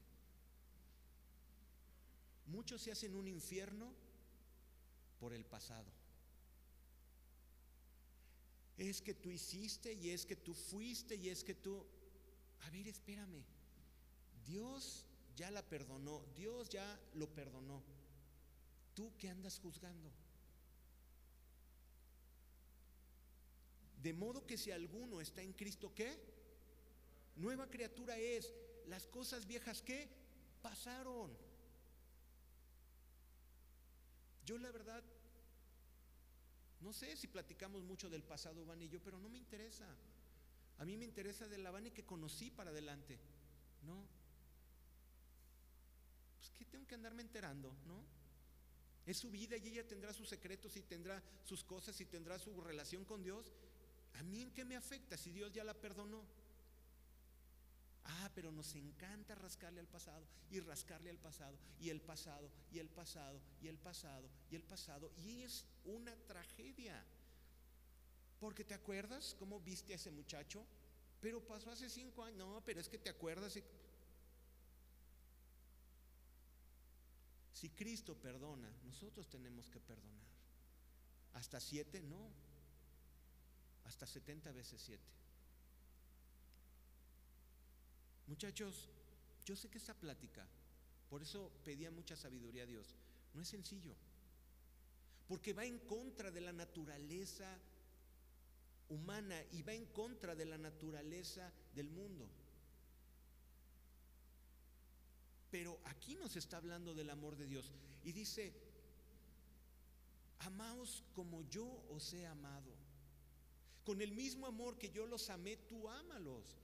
Muchos 2.47 2.81
se 2.81 2.91
hacen 2.91 3.15
un 3.15 3.27
infierno 3.27 3.93
por 5.19 5.33
el 5.33 5.45
pasado. 5.45 5.91
Es 8.77 9.01
que 9.01 9.13
tú 9.13 9.29
hiciste 9.31 9.93
y 9.93 10.09
es 10.09 10.25
que 10.25 10.35
tú 10.35 10.53
fuiste 10.53 11.15
y 11.15 11.29
es 11.29 11.43
que 11.43 11.53
tú... 11.53 11.85
A 12.61 12.69
ver, 12.69 12.87
espérame. 12.87 13.43
Dios 14.49 15.05
ya 15.35 15.51
la 15.51 15.61
perdonó, 15.61 16.25
Dios 16.35 16.69
ya 16.69 16.99
lo 17.13 17.27
perdonó. 17.29 17.83
¿Tú 18.95 19.13
qué 19.19 19.29
andas 19.29 19.59
juzgando? 19.59 20.11
De 24.01 24.11
modo 24.11 24.47
que 24.47 24.57
si 24.57 24.71
alguno 24.71 25.21
está 25.21 25.43
en 25.43 25.53
Cristo, 25.53 25.93
¿qué? 25.93 26.17
Nueva 27.35 27.69
criatura 27.69 28.17
es. 28.17 28.51
Las 28.87 29.05
cosas 29.05 29.45
viejas, 29.45 29.83
¿qué? 29.83 30.09
Pasaron. 30.63 31.37
Yo 34.45 34.57
la 34.57 34.71
verdad, 34.71 35.03
no 36.81 36.91
sé 36.91 37.15
si 37.15 37.27
platicamos 37.27 37.83
mucho 37.83 38.09
del 38.09 38.23
pasado, 38.23 38.65
Van 38.65 38.81
y 38.81 38.89
yo, 38.89 38.99
pero 39.03 39.19
no 39.19 39.29
me 39.29 39.37
interesa. 39.37 39.85
A 40.79 40.85
mí 40.85 40.97
me 40.97 41.05
interesa 41.05 41.47
de 41.47 41.59
la 41.59 41.69
Vani 41.69 41.91
que 41.91 42.05
conocí 42.05 42.49
para 42.49 42.71
adelante. 42.71 43.19
¿No? 43.83 44.18
¿Qué 46.59 46.65
tengo 46.65 46.85
que 46.85 46.95
andarme 46.95 47.21
enterando? 47.21 47.73
¿No? 47.87 48.03
Es 49.05 49.17
su 49.17 49.31
vida 49.31 49.55
y 49.57 49.69
ella 49.69 49.87
tendrá 49.87 50.13
sus 50.13 50.27
secretos 50.27 50.75
y 50.75 50.81
tendrá 50.81 51.23
sus 51.45 51.63
cosas 51.63 51.99
y 52.01 52.05
tendrá 52.05 52.37
su 52.37 52.59
relación 52.61 53.05
con 53.05 53.23
Dios. 53.23 53.53
¿A 54.15 54.23
mí 54.23 54.41
en 54.41 54.51
qué 54.51 54.65
me 54.65 54.75
afecta 54.75 55.17
si 55.17 55.31
Dios 55.31 55.53
ya 55.53 55.63
la 55.63 55.73
perdonó? 55.73 56.21
Ah, 58.03 58.29
pero 58.35 58.51
nos 58.51 58.75
encanta 58.75 59.35
rascarle 59.35 59.79
al 59.79 59.87
pasado 59.87 60.27
y 60.51 60.59
rascarle 60.59 61.09
al 61.09 61.17
pasado 61.17 61.57
y 61.79 61.89
el 61.89 62.01
pasado 62.01 62.51
y 62.71 62.79
el 62.79 62.89
pasado 62.89 63.39
y 63.61 63.67
el 63.67 63.77
pasado 63.77 64.29
y 64.51 64.55
el 64.55 64.63
pasado. 64.63 65.11
Y 65.17 65.43
es 65.43 65.65
una 65.85 66.15
tragedia. 66.27 67.03
Porque 68.39 68.63
te 68.63 68.73
acuerdas 68.73 69.35
cómo 69.37 69.59
viste 69.59 69.93
a 69.93 69.95
ese 69.95 70.11
muchacho, 70.11 70.65
pero 71.21 71.45
pasó 71.45 71.71
hace 71.71 71.89
cinco 71.89 72.23
años. 72.23 72.37
No, 72.37 72.61
pero 72.65 72.79
es 72.79 72.89
que 72.89 72.97
te 72.97 73.09
acuerdas. 73.09 73.57
Si 77.59 77.71
Cristo 77.71 78.15
perdona, 78.15 78.71
nosotros 78.85 79.27
tenemos 79.27 79.69
que 79.69 79.81
perdonar. 79.81 80.29
Hasta 81.33 81.59
siete, 81.59 82.01
no. 82.01 82.31
Hasta 83.83 84.07
setenta 84.07 84.53
veces 84.53 84.81
siete. 84.81 85.03
Muchachos, 88.27 88.89
yo 89.43 89.57
sé 89.57 89.69
que 89.69 89.77
esta 89.77 89.93
plática, 89.93 90.47
por 91.09 91.21
eso 91.21 91.51
pedía 91.65 91.91
mucha 91.91 92.15
sabiduría 92.15 92.63
a 92.63 92.65
Dios, 92.65 92.95
no 93.33 93.41
es 93.41 93.49
sencillo. 93.49 93.93
Porque 95.27 95.51
va 95.51 95.65
en 95.65 95.79
contra 95.79 96.31
de 96.31 96.39
la 96.39 96.53
naturaleza 96.53 97.59
humana 98.87 99.43
y 99.51 99.63
va 99.63 99.73
en 99.73 99.87
contra 99.87 100.33
de 100.33 100.45
la 100.45 100.57
naturaleza 100.57 101.51
del 101.75 101.89
mundo. 101.89 102.29
Pero 105.51 105.79
aquí 105.85 106.15
nos 106.15 106.35
está 106.35 106.57
hablando 106.57 106.93
del 106.93 107.09
amor 107.09 107.35
de 107.35 107.47
Dios 107.47 107.71
y 108.03 108.11
dice, 108.11 108.53
amaos 110.39 111.03
como 111.13 111.43
yo 111.49 111.65
os 111.89 112.13
he 112.13 112.25
amado. 112.25 112.71
Con 113.83 114.01
el 114.01 114.11
mismo 114.11 114.45
amor 114.45 114.77
que 114.77 114.91
yo 114.91 115.07
los 115.07 115.29
amé, 115.29 115.57
tú 115.57 115.89
ámalos. 115.89 116.57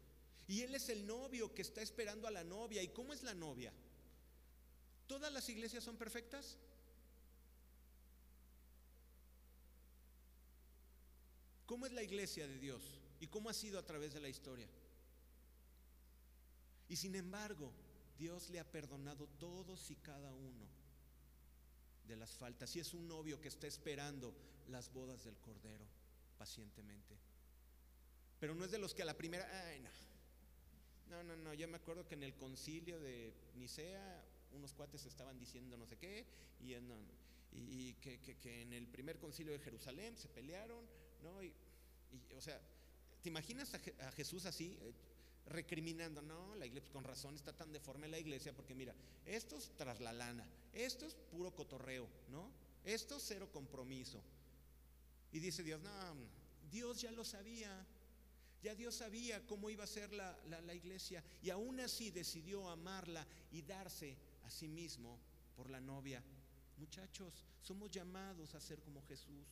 Y 0.47 0.61
Él 0.61 0.75
es 0.75 0.89
el 0.89 1.07
novio 1.07 1.53
que 1.53 1.63
está 1.63 1.81
esperando 1.81 2.27
a 2.27 2.31
la 2.31 2.43
novia. 2.43 2.83
¿Y 2.83 2.89
cómo 2.89 3.13
es 3.13 3.23
la 3.23 3.33
novia? 3.33 3.73
¿Todas 5.07 5.31
las 5.31 5.49
iglesias 5.49 5.83
son 5.83 5.97
perfectas? 5.97 6.59
¿Cómo 11.65 11.87
es 11.87 11.93
la 11.93 12.03
iglesia 12.03 12.47
de 12.47 12.59
Dios? 12.59 12.83
¿Y 13.19 13.27
cómo 13.27 13.49
ha 13.49 13.53
sido 13.53 13.79
a 13.79 13.85
través 13.85 14.13
de 14.13 14.19
la 14.19 14.29
historia? 14.29 14.67
Y 16.87 16.95
sin 16.95 17.15
embargo, 17.15 17.71
Dios 18.17 18.49
le 18.49 18.59
ha 18.59 18.71
perdonado 18.71 19.27
todos 19.39 19.91
y 19.91 19.95
cada 19.95 20.33
uno 20.33 20.65
de 22.07 22.15
las 22.15 22.37
faltas. 22.37 22.75
Y 22.75 22.79
es 22.79 22.93
un 22.93 23.07
novio 23.07 23.41
que 23.41 23.47
está 23.47 23.67
esperando 23.67 24.33
las 24.69 24.91
bodas 24.91 25.23
del 25.23 25.37
Cordero 25.37 25.85
pacientemente. 26.37 27.17
Pero 28.39 28.55
no 28.55 28.65
es 28.65 28.71
de 28.71 28.79
los 28.79 28.93
que 28.93 29.01
a 29.01 29.05
la 29.05 29.17
primera, 29.17 29.47
ay, 29.67 29.79
no. 29.79 29.89
No, 31.09 31.23
no, 31.23 31.35
no, 31.35 31.53
yo 31.53 31.67
me 31.67 31.77
acuerdo 31.77 32.07
que 32.07 32.15
en 32.15 32.23
el 32.23 32.35
concilio 32.35 32.99
de 32.99 33.31
Nicea 33.55 34.23
unos 34.55 34.73
cuates 34.73 35.05
estaban 35.05 35.37
diciendo 35.37 35.77
no 35.77 35.85
sé 35.85 35.97
qué, 35.97 36.25
y, 36.61 36.73
y, 37.53 37.93
que, 37.95 38.19
que, 38.19 38.61
en 38.61 38.73
el 38.73 38.87
primer 38.87 39.19
concilio 39.19 39.53
de 39.53 39.59
Jerusalén 39.59 40.17
se 40.17 40.29
pelearon, 40.29 40.85
¿no? 41.21 41.43
Y, 41.43 41.53
o 42.35 42.41
sea, 42.41 42.59
¿te 43.21 43.29
imaginas 43.29 43.73
a, 43.73 44.11
Jesús 44.11 44.45
así, 44.45 44.77
recriminando? 45.47 46.21
No, 46.21 46.55
la 46.55 46.65
iglesia, 46.65 46.91
con 46.91 47.03
razón 47.03 47.35
está 47.35 47.53
tan 47.53 47.71
deforme 47.71 48.07
la 48.07 48.19
iglesia, 48.19 48.53
porque 48.53 48.75
mira, 48.75 48.93
esto 49.25 49.57
es 49.57 49.71
tras 49.77 49.99
la 49.99 50.13
lana, 50.13 50.47
esto 50.73 51.05
es 51.05 51.15
puro 51.15 51.53
cotorreo, 51.55 52.07
¿no? 52.29 52.51
Esto 52.83 53.17
es 53.17 53.23
cero 53.25 53.49
compromiso. 53.51 54.21
Y 55.31 55.39
dice 55.39 55.63
Dios, 55.63 55.81
no, 55.81 56.15
Dios 56.71 57.01
ya 57.01 57.11
lo 57.11 57.25
sabía. 57.25 57.85
Ya 58.63 58.73
Dios 58.73 58.95
sabía 58.95 59.45
cómo 59.45 59.69
iba 59.69 59.83
a 59.83 59.87
ser 59.87 60.11
la, 60.11 60.35
la, 60.47 60.73
iglesia 60.73 61.23
y 61.43 61.51
aún 61.51 61.79
así 61.81 62.09
decidió 62.09 62.67
amarla 62.67 63.27
y 63.51 63.61
darse 63.61 64.17
a 64.43 64.49
sí 64.49 64.67
mismo 64.67 65.19
por 65.55 65.69
la 65.69 65.79
novia. 65.79 66.23
Muchachos, 66.77 67.45
somos 67.61 67.91
llamados 67.91 68.55
a 68.55 68.59
ser 68.59 68.81
como 68.81 69.03
Jesús. 69.03 69.45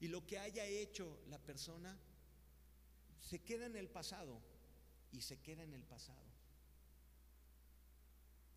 Y 0.00 0.08
lo 0.08 0.26
que 0.26 0.38
haya 0.38 0.64
hecho 0.64 1.18
la 1.28 1.38
persona 1.38 1.94
se 3.20 3.40
queda 3.40 3.66
en 3.66 3.76
el 3.76 3.90
pasado 3.90 4.40
y 5.12 5.20
se 5.20 5.38
queda 5.40 5.62
en 5.62 5.74
el 5.74 5.84
pasado. 5.84 6.32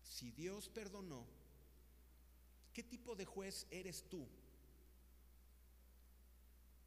Si 0.02 0.30
Dios 0.32 0.68
perdonó, 0.68 1.26
¿qué 2.72 2.82
tipo 2.82 3.14
de 3.14 3.24
juez 3.24 3.66
eres 3.70 4.08
tú 4.08 4.26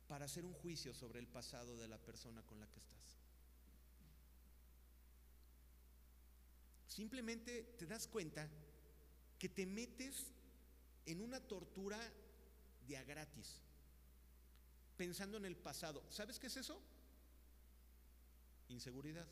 para 0.09 0.25
hacer 0.25 0.43
un 0.43 0.53
juicio 0.53 0.91
sobre 0.91 1.19
el 1.19 1.27
pasado 1.27 1.77
de 1.77 1.87
la 1.87 1.99
persona 1.99 2.41
con 2.41 2.59
la 2.59 2.65
que 2.65 2.79
estás. 2.79 3.19
Simplemente 6.87 7.75
te 7.77 7.85
das 7.85 8.07
cuenta 8.07 8.49
que 9.37 9.49
te 9.49 9.67
metes 9.67 10.25
en 11.05 11.21
una 11.21 11.39
tortura 11.39 11.99
de 12.87 12.97
a 12.97 13.03
gratis, 13.03 13.61
pensando 14.97 15.37
en 15.37 15.45
el 15.45 15.55
pasado. 15.55 16.03
¿Sabes 16.09 16.39
qué 16.39 16.47
es 16.47 16.57
eso? 16.57 16.81
Inseguridad. 18.69 19.27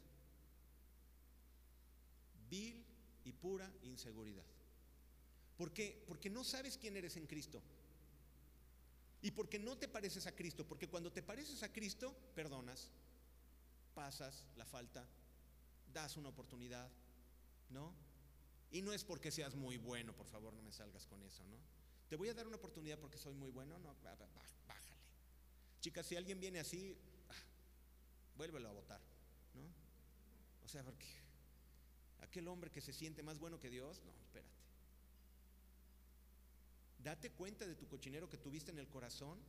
Vil 2.50 2.84
y 3.24 3.32
pura 3.34 3.72
inseguridad. 3.84 4.45
¿Por 5.58 5.74
qué? 5.74 6.04
Porque 6.08 6.30
no 6.30 6.43
sabes 6.43 6.78
quién 6.78 6.95
eres 6.98 7.18
en 7.18 7.26
Cristo. 7.26 7.62
Y 9.22 9.32
porque 9.32 9.58
no 9.58 9.78
te 9.78 9.88
pareces 9.88 10.28
a 10.28 10.36
Cristo, 10.36 10.66
porque 10.66 10.88
cuando 10.88 11.12
te 11.12 11.24
pareces 11.24 11.64
a 11.64 11.74
Cristo, 11.74 12.16
perdonas, 12.36 12.91
pasas 13.95 14.45
la 14.56 14.66
falta, 14.66 15.08
das 15.91 16.18
una 16.18 16.30
oportunidad, 16.30 16.89
¿no? 17.70 17.93
Y 18.70 18.82
no 18.82 18.93
es 18.93 19.04
porque 19.04 19.32
seas 19.32 19.56
muy 19.56 19.78
bueno, 19.78 20.14
por 20.14 20.28
favor, 20.28 20.54
no 20.54 20.62
me 20.62 20.72
salgas 20.72 21.08
con 21.08 21.24
eso, 21.24 21.43
¿no? 21.45 21.58
Te 22.08 22.16
voy 22.16 22.30
a 22.30 22.34
dar 22.34 22.48
una 22.48 22.58
oportunidad 22.58 23.00
porque 23.00 23.18
soy 23.18 23.34
muy 23.34 23.50
bueno, 23.50 23.80
no, 23.80 23.95
bájale. 24.04 24.28
Chicas, 25.82 26.06
si 26.06 26.16
alguien 26.16 26.39
viene 26.39 26.60
así, 26.60 26.95
ah, 27.30 27.34
vuélvelo 28.38 28.70
a 28.70 28.74
votar, 28.74 29.02
¿no? 29.56 29.64
O 30.64 30.68
sea, 30.68 30.84
porque 30.84 31.06
aquel 32.22 32.47
hombre 32.47 32.72
que 32.72 32.82
se 32.82 32.93
siente 32.93 33.24
más 33.24 33.39
bueno 33.39 33.59
que 33.59 33.70
Dios, 33.70 34.01
no, 34.05 34.11
espérate. 34.24 34.55
Date 37.03 37.32
cuenta 37.32 37.65
de 37.65 37.76
tu 37.76 37.88
cochinero 37.88 38.30
que 38.30 38.38
tuviste 38.38 38.72
en 38.72 38.80
el 38.80 38.88
corazón, 38.88 39.39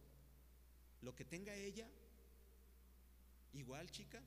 lo 1.02 1.14
que 1.14 1.24
tenga 1.24 1.54
ella. 1.54 1.88
Igual, 3.52 3.90
chica, 3.90 4.22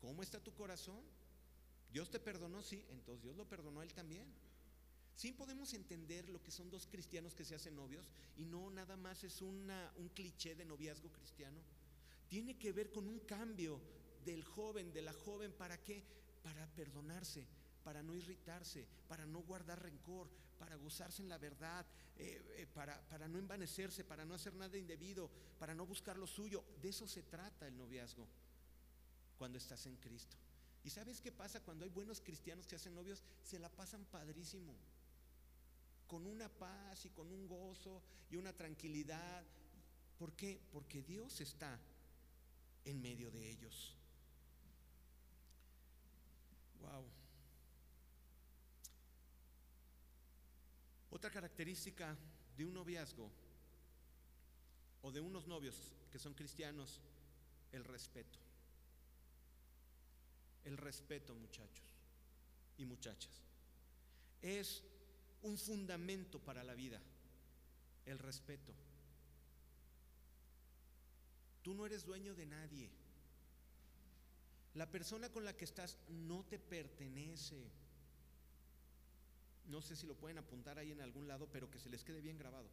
¿cómo 0.00 0.22
está 0.22 0.40
tu 0.40 0.54
corazón? 0.54 1.02
Dios 1.92 2.10
te 2.10 2.20
perdonó, 2.20 2.62
sí, 2.62 2.84
entonces 2.90 3.22
Dios 3.22 3.36
lo 3.36 3.48
perdonó 3.48 3.80
a 3.80 3.84
él 3.84 3.92
también. 3.92 4.26
Sí 5.16 5.32
podemos 5.32 5.74
entender 5.74 6.28
lo 6.28 6.40
que 6.42 6.52
son 6.52 6.70
dos 6.70 6.86
cristianos 6.86 7.34
que 7.34 7.44
se 7.44 7.56
hacen 7.56 7.74
novios 7.74 8.08
y 8.36 8.44
no 8.44 8.70
nada 8.70 8.96
más 8.96 9.24
es 9.24 9.42
un 9.42 9.68
cliché 10.14 10.54
de 10.54 10.64
noviazgo 10.64 11.10
cristiano. 11.10 11.60
Tiene 12.28 12.56
que 12.56 12.72
ver 12.72 12.92
con 12.92 13.08
un 13.08 13.18
cambio 13.20 13.80
del 14.24 14.44
joven, 14.44 14.92
de 14.92 15.02
la 15.02 15.12
joven, 15.12 15.52
¿para 15.52 15.82
qué? 15.82 16.04
Para 16.48 16.66
perdonarse, 16.66 17.46
para 17.84 18.02
no 18.02 18.14
irritarse, 18.14 18.86
para 19.06 19.26
no 19.26 19.40
guardar 19.40 19.82
rencor, 19.82 20.30
para 20.58 20.76
gozarse 20.76 21.20
en 21.20 21.28
la 21.28 21.36
verdad, 21.36 21.84
eh, 22.16 22.42
eh, 22.56 22.66
para, 22.72 22.98
para 23.08 23.28
no 23.28 23.38
envanecerse, 23.38 24.02
para 24.02 24.24
no 24.24 24.32
hacer 24.34 24.54
nada 24.54 24.78
indebido, 24.78 25.30
para 25.58 25.74
no 25.74 25.84
buscar 25.84 26.16
lo 26.16 26.26
suyo. 26.26 26.64
De 26.80 26.88
eso 26.88 27.06
se 27.06 27.22
trata 27.22 27.66
el 27.66 27.76
noviazgo 27.76 28.26
cuando 29.36 29.58
estás 29.58 29.84
en 29.84 29.96
Cristo. 29.96 30.38
¿Y 30.84 30.90
sabes 30.90 31.20
qué 31.20 31.30
pasa 31.30 31.60
cuando 31.60 31.84
hay 31.84 31.90
buenos 31.90 32.22
cristianos 32.22 32.66
que 32.66 32.76
hacen 32.76 32.94
novios? 32.94 33.22
Se 33.42 33.58
la 33.58 33.68
pasan 33.68 34.06
padrísimo, 34.06 34.74
con 36.06 36.26
una 36.26 36.48
paz 36.48 37.04
y 37.04 37.10
con 37.10 37.30
un 37.30 37.46
gozo 37.46 38.02
y 38.30 38.36
una 38.36 38.54
tranquilidad. 38.54 39.44
¿Por 40.18 40.32
qué? 40.32 40.62
Porque 40.72 41.02
Dios 41.02 41.42
está 41.42 41.78
en 42.86 43.02
medio 43.02 43.30
de 43.30 43.50
ellos. 43.50 43.97
Wow. 46.80 47.04
Otra 51.10 51.30
característica 51.30 52.16
de 52.56 52.64
un 52.64 52.74
noviazgo 52.74 53.30
o 55.02 55.12
de 55.12 55.20
unos 55.20 55.46
novios 55.46 55.94
que 56.10 56.18
son 56.18 56.34
cristianos, 56.34 57.00
el 57.72 57.84
respeto. 57.84 58.38
El 60.64 60.76
respeto, 60.76 61.34
muchachos 61.34 61.86
y 62.76 62.84
muchachas. 62.84 63.42
Es 64.42 64.82
un 65.42 65.56
fundamento 65.56 66.38
para 66.38 66.64
la 66.64 66.74
vida, 66.74 67.00
el 68.06 68.18
respeto. 68.18 68.72
Tú 71.62 71.74
no 71.74 71.86
eres 71.86 72.04
dueño 72.04 72.34
de 72.34 72.46
nadie. 72.46 72.90
La 74.78 74.86
persona 74.90 75.28
con 75.28 75.44
la 75.44 75.56
que 75.56 75.64
estás 75.64 75.98
no 76.08 76.44
te 76.44 76.58
pertenece 76.58 77.68
no 79.68 79.82
sé 79.82 79.96
si 79.96 80.06
lo 80.06 80.14
pueden 80.14 80.38
apuntar 80.38 80.78
ahí 80.78 80.92
en 80.92 81.00
algún 81.00 81.28
lado, 81.28 81.48
pero 81.52 81.70
que 81.70 81.78
se 81.78 81.90
les 81.90 82.02
quede 82.02 82.20
bien 82.20 82.38
grabado. 82.38 82.70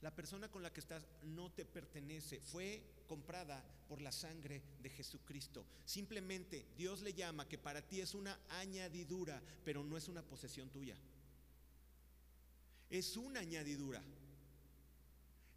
La 0.00 0.14
persona 0.14 0.50
con 0.50 0.62
la 0.62 0.72
que 0.72 0.80
estás 0.80 1.06
no 1.22 1.52
te 1.52 1.64
pertenece, 1.64 2.40
fue 2.40 2.82
comprada 3.06 3.62
por 3.86 4.00
la 4.00 4.10
sangre 4.10 4.62
de 4.80 4.90
Jesucristo. 4.90 5.64
Simplemente 5.84 6.66
Dios 6.76 7.02
le 7.02 7.12
llama 7.12 7.46
que 7.46 7.58
para 7.58 7.86
ti 7.86 8.00
es 8.00 8.14
una 8.14 8.40
añadidura, 8.48 9.42
pero 9.64 9.84
no 9.84 9.96
es 9.96 10.08
una 10.08 10.22
posesión 10.22 10.70
tuya. 10.70 10.96
Es 12.88 13.16
una 13.16 13.40
añadidura. 13.40 14.02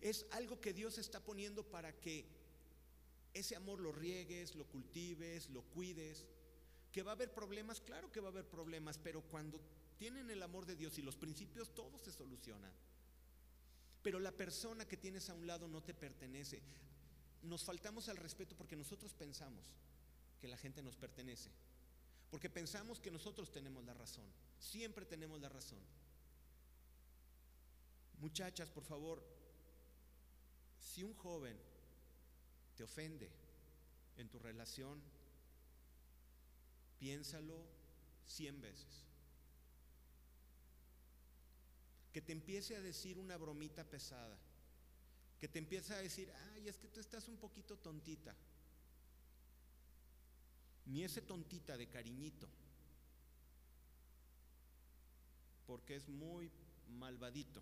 Es 0.01 0.26
algo 0.32 0.59
que 0.59 0.74
Dios 0.74 0.97
está 0.97 1.20
poniendo 1.22 1.64
para 1.64 1.93
que 1.93 2.28
ese 3.34 3.55
amor 3.55 3.79
lo 3.79 3.91
riegues, 3.91 4.55
lo 4.55 4.65
cultives, 4.65 5.49
lo 5.49 5.63
cuides. 5.63 6.25
Que 6.91 7.01
va 7.01 7.11
a 7.11 7.15
haber 7.15 7.34
problemas, 7.34 7.81
claro 7.81 8.11
que 8.11 8.19
va 8.19 8.27
a 8.27 8.31
haber 8.31 8.47
problemas, 8.47 8.99
pero 8.99 9.21
cuando 9.23 9.59
tienen 9.97 10.29
el 10.29 10.43
amor 10.43 10.65
de 10.65 10.75
Dios 10.75 10.97
y 10.97 11.01
los 11.01 11.15
principios, 11.15 11.73
todo 11.73 11.97
se 11.97 12.11
soluciona. 12.11 12.71
Pero 14.03 14.19
la 14.19 14.31
persona 14.31 14.86
que 14.86 14.97
tienes 14.97 15.29
a 15.29 15.34
un 15.34 15.47
lado 15.47 15.67
no 15.67 15.81
te 15.81 15.93
pertenece. 15.93 16.61
Nos 17.41 17.63
faltamos 17.63 18.09
al 18.09 18.17
respeto 18.17 18.55
porque 18.55 18.75
nosotros 18.75 19.13
pensamos 19.13 19.65
que 20.39 20.47
la 20.47 20.57
gente 20.57 20.84
nos 20.84 20.97
pertenece. 20.97 21.49
Porque 22.29 22.49
pensamos 22.49 22.99
que 22.99 23.11
nosotros 23.11 23.51
tenemos 23.51 23.84
la 23.86 23.93
razón. 23.93 24.25
Siempre 24.59 25.05
tenemos 25.05 25.39
la 25.39 25.49
razón. 25.49 25.79
Muchachas, 28.19 28.69
por 28.69 28.84
favor, 28.84 29.23
si 30.79 31.03
un 31.03 31.13
joven 31.13 31.57
te 32.76 32.84
ofende 32.84 33.30
en 34.17 34.30
tu 34.30 34.39
relación, 34.39 35.01
piénsalo 36.99 37.65
cien 38.26 38.61
veces. 38.61 39.03
Que 42.11 42.21
te 42.21 42.32
empiece 42.32 42.76
a 42.76 42.82
decir 42.82 43.17
una 43.17 43.38
bromita 43.38 43.84
pesada, 43.84 44.38
que 45.39 45.47
te 45.47 45.59
empiece 45.59 45.93
a 45.93 45.97
decir, 45.97 46.32
ay, 46.53 46.69
es 46.69 46.78
que 46.78 46.88
tú 46.88 46.99
estás 46.99 47.28
un 47.28 47.38
poquito 47.38 47.78
tontita. 47.78 48.36
Ni 50.86 51.03
ese 51.03 51.21
tontita 51.21 51.78
de 51.78 51.88
cariñito, 51.88 52.47
porque 55.65 55.95
es 55.95 56.07
muy 56.09 56.51
malvadito 56.89 57.61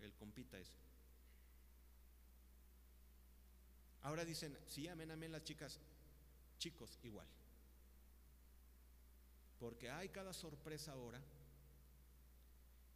el 0.00 0.12
compita 0.14 0.58
ese. 0.58 0.89
Ahora 4.02 4.24
dicen, 4.24 4.56
sí, 4.66 4.88
amén, 4.88 5.10
amén 5.10 5.32
las 5.32 5.44
chicas, 5.44 5.78
chicos 6.58 6.98
igual. 7.02 7.26
Porque 9.58 9.90
hay 9.90 10.08
cada 10.08 10.32
sorpresa 10.32 10.92
ahora. 10.92 11.20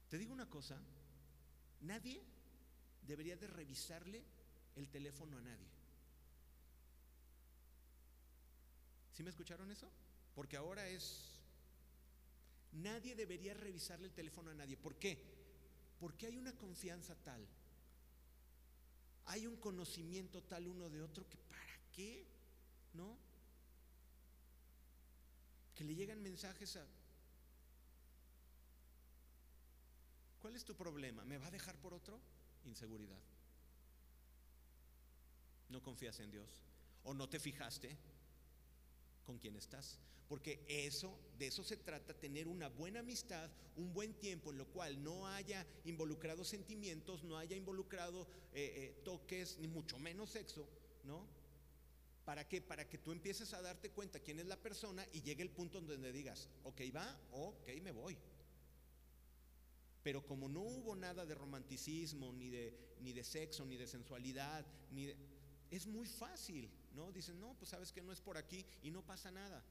Te 0.09 0.17
digo 0.17 0.33
una 0.33 0.49
cosa, 0.49 0.79
nadie 1.83 2.23
debería 3.07 3.37
de 3.37 3.47
revisarle 3.47 4.23
el 4.77 4.89
teléfono 4.89 5.37
a 5.37 5.43
nadie. 5.43 5.69
¿Sí 9.13 9.23
me 9.23 9.31
escucharon 9.31 9.71
eso? 9.71 9.89
Porque 10.35 10.57
ahora 10.57 10.89
es... 10.89 11.31
Nadie 12.73 13.15
debería 13.15 13.55
revisarle 13.55 14.09
el 14.09 14.15
teléfono 14.15 14.51
a 14.51 14.55
nadie. 14.55 14.77
¿Por 14.77 14.97
qué? 14.97 15.23
Porque 16.01 16.27
hay 16.27 16.37
una 16.37 16.53
confianza 16.57 17.15
tal, 17.23 17.47
hay 19.27 19.47
un 19.47 19.57
conocimiento 19.57 20.43
tal 20.43 20.69
uno 20.69 20.89
de 20.91 21.03
otro 21.03 21.29
que 21.29 21.39
para 21.39 21.79
qué, 21.93 22.27
¿no? 22.93 23.17
Que 25.75 25.85
le 25.85 25.95
llegan 25.95 26.23
mensajes 26.23 26.77
a... 26.77 26.87
¿Cuál 30.41 30.57
es 30.57 30.65
tu 30.65 30.75
problema? 30.77 31.25
¿Me 31.25 31.39
va 31.39 31.47
a 31.47 31.51
dejar 31.51 31.77
por 31.79 31.95
otro? 31.95 32.21
Inseguridad. 32.65 33.19
¿No 35.71 35.83
confías 35.83 36.21
en 36.21 36.31
Dios? 36.31 36.51
¿O 37.05 37.15
no 37.15 37.29
te 37.29 37.41
fijaste 37.41 37.97
con 39.25 39.39
quién 39.39 39.57
estás? 39.57 39.99
Porque 40.29 40.65
eso, 40.67 41.19
de 41.39 41.49
eso 41.49 41.63
se 41.63 41.77
trata, 41.77 42.15
tener 42.15 42.49
una 42.49 42.69
buena 42.69 43.01
amistad, 43.01 43.51
un 43.77 43.93
buen 43.93 44.15
tiempo 44.15 44.51
en 44.51 44.59
lo 44.59 44.67
cual 44.67 45.03
no 45.03 45.27
haya 45.27 45.67
involucrado 45.85 46.45
sentimientos, 46.45 47.25
no 47.25 47.37
haya 47.37 47.57
involucrado 47.57 48.27
eh, 48.53 48.73
eh, 48.77 49.01
toques, 49.05 49.59
ni 49.59 49.69
mucho 49.69 49.99
menos 49.99 50.31
sexo, 50.31 50.67
¿no? 51.05 51.27
¿Para 52.25 52.49
qué? 52.49 52.63
Para 52.63 52.89
que 52.89 52.97
tú 52.97 53.13
empieces 53.13 53.53
a 53.53 53.61
darte 53.61 53.91
cuenta 53.91 54.21
quién 54.21 54.41
es 54.41 54.47
la 54.47 54.57
persona 54.57 55.07
y 55.13 55.21
llegue 55.21 55.43
el 55.43 55.51
punto 55.51 55.81
donde 55.81 56.13
digas, 56.13 56.49
ok, 56.63 56.81
va, 56.95 57.21
ok, 57.33 57.69
me 57.83 57.93
voy. 57.93 58.17
Pero 60.03 60.25
como 60.27 60.49
no 60.49 60.61
hubo 60.61 60.97
nada 60.97 61.27
de 61.27 61.35
romanticismo, 61.35 62.33
ni 62.33 62.49
de, 62.49 62.97
ni 63.01 63.13
de 63.13 63.25
sexo, 63.25 63.67
ni 63.67 63.77
de 63.77 63.87
sensualidad, 63.87 64.67
ni 64.91 65.13
es 65.71 65.87
muy 65.87 66.07
fácil, 66.07 66.71
¿no? 66.95 67.13
Dicen, 67.13 67.39
no, 67.41 67.55
pues 67.59 67.71
sabes 67.71 67.93
que 67.93 68.03
no 68.03 68.13
es 68.13 68.21
por 68.21 68.39
aquí 68.39 68.65
y 68.83 68.91
no 68.91 69.05
pasa 69.05 69.31
nada. 69.31 69.63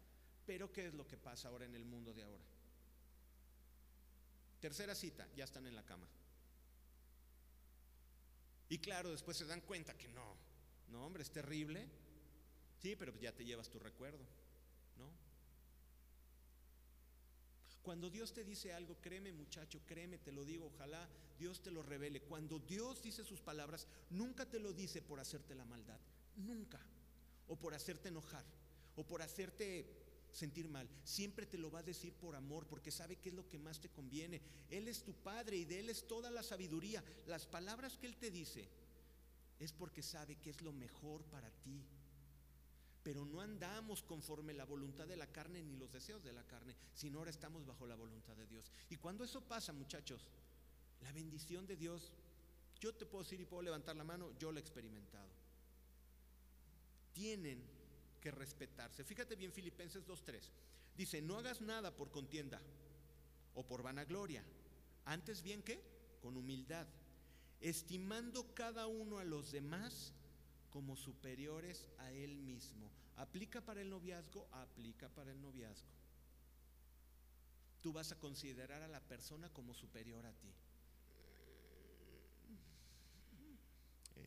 Pero 0.45 0.71
¿qué 0.71 0.87
es 0.87 0.93
lo 0.93 1.07
que 1.07 1.17
pasa 1.17 1.47
ahora 1.47 1.65
en 1.65 1.75
el 1.75 1.85
mundo 1.85 2.13
de 2.13 2.23
ahora? 2.23 2.43
Tercera 4.59 4.95
cita, 4.95 5.27
ya 5.35 5.43
están 5.43 5.67
en 5.67 5.75
la 5.75 5.83
cama. 5.83 6.07
Y 8.69 8.77
claro, 8.79 9.11
después 9.11 9.37
se 9.37 9.45
dan 9.45 9.61
cuenta 9.61 9.97
que 9.97 10.07
no, 10.07 10.35
no, 10.89 11.05
hombre, 11.05 11.23
es 11.23 11.31
terrible. 11.31 11.87
Sí, 12.81 12.95
pero 12.95 13.13
ya 13.19 13.31
te 13.31 13.45
llevas 13.45 13.69
tu 13.69 13.79
recuerdo, 13.79 14.25
¿no? 14.97 15.09
Cuando 17.81 18.09
Dios 18.09 18.33
te 18.33 18.43
dice 18.43 18.73
algo, 18.73 18.95
créeme 19.01 19.31
muchacho, 19.33 19.81
créeme, 19.85 20.17
te 20.17 20.31
lo 20.31 20.45
digo, 20.45 20.67
ojalá 20.67 21.07
Dios 21.37 21.61
te 21.61 21.71
lo 21.71 21.83
revele. 21.83 22.21
Cuando 22.21 22.59
Dios 22.59 23.01
dice 23.01 23.23
sus 23.25 23.41
palabras, 23.41 23.87
nunca 24.09 24.45
te 24.45 24.59
lo 24.59 24.71
dice 24.73 25.01
por 25.01 25.19
hacerte 25.19 25.55
la 25.55 25.65
maldad, 25.65 25.99
nunca. 26.37 26.79
O 27.47 27.57
por 27.57 27.73
hacerte 27.73 28.07
enojar, 28.07 28.45
o 28.95 29.05
por 29.05 29.21
hacerte 29.21 30.02
sentir 30.33 30.67
mal. 30.67 30.89
Siempre 31.03 31.45
te 31.45 31.57
lo 31.57 31.71
va 31.71 31.79
a 31.79 31.83
decir 31.83 32.13
por 32.13 32.35
amor, 32.35 32.67
porque 32.67 32.91
sabe 32.91 33.17
qué 33.17 33.29
es 33.29 33.35
lo 33.35 33.47
que 33.47 33.59
más 33.59 33.79
te 33.79 33.89
conviene. 33.89 34.41
Él 34.69 34.87
es 34.87 35.03
tu 35.03 35.13
Padre 35.13 35.57
y 35.57 35.65
de 35.65 35.79
Él 35.79 35.89
es 35.89 36.07
toda 36.07 36.29
la 36.31 36.43
sabiduría. 36.43 37.03
Las 37.27 37.45
palabras 37.45 37.97
que 37.97 38.07
Él 38.07 38.17
te 38.17 38.31
dice 38.31 38.67
es 39.59 39.71
porque 39.71 40.01
sabe 40.01 40.35
que 40.37 40.49
es 40.49 40.61
lo 40.61 40.73
mejor 40.73 41.23
para 41.25 41.49
ti. 41.49 41.85
Pero 43.03 43.25
no 43.25 43.41
andamos 43.41 44.01
conforme 44.01 44.53
la 44.53 44.65
voluntad 44.65 45.07
de 45.07 45.17
la 45.17 45.27
carne 45.27 45.61
ni 45.61 45.75
los 45.75 45.91
deseos 45.91 46.23
de 46.23 46.33
la 46.33 46.43
carne, 46.43 46.75
sino 46.93 47.19
ahora 47.19 47.31
estamos 47.31 47.65
bajo 47.65 47.85
la 47.85 47.95
voluntad 47.95 48.35
de 48.35 48.47
Dios. 48.47 48.71
Y 48.89 48.95
cuando 48.95 49.23
eso 49.25 49.41
pasa, 49.41 49.73
muchachos, 49.73 50.29
la 51.01 51.11
bendición 51.11 51.67
de 51.67 51.75
Dios, 51.75 52.13
yo 52.79 52.93
te 52.93 53.05
puedo 53.05 53.23
decir 53.23 53.41
y 53.41 53.45
puedo 53.45 53.61
levantar 53.61 53.95
la 53.95 54.05
mano, 54.05 54.31
yo 54.39 54.51
lo 54.51 54.57
he 54.57 54.61
experimentado. 54.61 55.29
Tienen 57.11 57.61
que 58.23 58.31
respetarse. 58.31 59.03
Fíjate 59.03 59.35
bien 59.35 59.51
Filipenses 59.51 60.07
2.3. 60.07 60.49
Dice, 60.95 61.21
no 61.21 61.37
hagas 61.37 61.59
nada 61.59 61.93
por 61.93 62.09
contienda 62.09 62.61
o 63.53 63.67
por 63.67 63.83
vanagloria. 63.83 64.45
Antes 65.03 65.43
bien 65.43 65.61
que, 65.61 65.83
con 66.21 66.37
humildad, 66.37 66.87
estimando 67.59 68.55
cada 68.55 68.87
uno 68.87 69.19
a 69.19 69.25
los 69.25 69.51
demás 69.51 70.13
como 70.69 70.95
superiores 70.95 71.89
a 71.97 72.13
él 72.13 72.37
mismo. 72.37 72.89
¿Aplica 73.17 73.59
para 73.59 73.81
el 73.81 73.89
noviazgo? 73.89 74.47
Aplica 74.53 75.09
para 75.09 75.31
el 75.31 75.41
noviazgo. 75.41 75.91
Tú 77.81 77.91
vas 77.91 78.13
a 78.13 78.19
considerar 78.19 78.81
a 78.83 78.87
la 78.87 79.01
persona 79.01 79.49
como 79.49 79.73
superior 79.73 80.25
a 80.25 80.31
ti. 80.31 80.53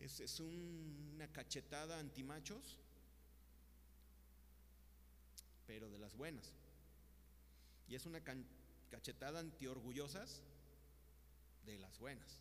Es, 0.02 0.20
es 0.20 0.38
una 0.38 1.26
cachetada 1.32 1.98
antimachos 1.98 2.78
pero 5.66 5.90
de 5.90 5.98
las 5.98 6.16
buenas. 6.16 6.52
Y 7.88 7.94
es 7.94 8.06
una 8.06 8.22
cachetada 8.90 9.40
antiorgullosas 9.40 10.42
de 11.64 11.78
las 11.78 11.98
buenas. 11.98 12.40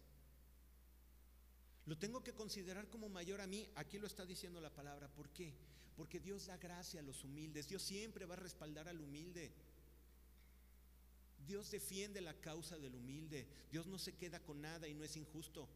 Lo 1.86 1.98
tengo 1.98 2.24
que 2.24 2.34
considerar 2.34 2.90
como 2.90 3.10
mayor 3.10 3.42
a 3.42 3.48
mí. 3.48 3.68
Aquí 3.76 4.00
lo 4.00 4.08
está 4.08 4.26
diciendo 4.26 4.60
la 4.60 4.74
palabra. 4.74 5.08
¿Por 5.08 5.30
qué? 5.30 5.54
Porque 5.96 6.20
Dios 6.20 6.48
da 6.48 6.58
gracia 6.58 7.00
a 7.00 7.04
los 7.04 7.24
humildes. 7.24 7.68
Dios 7.68 7.84
siempre 7.84 8.26
va 8.26 8.34
a 8.34 8.38
respaldar 8.38 8.88
al 8.88 9.00
humilde. 9.00 9.54
Dios 11.46 11.70
defiende 11.70 12.22
la 12.22 12.34
causa 12.34 12.80
del 12.80 12.96
humilde. 12.96 13.48
Dios 13.72 13.86
no 13.86 14.00
se 14.00 14.16
queda 14.16 14.40
con 14.40 14.62
nada 14.62 14.88
y 14.88 14.96
no 14.96 15.04
es 15.04 15.16
injusto. 15.16 15.70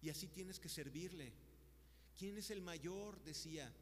Y 0.00 0.08
así 0.08 0.28
tienes 0.28 0.58
que 0.58 0.70
servirle. 0.70 1.34
¿Quién 2.18 2.36
es 2.36 2.50
el 2.50 2.60
mayor? 2.60 3.22
Decía. 3.22 3.72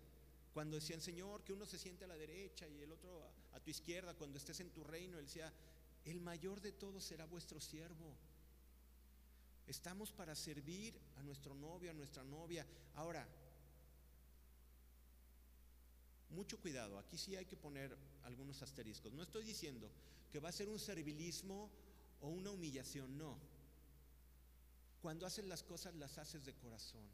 Cuando 0.53 0.76
decían, 0.76 1.01
Señor, 1.01 1.43
que 1.43 1.53
uno 1.53 1.66
se 1.66 1.78
siente 1.78 2.05
a 2.05 2.09
la 2.09 2.16
derecha 2.16 2.68
y 2.68 2.82
el 2.82 2.93
otro 2.93 3.22
a, 3.53 3.61
tu 3.61 3.70
izquierda, 3.70 4.14
cuando 4.14 4.39
estés 4.39 4.61
en 4.61 4.70
tu 4.70 4.84
reino, 4.84 5.18
él 5.18 5.26
decía, 5.26 5.53
el 6.05 6.20
mayor 6.20 6.61
de 6.61 6.72
todos 6.72 7.05
será 7.05 7.26
vuestro 7.26 7.61
siervo. 7.61 8.16
Estamos 9.66 10.12
para 10.12 10.34
servir 10.34 10.99
a 11.16 11.22
nuestro 11.22 11.55
novio, 11.55 11.91
a 11.91 11.95
nuestra 11.95 12.24
novia. 12.24 12.66
Ahora, 12.95 13.26
mucho 16.30 16.59
cuidado, 16.59 16.99
aquí 16.99 17.18
sí 17.18 17.37
hay 17.37 17.45
que 17.45 17.57
poner 17.57 17.97
algunos 18.24 18.62
asteriscos. 18.62 19.12
No 19.12 19.22
estoy 19.22 19.45
diciendo 19.45 19.91
que 20.30 20.41
va 20.41 20.51
a 20.51 20.53
ser 20.53 20.68
un 20.68 20.78
servilismo 20.78 21.70
o 22.20 22.28
una 22.28 22.51
humillación, 22.51 23.18
no. 23.18 23.39
Cuando 25.03 25.26
haces 25.26 25.45
las 25.45 25.62
cosas 25.62 25.95
las 25.97 26.16
haces 26.18 26.45
de 26.45 26.55
corazón. 26.55 27.07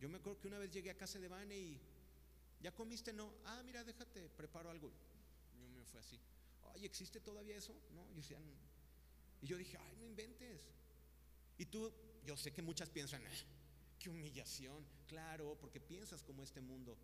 Yo 0.00 0.08
me 0.08 0.18
acuerdo 0.18 0.40
que 0.40 0.48
una 0.48 0.58
vez 0.58 0.70
llegué 0.70 0.90
a 0.90 0.96
casa 0.96 1.18
de 1.18 1.28
Vane 1.28 1.58
y 1.58 1.80
¿ya 2.60 2.72
comiste? 2.72 3.12
No. 3.12 3.32
Ah, 3.44 3.62
mira, 3.64 3.82
déjate, 3.84 4.28
preparo 4.30 4.70
algo. 4.70 4.90
Yo 5.60 5.68
me 5.68 5.84
fue 5.84 6.00
así. 6.00 6.18
Ay, 6.74 6.84
¿existe 6.84 7.20
todavía 7.20 7.56
eso? 7.56 7.74
No, 7.94 8.08
yo 8.10 8.16
decía, 8.16 8.38
y 9.40 9.46
yo 9.46 9.56
dije, 9.56 9.76
ay, 9.78 9.96
no 9.96 10.04
inventes. 10.04 10.60
Y 11.56 11.66
tú, 11.66 11.92
yo 12.24 12.36
sé 12.36 12.52
que 12.52 12.62
muchas 12.62 12.88
piensan, 12.88 13.22
ah, 13.26 13.44
qué 13.98 14.10
humillación. 14.10 14.84
Claro, 15.06 15.56
porque 15.60 15.80
piensas 15.80 16.22
como 16.22 16.42
este 16.42 16.60
mundo. 16.60 16.96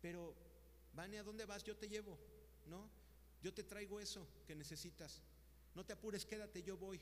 Pero, 0.00 0.34
Vane, 0.94 1.18
¿a 1.18 1.22
dónde 1.22 1.44
vas? 1.44 1.62
Yo 1.64 1.76
te 1.76 1.88
llevo, 1.88 2.18
¿no? 2.66 2.88
Yo 3.42 3.52
te 3.52 3.64
traigo 3.64 4.00
eso 4.00 4.26
que 4.46 4.54
necesitas. 4.54 5.22
No 5.74 5.84
te 5.84 5.92
apures, 5.92 6.24
quédate, 6.24 6.62
yo 6.62 6.76
voy. 6.76 7.00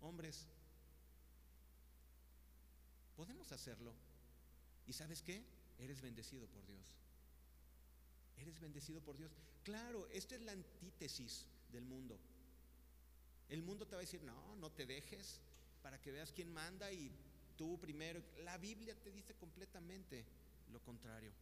Hombres, 0.00 0.46
Podemos 3.16 3.52
hacerlo. 3.52 3.94
¿Y 4.86 4.92
sabes 4.92 5.22
qué? 5.22 5.44
Eres 5.78 6.00
bendecido 6.00 6.46
por 6.48 6.66
Dios. 6.66 6.86
Eres 8.36 8.58
bendecido 8.60 9.00
por 9.00 9.16
Dios. 9.16 9.32
Claro, 9.62 10.08
esta 10.08 10.34
es 10.34 10.42
la 10.42 10.52
antítesis 10.52 11.46
del 11.70 11.84
mundo. 11.84 12.18
El 13.48 13.62
mundo 13.62 13.86
te 13.86 13.94
va 13.94 14.00
a 14.00 14.06
decir, 14.06 14.22
no, 14.22 14.56
no 14.56 14.70
te 14.70 14.86
dejes 14.86 15.40
para 15.82 16.00
que 16.00 16.12
veas 16.12 16.32
quién 16.32 16.52
manda 16.52 16.90
y 16.90 17.12
tú 17.56 17.78
primero. 17.78 18.22
La 18.38 18.58
Biblia 18.58 18.94
te 19.02 19.12
dice 19.12 19.34
completamente 19.34 20.24
lo 20.72 20.80
contrario. 20.82 21.32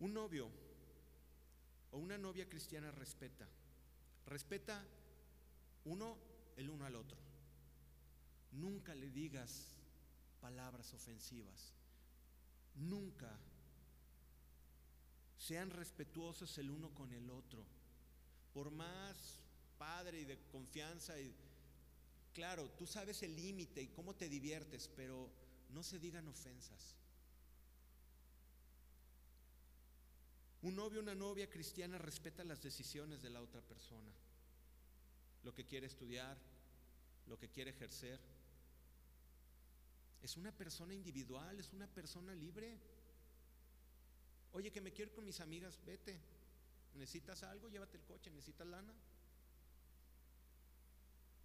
Un 0.00 0.14
novio 0.14 0.50
o 1.92 1.98
una 1.98 2.18
novia 2.18 2.48
cristiana 2.48 2.90
respeta. 2.90 3.46
Respeta 4.26 4.84
uno 5.84 6.18
el 6.56 6.68
uno 6.70 6.84
al 6.84 6.96
otro. 6.96 7.18
Nunca 8.52 8.94
le 8.94 9.10
digas 9.10 9.76
palabras 10.40 10.92
ofensivas. 10.92 11.74
Nunca. 12.74 13.30
Sean 15.38 15.70
respetuosos 15.70 16.56
el 16.58 16.70
uno 16.70 16.90
con 16.94 17.12
el 17.12 17.30
otro. 17.30 17.64
Por 18.52 18.70
más 18.70 19.42
padre 19.78 20.20
y 20.20 20.24
de 20.24 20.38
confianza 20.50 21.18
y 21.20 21.34
claro, 22.32 22.70
tú 22.70 22.86
sabes 22.86 23.22
el 23.22 23.34
límite 23.34 23.82
y 23.82 23.88
cómo 23.88 24.14
te 24.14 24.28
diviertes, 24.28 24.88
pero 24.94 25.30
no 25.70 25.82
se 25.82 25.98
digan 25.98 26.28
ofensas. 26.28 26.96
Un 30.62 30.76
novio 30.76 31.00
una 31.00 31.14
novia 31.14 31.50
cristiana 31.50 31.98
respeta 31.98 32.44
las 32.44 32.62
decisiones 32.62 33.20
de 33.20 33.30
la 33.30 33.40
otra 33.40 33.60
persona, 33.60 34.12
lo 35.42 35.52
que 35.52 35.66
quiere 35.66 35.86
estudiar, 35.86 36.38
lo 37.26 37.36
que 37.36 37.48
quiere 37.48 37.72
ejercer. 37.72 38.20
Es 40.22 40.36
una 40.36 40.52
persona 40.52 40.94
individual, 40.94 41.58
es 41.58 41.72
una 41.72 41.88
persona 41.88 42.32
libre. 42.32 42.78
Oye, 44.52 44.70
que 44.70 44.80
me 44.80 44.92
quiero 44.92 45.10
ir 45.10 45.16
con 45.16 45.24
mis 45.24 45.40
amigas, 45.40 45.80
vete. 45.84 46.20
¿Necesitas 46.94 47.42
algo? 47.42 47.68
Llévate 47.68 47.96
el 47.96 48.04
coche, 48.04 48.30
¿necesitas 48.30 48.66
lana? 48.66 48.94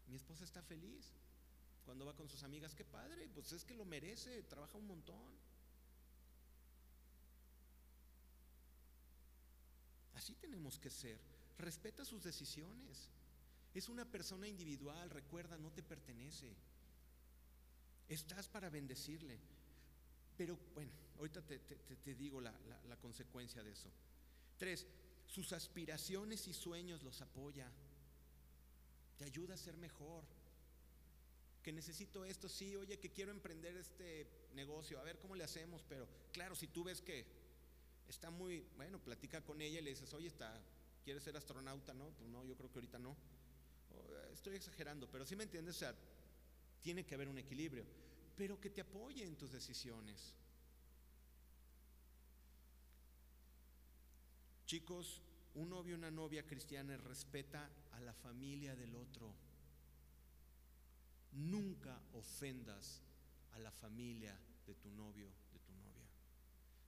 Mi 0.07 0.15
esposa 0.15 0.43
está 0.43 0.61
feliz 0.61 1.11
cuando 1.87 2.05
va 2.05 2.13
con 2.13 2.27
sus 2.27 2.43
amigas, 2.43 2.75
qué 2.75 2.83
padre, 2.83 3.29
pues 3.33 3.53
es 3.53 3.63
que 3.63 3.73
lo 3.73 3.85
merece, 3.85 4.43
trabaja 4.43 4.77
un 4.77 4.87
montón. 4.87 5.46
Así 10.27 10.35
tenemos 10.35 10.77
que 10.77 10.89
ser. 10.89 11.17
Respeta 11.57 12.03
sus 12.03 12.21
decisiones. 12.21 13.09
Es 13.73 13.87
una 13.87 14.03
persona 14.03 14.45
individual, 14.45 15.09
recuerda, 15.09 15.57
no 15.57 15.71
te 15.71 15.81
pertenece. 15.81 16.53
Estás 18.09 18.49
para 18.49 18.69
bendecirle. 18.69 19.39
Pero 20.35 20.59
bueno, 20.73 20.91
ahorita 21.17 21.41
te, 21.43 22.15
digo 22.15 22.41
la, 22.41 22.53
la 22.89 22.97
consecuencia 22.97 23.63
de 23.63 23.71
eso. 23.71 23.89
Tres, 24.57 24.85
sus 25.27 25.53
aspiraciones 25.53 26.45
y 26.49 26.53
sueños 26.53 27.03
los 27.03 27.21
apoya. 27.21 27.71
Te 29.17 29.23
ayuda 29.23 29.53
a 29.53 29.57
ser 29.57 29.77
mejor. 29.77 30.25
Que 31.63 31.71
necesito 31.71 32.25
esto, 32.25 32.49
sí, 32.49 32.75
oye, 32.75 32.99
que 32.99 33.13
quiero 33.13 33.31
emprender 33.31 33.77
este 33.77 34.27
negocio, 34.55 34.99
a 34.99 35.03
ver 35.03 35.19
cómo 35.19 35.35
le 35.35 35.45
hacemos, 35.45 35.85
pero 35.87 36.05
claro, 36.33 36.53
si 36.53 36.67
tú 36.67 36.83
ves 36.83 37.01
que 37.01 37.25
está 38.07 38.29
muy, 38.29 38.65
bueno, 38.75 38.99
platica 38.99 39.43
con 39.43 39.61
ella 39.61 39.79
y 39.79 39.83
le 39.83 39.89
dices, 39.91 40.13
oye, 40.13 40.27
está, 40.27 40.61
¿quieres 41.03 41.23
ser 41.23 41.35
astronauta? 41.37 41.93
No, 41.93 42.09
pues 42.11 42.29
no, 42.29 42.45
yo 42.45 42.55
creo 42.55 42.71
que 42.71 42.79
ahorita 42.79 42.99
no. 42.99 43.15
Estoy 44.31 44.55
exagerando, 44.55 45.09
pero 45.09 45.25
si 45.25 45.35
me 45.35 45.43
entiendes, 45.43 45.75
o 45.77 45.79
sea, 45.79 45.95
tiene 46.81 47.05
que 47.05 47.15
haber 47.15 47.27
un 47.27 47.37
equilibrio, 47.37 47.85
pero 48.35 48.59
que 48.59 48.69
te 48.69 48.81
apoye 48.81 49.23
en 49.23 49.35
tus 49.35 49.51
decisiones. 49.51 50.33
Chicos, 54.65 55.21
un 55.55 55.69
novio 55.69 55.95
o 55.95 55.97
una 55.97 56.11
novia 56.11 56.45
cristiana 56.45 56.97
respeta 56.97 57.69
a 57.93 58.01
la 58.01 58.13
familia 58.13 58.75
del 58.75 58.95
otro. 58.95 59.33
Nunca 61.31 61.99
ofendas 62.13 63.01
a 63.53 63.59
la 63.59 63.71
familia 63.71 64.37
de 64.65 64.75
tu 64.75 64.91
novio, 64.91 65.31
de 65.51 65.59
tu 65.59 65.73
novia. 65.73 66.05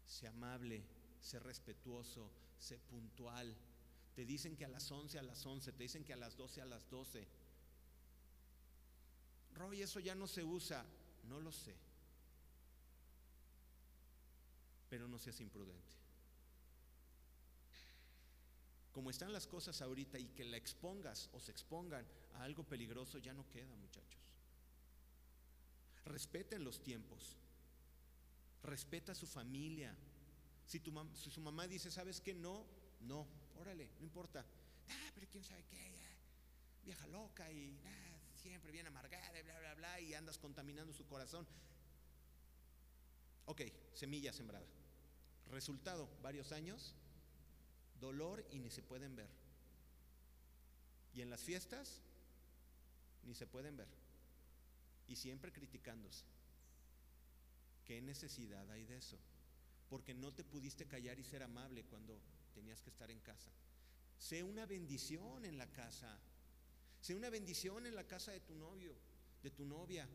Sé 0.05 0.27
amable, 0.27 0.83
sé 1.21 1.39
respetuoso, 1.39 2.29
sé 2.57 2.79
puntual. 2.79 3.55
Te 4.15 4.25
dicen 4.25 4.55
que 4.55 4.65
a 4.65 4.69
las 4.69 4.91
11 4.91 5.19
a 5.19 5.23
las 5.23 5.45
11, 5.45 5.71
te 5.73 5.83
dicen 5.83 6.03
que 6.03 6.13
a 6.13 6.17
las 6.17 6.35
12 6.35 6.61
a 6.61 6.65
las 6.65 6.89
12. 6.89 7.27
Roy, 9.53 9.81
eso 9.81 9.99
ya 9.99 10.15
no 10.15 10.27
se 10.27 10.43
usa. 10.43 10.85
No 11.23 11.39
lo 11.39 11.51
sé. 11.51 11.75
Pero 14.89 15.07
no 15.07 15.19
seas 15.19 15.39
imprudente. 15.41 15.99
Como 18.91 19.11
están 19.11 19.31
las 19.31 19.47
cosas 19.47 19.81
ahorita 19.81 20.17
y 20.17 20.25
que 20.29 20.43
la 20.43 20.57
expongas 20.57 21.29
o 21.31 21.39
se 21.39 21.51
expongan 21.51 22.05
a 22.33 22.43
algo 22.43 22.63
peligroso, 22.63 23.19
ya 23.19 23.33
no 23.33 23.47
queda, 23.49 23.75
muchachos. 23.75 24.19
Respeten 26.05 26.63
los 26.63 26.81
tiempos. 26.81 27.37
Respeta 28.63 29.11
a 29.11 29.15
su 29.15 29.27
familia. 29.27 29.95
Si, 30.69 30.79
tu 30.79 30.93
si 31.15 31.31
su 31.31 31.41
mamá 31.41 31.67
dice, 31.67 31.89
¿sabes 31.89 32.21
qué? 32.21 32.35
No, 32.35 32.63
no, 32.99 33.27
órale, 33.57 33.89
no 33.97 34.05
importa. 34.05 34.45
Ah, 34.87 35.11
pero 35.15 35.27
quién 35.27 35.43
sabe 35.43 35.63
qué, 35.63 35.97
vieja 36.83 37.07
loca 37.07 37.51
y 37.51 37.75
siempre 38.35 38.71
bien 38.71 38.85
amargada, 38.85 39.41
bla, 39.41 39.59
bla, 39.59 39.73
bla, 39.73 39.99
y 39.99 40.13
andas 40.13 40.37
contaminando 40.37 40.93
su 40.93 41.07
corazón. 41.07 41.47
Ok, 43.47 43.63
semilla 43.95 44.31
sembrada. 44.31 44.67
Resultado, 45.49 46.07
varios 46.21 46.51
años, 46.51 46.93
dolor 47.99 48.45
y 48.51 48.59
ni 48.59 48.69
se 48.69 48.83
pueden 48.83 49.15
ver. 49.15 49.31
Y 51.15 51.21
en 51.23 51.31
las 51.31 51.41
fiestas, 51.41 51.99
ni 53.23 53.33
se 53.33 53.47
pueden 53.47 53.75
ver. 53.75 53.87
Y 55.07 55.15
siempre 55.15 55.51
criticándose. 55.51 56.25
¿Qué 57.85 58.03
necesidad 58.03 58.69
hay 58.69 58.85
de 58.85 58.97
eso? 58.97 59.17
Porque 59.89 60.13
no 60.13 60.31
te 60.31 60.43
pudiste 60.43 60.85
callar 60.85 61.19
y 61.19 61.23
ser 61.23 61.43
amable 61.43 61.83
cuando 61.85 62.19
tenías 62.53 62.81
que 62.81 62.89
estar 62.89 63.09
en 63.09 63.19
casa. 63.19 63.49
Sé 64.17 64.43
una 64.43 64.65
bendición 64.65 65.45
en 65.45 65.57
la 65.57 65.67
casa. 65.71 66.19
Sé 67.01 67.15
una 67.15 67.29
bendición 67.29 67.85
en 67.85 67.95
la 67.95 68.05
casa 68.05 68.31
de 68.31 68.41
tu 68.41 68.55
novio, 68.55 68.93
de 69.41 69.49
tu 69.49 69.65
novia. 69.65 70.07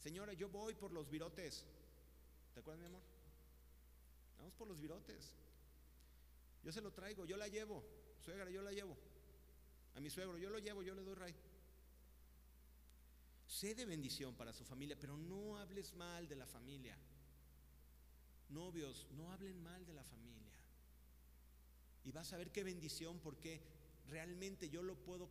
Señora, 0.00 0.32
yo 0.32 0.48
voy 0.48 0.74
por 0.74 0.92
los 0.92 1.10
virotes. 1.10 1.64
¿Te 2.54 2.60
acuerdas, 2.60 2.80
mi 2.80 2.86
amor? 2.86 3.02
Vamos 4.38 4.54
por 4.54 4.68
los 4.68 4.80
virotes. 4.80 5.34
Yo 6.62 6.72
se 6.72 6.80
lo 6.80 6.92
traigo, 6.92 7.26
yo 7.26 7.36
la 7.36 7.48
llevo. 7.48 7.84
Suegra, 8.24 8.48
yo 8.50 8.62
la 8.62 8.72
llevo. 8.72 8.96
A 9.94 10.00
mi 10.00 10.10
suegro, 10.10 10.38
yo 10.38 10.48
lo 10.50 10.58
llevo, 10.58 10.82
yo 10.82 10.94
le 10.94 11.02
doy 11.02 11.14
ray. 11.14 11.34
Sé 13.46 13.74
de 13.74 13.84
bendición 13.84 14.34
para 14.34 14.52
su 14.52 14.64
familia, 14.64 14.96
pero 14.98 15.16
no 15.16 15.58
hables 15.58 15.94
mal 15.94 16.28
de 16.28 16.36
la 16.36 16.46
familia. 16.46 16.96
Novios, 18.48 19.06
no 19.12 19.32
hablen 19.32 19.62
mal 19.62 19.84
de 19.86 19.94
la 19.94 20.04
familia. 20.04 20.58
Y 22.04 22.12
vas 22.12 22.32
a 22.32 22.36
ver 22.36 22.52
qué 22.52 22.62
bendición 22.62 23.18
porque 23.20 23.60
realmente 24.08 24.68
yo 24.70 24.82
lo 24.82 24.96
puedo 24.96 25.28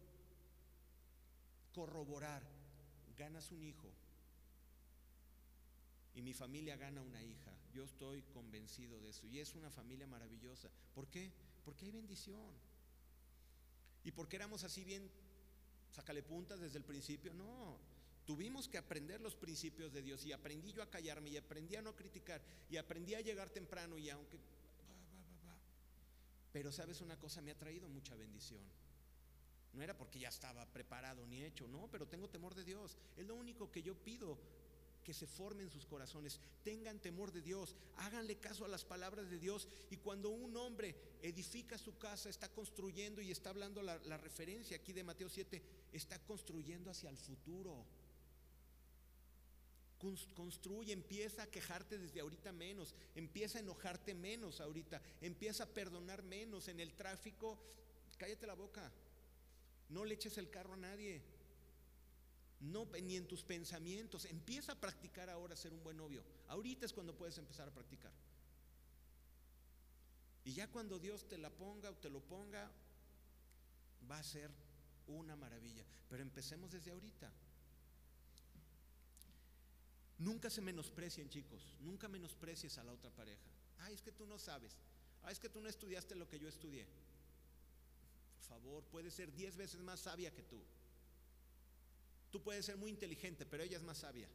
corroborar. 1.73 2.43
Ganas 3.17 3.51
un 3.51 3.63
hijo 3.63 3.89
y 6.15 6.21
mi 6.21 6.33
familia 6.33 6.77
gana 6.77 7.01
una 7.01 7.21
hija. 7.21 7.53
Yo 7.73 7.83
estoy 7.83 8.21
convencido 8.33 8.99
de 9.01 9.09
eso. 9.09 9.27
Y 9.27 9.39
es 9.39 9.53
una 9.53 9.69
familia 9.69 10.07
maravillosa. 10.07 10.69
¿Por 10.93 11.07
qué? 11.07 11.31
Porque 11.65 11.85
hay 11.85 11.91
bendición. 11.91 12.53
¿Y 14.05 14.11
porque 14.11 14.37
éramos 14.37 14.63
así 14.63 14.85
bien, 14.85 15.11
sácale 15.91 16.23
puntas 16.23 16.61
desde 16.61 16.77
el 16.77 16.85
principio? 16.85 17.33
No, 17.33 17.77
Tuvimos 18.25 18.67
que 18.67 18.79
aprender 18.79 19.21
los 19.21 19.35
principios 19.35 19.93
de 19.93 20.01
Dios 20.01 20.25
y 20.25 20.31
aprendí 20.31 20.73
yo 20.73 20.81
a 20.81 20.89
callarme 20.89 21.29
y 21.29 21.37
aprendí 21.37 21.75
a 21.75 21.81
no 21.81 21.95
criticar 21.95 22.41
y 22.69 22.77
aprendí 22.77 23.13
a 23.13 23.21
llegar 23.21 23.49
temprano 23.49 23.97
y 23.97 24.09
aunque... 24.09 24.39
Pero 26.51 26.71
sabes 26.71 27.01
una 27.01 27.19
cosa, 27.19 27.41
me 27.41 27.51
ha 27.51 27.57
traído 27.57 27.87
mucha 27.87 28.15
bendición. 28.15 28.63
No 29.73 29.83
era 29.83 29.95
porque 29.95 30.19
ya 30.19 30.29
estaba 30.29 30.65
preparado 30.65 31.27
ni 31.27 31.43
hecho, 31.43 31.67
no, 31.67 31.89
pero 31.91 32.07
tengo 32.07 32.29
temor 32.29 32.55
de 32.55 32.63
Dios. 32.63 32.97
Es 33.17 33.27
lo 33.27 33.35
único 33.35 33.69
que 33.69 33.83
yo 33.83 33.93
pido, 33.93 34.39
que 35.03 35.13
se 35.13 35.27
formen 35.27 35.69
sus 35.69 35.85
corazones, 35.85 36.39
tengan 36.63 36.99
temor 36.99 37.31
de 37.31 37.41
Dios, 37.41 37.75
háganle 37.97 38.37
caso 38.37 38.65
a 38.65 38.69
las 38.69 38.85
palabras 38.85 39.29
de 39.29 39.37
Dios. 39.37 39.67
Y 39.91 39.97
cuando 39.97 40.29
un 40.29 40.55
hombre 40.57 40.95
edifica 41.21 41.77
su 41.77 41.97
casa, 41.97 42.29
está 42.29 42.49
construyendo 42.49 43.21
y 43.21 43.29
está 43.29 43.51
hablando 43.51 43.83
la, 43.83 43.97
la 43.99 44.17
referencia 44.17 44.77
aquí 44.77 44.93
de 44.93 45.03
Mateo 45.03 45.29
7, 45.29 45.61
está 45.91 46.17
construyendo 46.19 46.89
hacia 46.89 47.09
el 47.09 47.17
futuro. 47.17 47.85
Construye, 50.35 50.93
empieza 50.93 51.43
a 51.43 51.47
quejarte 51.47 51.97
desde 51.97 52.19
ahorita 52.19 52.51
menos, 52.51 52.93
empieza 53.15 53.57
a 53.57 53.61
enojarte 53.61 54.13
menos 54.13 54.61
ahorita, 54.61 55.01
empieza 55.21 55.63
a 55.63 55.73
perdonar 55.73 56.23
menos 56.23 56.67
en 56.67 56.79
el 56.79 56.93
tráfico. 56.93 57.59
Cállate 58.17 58.47
la 58.47 58.53
boca, 58.53 58.91
no 59.89 60.05
le 60.05 60.15
eches 60.15 60.37
el 60.37 60.49
carro 60.49 60.73
a 60.73 60.77
nadie, 60.77 61.21
no 62.59 62.85
ni 63.01 63.15
en 63.15 63.27
tus 63.27 63.43
pensamientos. 63.43 64.25
Empieza 64.25 64.73
a 64.73 64.79
practicar 64.79 65.29
ahora 65.29 65.55
ser 65.55 65.73
un 65.73 65.83
buen 65.83 65.97
novio. 65.97 66.23
Ahorita 66.47 66.85
es 66.85 66.93
cuando 66.93 67.15
puedes 67.15 67.37
empezar 67.37 67.67
a 67.67 67.73
practicar. 67.73 68.11
ya 70.45 70.69
cuando 70.69 70.99
Dios 70.99 71.27
te 71.27 71.37
la 71.37 71.49
ponga 71.49 71.89
o 71.89 71.95
te 71.95 72.09
lo 72.09 72.21
ponga, 72.21 72.71
va 74.09 74.19
a 74.19 74.23
ser 74.23 74.51
una 75.07 75.35
maravilla. 75.35 75.83
Pero 76.09 76.21
empecemos 76.21 76.71
desde 76.71 76.91
ahorita. 76.91 77.31
Nunca 80.17 80.49
se 80.49 80.61
menosprecien, 80.61 81.29
chicos. 81.29 81.75
Nunca 81.81 82.07
menosprecies 82.07 82.77
a 82.77 82.83
la 82.83 82.93
otra 82.93 83.09
pareja. 83.09 83.49
Ay, 83.79 83.93
es 83.93 84.01
que 84.01 84.11
tú 84.11 84.25
no 84.25 84.39
sabes. 84.39 84.77
Ay, 85.23 85.33
es 85.33 85.39
que 85.39 85.49
tú 85.49 85.59
no 85.59 85.67
estudiaste 85.67 86.15
lo 86.15 86.27
que 86.27 86.39
yo 86.39 86.47
estudié. 86.47 86.85
Por 88.37 88.47
favor, 88.47 88.83
puede 88.85 89.11
ser 89.11 89.33
diez 89.33 89.55
veces 89.55 89.81
más 89.81 90.01
sabia 90.01 90.33
que 90.33 90.43
tú. 90.43 90.61
Tú 92.31 92.41
puedes 92.41 92.65
ser 92.65 92.77
muy 92.77 92.89
inteligente, 92.89 93.45
pero 93.45 93.63
ella 93.63 93.77
es 93.77 93.83
más 93.83 93.97
sabia. 93.97 94.27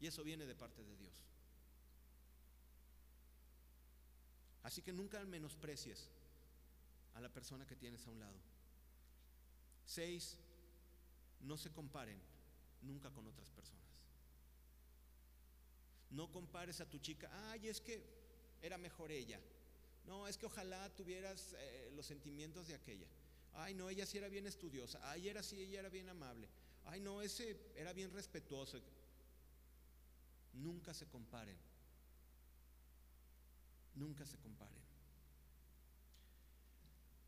Y 0.00 0.06
eso 0.06 0.24
viene 0.24 0.46
de 0.46 0.54
parte 0.54 0.82
de 0.82 0.96
Dios. 0.96 1.14
Así 4.62 4.82
que 4.82 4.92
nunca 4.92 5.24
menosprecies 5.24 6.08
a 7.14 7.20
la 7.20 7.28
persona 7.28 7.66
que 7.66 7.76
tienes 7.76 8.06
a 8.06 8.10
un 8.10 8.20
lado. 8.20 8.38
Seis, 9.84 10.36
no 11.40 11.56
se 11.56 11.70
comparen 11.70 12.20
nunca 12.82 13.10
con 13.10 13.26
otras 13.26 13.50
personas. 13.50 13.80
No 16.10 16.30
compares 16.30 16.80
a 16.80 16.88
tu 16.88 16.98
chica, 16.98 17.30
ay, 17.50 17.68
es 17.68 17.80
que 17.80 18.02
era 18.62 18.78
mejor 18.78 19.12
ella. 19.12 19.40
No, 20.06 20.26
es 20.26 20.36
que 20.36 20.46
ojalá 20.46 20.88
tuvieras 20.94 21.54
eh, 21.58 21.90
los 21.94 22.06
sentimientos 22.06 22.66
de 22.66 22.74
aquella. 22.74 23.06
Ay, 23.54 23.74
no, 23.74 23.88
ella 23.88 24.06
sí 24.06 24.18
era 24.18 24.28
bien 24.28 24.46
estudiosa. 24.46 25.00
Ay, 25.10 25.28
era 25.28 25.42
sí, 25.42 25.60
ella 25.60 25.80
era 25.80 25.88
bien 25.88 26.08
amable. 26.08 26.48
Ay, 26.86 27.00
no, 27.00 27.22
ese 27.22 27.56
era 27.76 27.92
bien 27.92 28.10
respetuoso. 28.12 28.80
Nunca 30.54 30.94
se 30.94 31.06
comparen. 31.06 31.56
Nunca 33.94 34.24
se 34.26 34.38
comparen. 34.38 34.80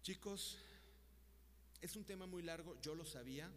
Chicos, 0.02 0.58
es 1.80 1.94
un 1.96 2.04
tema 2.04 2.26
muy 2.26 2.42
largo, 2.42 2.80
yo 2.80 2.94
lo 2.94 3.04
sabía 3.04 3.48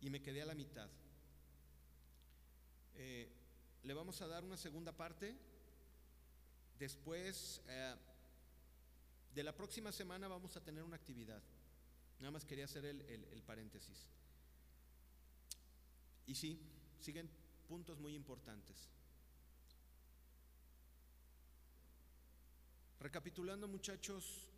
y 0.00 0.10
me 0.10 0.22
quedé 0.22 0.42
a 0.42 0.46
la 0.46 0.54
mitad. 0.54 0.88
Eh, 2.94 3.30
le 3.82 3.94
vamos 3.94 4.20
a 4.22 4.26
dar 4.26 4.44
una 4.44 4.56
segunda 4.56 4.92
parte. 4.92 5.36
Después 6.78 7.62
eh, 7.68 7.94
de 9.34 9.42
la 9.42 9.54
próxima 9.54 9.92
semana 9.92 10.28
vamos 10.28 10.56
a 10.56 10.64
tener 10.64 10.82
una 10.82 10.96
actividad. 10.96 11.42
Nada 12.20 12.30
más 12.30 12.44
quería 12.44 12.64
hacer 12.64 12.84
el, 12.84 13.00
el 13.02 13.42
paréntesis. 13.42 14.06
Y 16.26 16.34
sí, 16.34 16.60
siguen 17.00 17.30
puntos 17.68 17.98
muy 17.98 18.14
importantes. 18.14 18.88
Recapitulando 23.00 23.68
muchachos, 23.68 24.48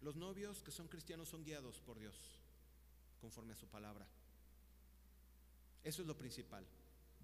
los 0.00 0.16
novios 0.16 0.62
que 0.62 0.70
son 0.70 0.88
cristianos 0.88 1.28
son 1.28 1.44
guiados 1.44 1.78
por 1.80 1.98
Dios, 1.98 2.16
conforme 3.20 3.52
a 3.52 3.56
su 3.56 3.68
palabra. 3.68 4.06
Eso 5.84 6.02
es 6.02 6.08
lo 6.08 6.16
principal. 6.16 6.66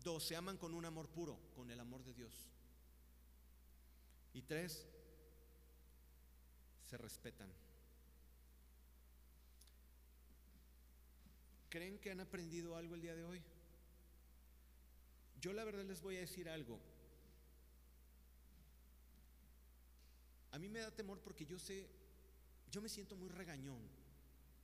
Dos, 0.03 0.25
se 0.25 0.37
aman 0.37 0.57
con 0.57 0.75
un 0.75 0.85
amor 0.85 1.09
puro, 1.09 1.39
con 1.55 1.71
el 1.71 1.81
amor 1.81 2.05
de 2.05 2.15
Dios. 2.15 2.49
Y 4.33 4.43
tres, 4.43 4.87
se 6.87 6.97
respetan. 6.97 7.51
¿Creen 11.69 11.99
que 11.99 12.11
han 12.11 12.21
aprendido 12.21 12.77
algo 12.77 12.95
el 12.95 13.03
día 13.03 13.15
de 13.15 13.25
hoy? 13.25 13.43
Yo 15.41 15.53
la 15.53 15.65
verdad 15.65 15.85
les 15.85 16.01
voy 16.01 16.17
a 16.17 16.21
decir 16.21 16.49
algo. 16.49 16.81
A 20.51 20.59
mí 20.59 20.69
me 20.69 20.81
da 20.81 20.91
temor 20.91 21.21
porque 21.21 21.45
yo 21.45 21.59
sé, 21.59 21.87
yo 22.71 22.81
me 22.81 22.89
siento 22.89 23.17
muy 23.17 23.29
regañón 23.29 23.83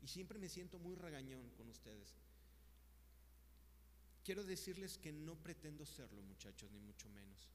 y 0.02 0.08
siempre 0.08 0.38
me 0.38 0.48
siento 0.48 0.78
muy 0.78 0.96
regañón 0.96 1.50
con 1.50 1.68
ustedes. 1.68 2.14
Quiero 4.24 4.42
decirles 4.42 4.96
que 4.96 5.12
no 5.12 5.36
pretendo 5.36 5.84
serlo, 5.84 6.22
muchachos, 6.22 6.70
ni 6.72 6.80
mucho 6.80 7.10
menos. 7.10 7.50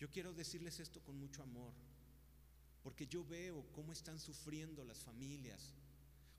Yo 0.00 0.10
quiero 0.10 0.34
decirles 0.34 0.80
esto 0.80 1.00
con 1.00 1.16
mucho 1.16 1.44
amor, 1.44 1.72
porque 2.82 3.06
yo 3.06 3.24
veo 3.24 3.64
cómo 3.72 3.92
están 3.92 4.18
sufriendo 4.18 4.84
las 4.84 4.98
familias, 4.98 5.72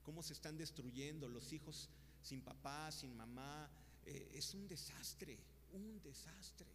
cómo 0.03 0.21
se 0.21 0.33
están 0.33 0.57
destruyendo 0.57 1.29
los 1.29 1.53
hijos 1.53 1.89
sin 2.21 2.41
papá, 2.41 2.91
sin 2.91 3.15
mamá. 3.15 3.69
Eh, 4.05 4.31
es 4.33 4.53
un 4.53 4.67
desastre, 4.67 5.39
un 5.71 6.01
desastre. 6.01 6.69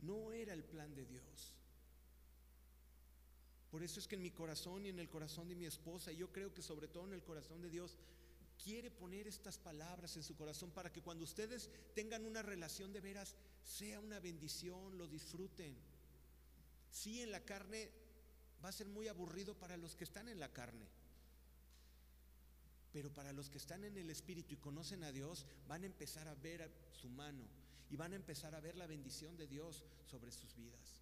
No 0.00 0.32
era 0.32 0.54
el 0.54 0.64
plan 0.64 0.94
de 0.94 1.04
Dios. 1.04 1.54
Por 3.70 3.82
eso 3.82 4.00
es 4.00 4.08
que 4.08 4.16
en 4.16 4.22
mi 4.22 4.30
corazón 4.30 4.86
y 4.86 4.88
en 4.88 4.98
el 4.98 5.08
corazón 5.10 5.48
de 5.48 5.54
mi 5.54 5.66
esposa, 5.66 6.10
y 6.10 6.16
yo 6.16 6.32
creo 6.32 6.52
que 6.54 6.62
sobre 6.62 6.88
todo 6.88 7.04
en 7.04 7.12
el 7.12 7.22
corazón 7.22 7.60
de 7.60 7.68
Dios, 7.68 7.98
quiere 8.62 8.90
poner 8.90 9.26
estas 9.26 9.58
palabras 9.58 10.16
en 10.16 10.22
su 10.22 10.36
corazón 10.36 10.70
para 10.70 10.92
que 10.92 11.02
cuando 11.02 11.24
ustedes 11.24 11.70
tengan 11.94 12.24
una 12.24 12.42
relación 12.42 12.92
de 12.92 13.00
veras, 13.00 13.34
sea 13.62 14.00
una 14.00 14.20
bendición, 14.20 14.98
lo 14.98 15.06
disfruten. 15.06 15.76
Sí, 16.90 17.22
en 17.22 17.32
la 17.32 17.44
carne 17.44 17.90
va 18.62 18.68
a 18.68 18.72
ser 18.72 18.88
muy 18.88 19.08
aburrido 19.08 19.54
para 19.54 19.76
los 19.76 19.96
que 19.96 20.04
están 20.04 20.28
en 20.28 20.40
la 20.40 20.52
carne. 20.52 20.86
Pero 22.92 23.12
para 23.12 23.32
los 23.32 23.48
que 23.48 23.58
están 23.58 23.84
en 23.84 23.96
el 23.96 24.10
Espíritu 24.10 24.54
y 24.54 24.58
conocen 24.58 25.04
a 25.04 25.12
Dios, 25.12 25.46
van 25.68 25.84
a 25.84 25.86
empezar 25.86 26.28
a 26.28 26.34
ver 26.34 26.70
su 26.92 27.08
mano 27.08 27.44
y 27.88 27.96
van 27.96 28.12
a 28.12 28.16
empezar 28.16 28.54
a 28.54 28.60
ver 28.60 28.76
la 28.76 28.86
bendición 28.86 29.36
de 29.36 29.46
Dios 29.46 29.84
sobre 30.04 30.32
sus 30.32 30.54
vidas. 30.54 31.00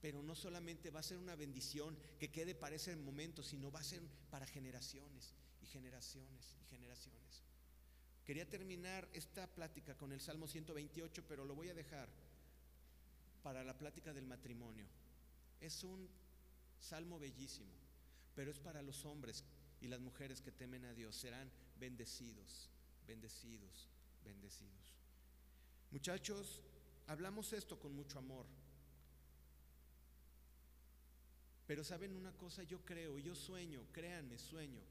Pero 0.00 0.22
no 0.22 0.34
solamente 0.34 0.90
va 0.90 1.00
a 1.00 1.04
ser 1.04 1.16
una 1.16 1.36
bendición 1.36 1.96
que 2.18 2.30
quede 2.30 2.54
para 2.54 2.76
ese 2.76 2.94
momento, 2.96 3.42
sino 3.42 3.70
va 3.70 3.80
a 3.80 3.84
ser 3.84 4.02
para 4.30 4.46
generaciones 4.46 5.34
y 5.62 5.66
generaciones 5.66 6.56
y 6.60 6.64
generaciones. 6.66 7.42
Quería 8.24 8.48
terminar 8.48 9.08
esta 9.12 9.46
plática 9.46 9.96
con 9.96 10.12
el 10.12 10.20
Salmo 10.20 10.46
128, 10.46 11.24
pero 11.26 11.44
lo 11.44 11.54
voy 11.54 11.70
a 11.70 11.74
dejar 11.74 12.08
para 13.42 13.64
la 13.64 13.76
plática 13.76 14.12
del 14.12 14.26
matrimonio. 14.26 14.86
Es 15.60 15.82
un 15.82 16.08
salmo 16.78 17.18
bellísimo, 17.18 17.72
pero 18.34 18.50
es 18.50 18.58
para 18.58 18.82
los 18.82 19.04
hombres 19.04 19.44
y 19.80 19.88
las 19.88 20.00
mujeres 20.00 20.40
que 20.40 20.52
temen 20.52 20.84
a 20.84 20.94
Dios. 20.94 21.16
Serán 21.16 21.50
bendecidos, 21.78 22.70
bendecidos, 23.06 23.88
bendecidos. 24.24 24.94
Muchachos, 25.90 26.60
hablamos 27.08 27.52
esto 27.52 27.78
con 27.78 27.94
mucho 27.94 28.18
amor. 28.18 28.46
Pero 31.66 31.84
saben 31.84 32.16
una 32.16 32.32
cosa, 32.32 32.62
yo 32.64 32.84
creo, 32.84 33.18
yo 33.18 33.34
sueño, 33.34 33.86
créanme, 33.92 34.38
sueño, 34.38 34.82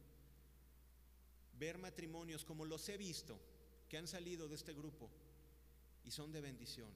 ver 1.61 1.77
matrimonios 1.77 2.43
como 2.43 2.65
los 2.65 2.89
he 2.89 2.97
visto, 2.97 3.39
que 3.87 3.95
han 3.99 4.07
salido 4.07 4.47
de 4.47 4.55
este 4.55 4.73
grupo 4.73 5.11
y 6.03 6.09
son 6.09 6.31
de 6.31 6.41
bendición. 6.41 6.89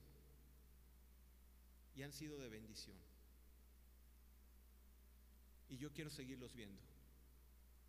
Y 1.95 2.01
han 2.01 2.11
sido 2.11 2.39
de 2.39 2.49
bendición. 2.49 2.97
Y 5.69 5.77
yo 5.77 5.93
quiero 5.93 6.09
seguirlos 6.09 6.55
viendo. 6.55 6.81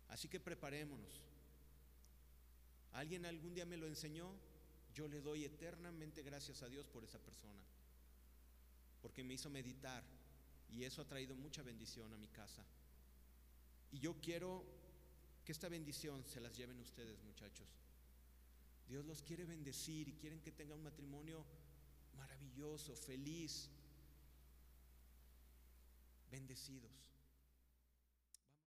Así 0.09 0.27
que 0.27 0.39
preparémonos. 0.39 1.19
Alguien 2.93 3.25
algún 3.25 3.55
día 3.55 3.65
me 3.65 3.77
lo 3.77 3.87
enseñó, 3.87 4.31
yo 4.93 5.07
le 5.07 5.19
doy 5.19 5.45
eternamente 5.45 6.21
gracias 6.21 6.61
a 6.61 6.69
Dios 6.69 6.87
por 6.87 7.03
esa 7.03 7.17
persona. 7.17 7.63
Porque 9.01 9.23
me 9.23 9.33
hizo 9.33 9.49
meditar 9.49 10.03
y 10.69 10.83
eso 10.83 11.01
ha 11.01 11.07
traído 11.07 11.35
mucha 11.35 11.63
bendición 11.63 12.13
a 12.13 12.17
mi 12.17 12.27
casa. 12.27 12.63
Y 13.91 13.99
yo 13.99 14.15
quiero 14.21 14.76
que 15.47 15.53
esta 15.53 15.69
bendición 15.69 16.25
se 16.25 16.41
las 16.41 16.57
lleven 16.57 16.77
ustedes, 16.81 17.23
muchachos. 17.23 17.69
Dios 18.85 19.05
los 19.05 19.21
quiere 19.21 19.45
bendecir 19.45 20.09
y 20.09 20.13
quieren 20.15 20.41
que 20.41 20.51
tengan 20.51 20.79
un 20.79 20.83
matrimonio 20.83 21.45
maravilloso, 22.17 22.93
feliz, 22.97 23.69
bendecidos. 26.29 26.91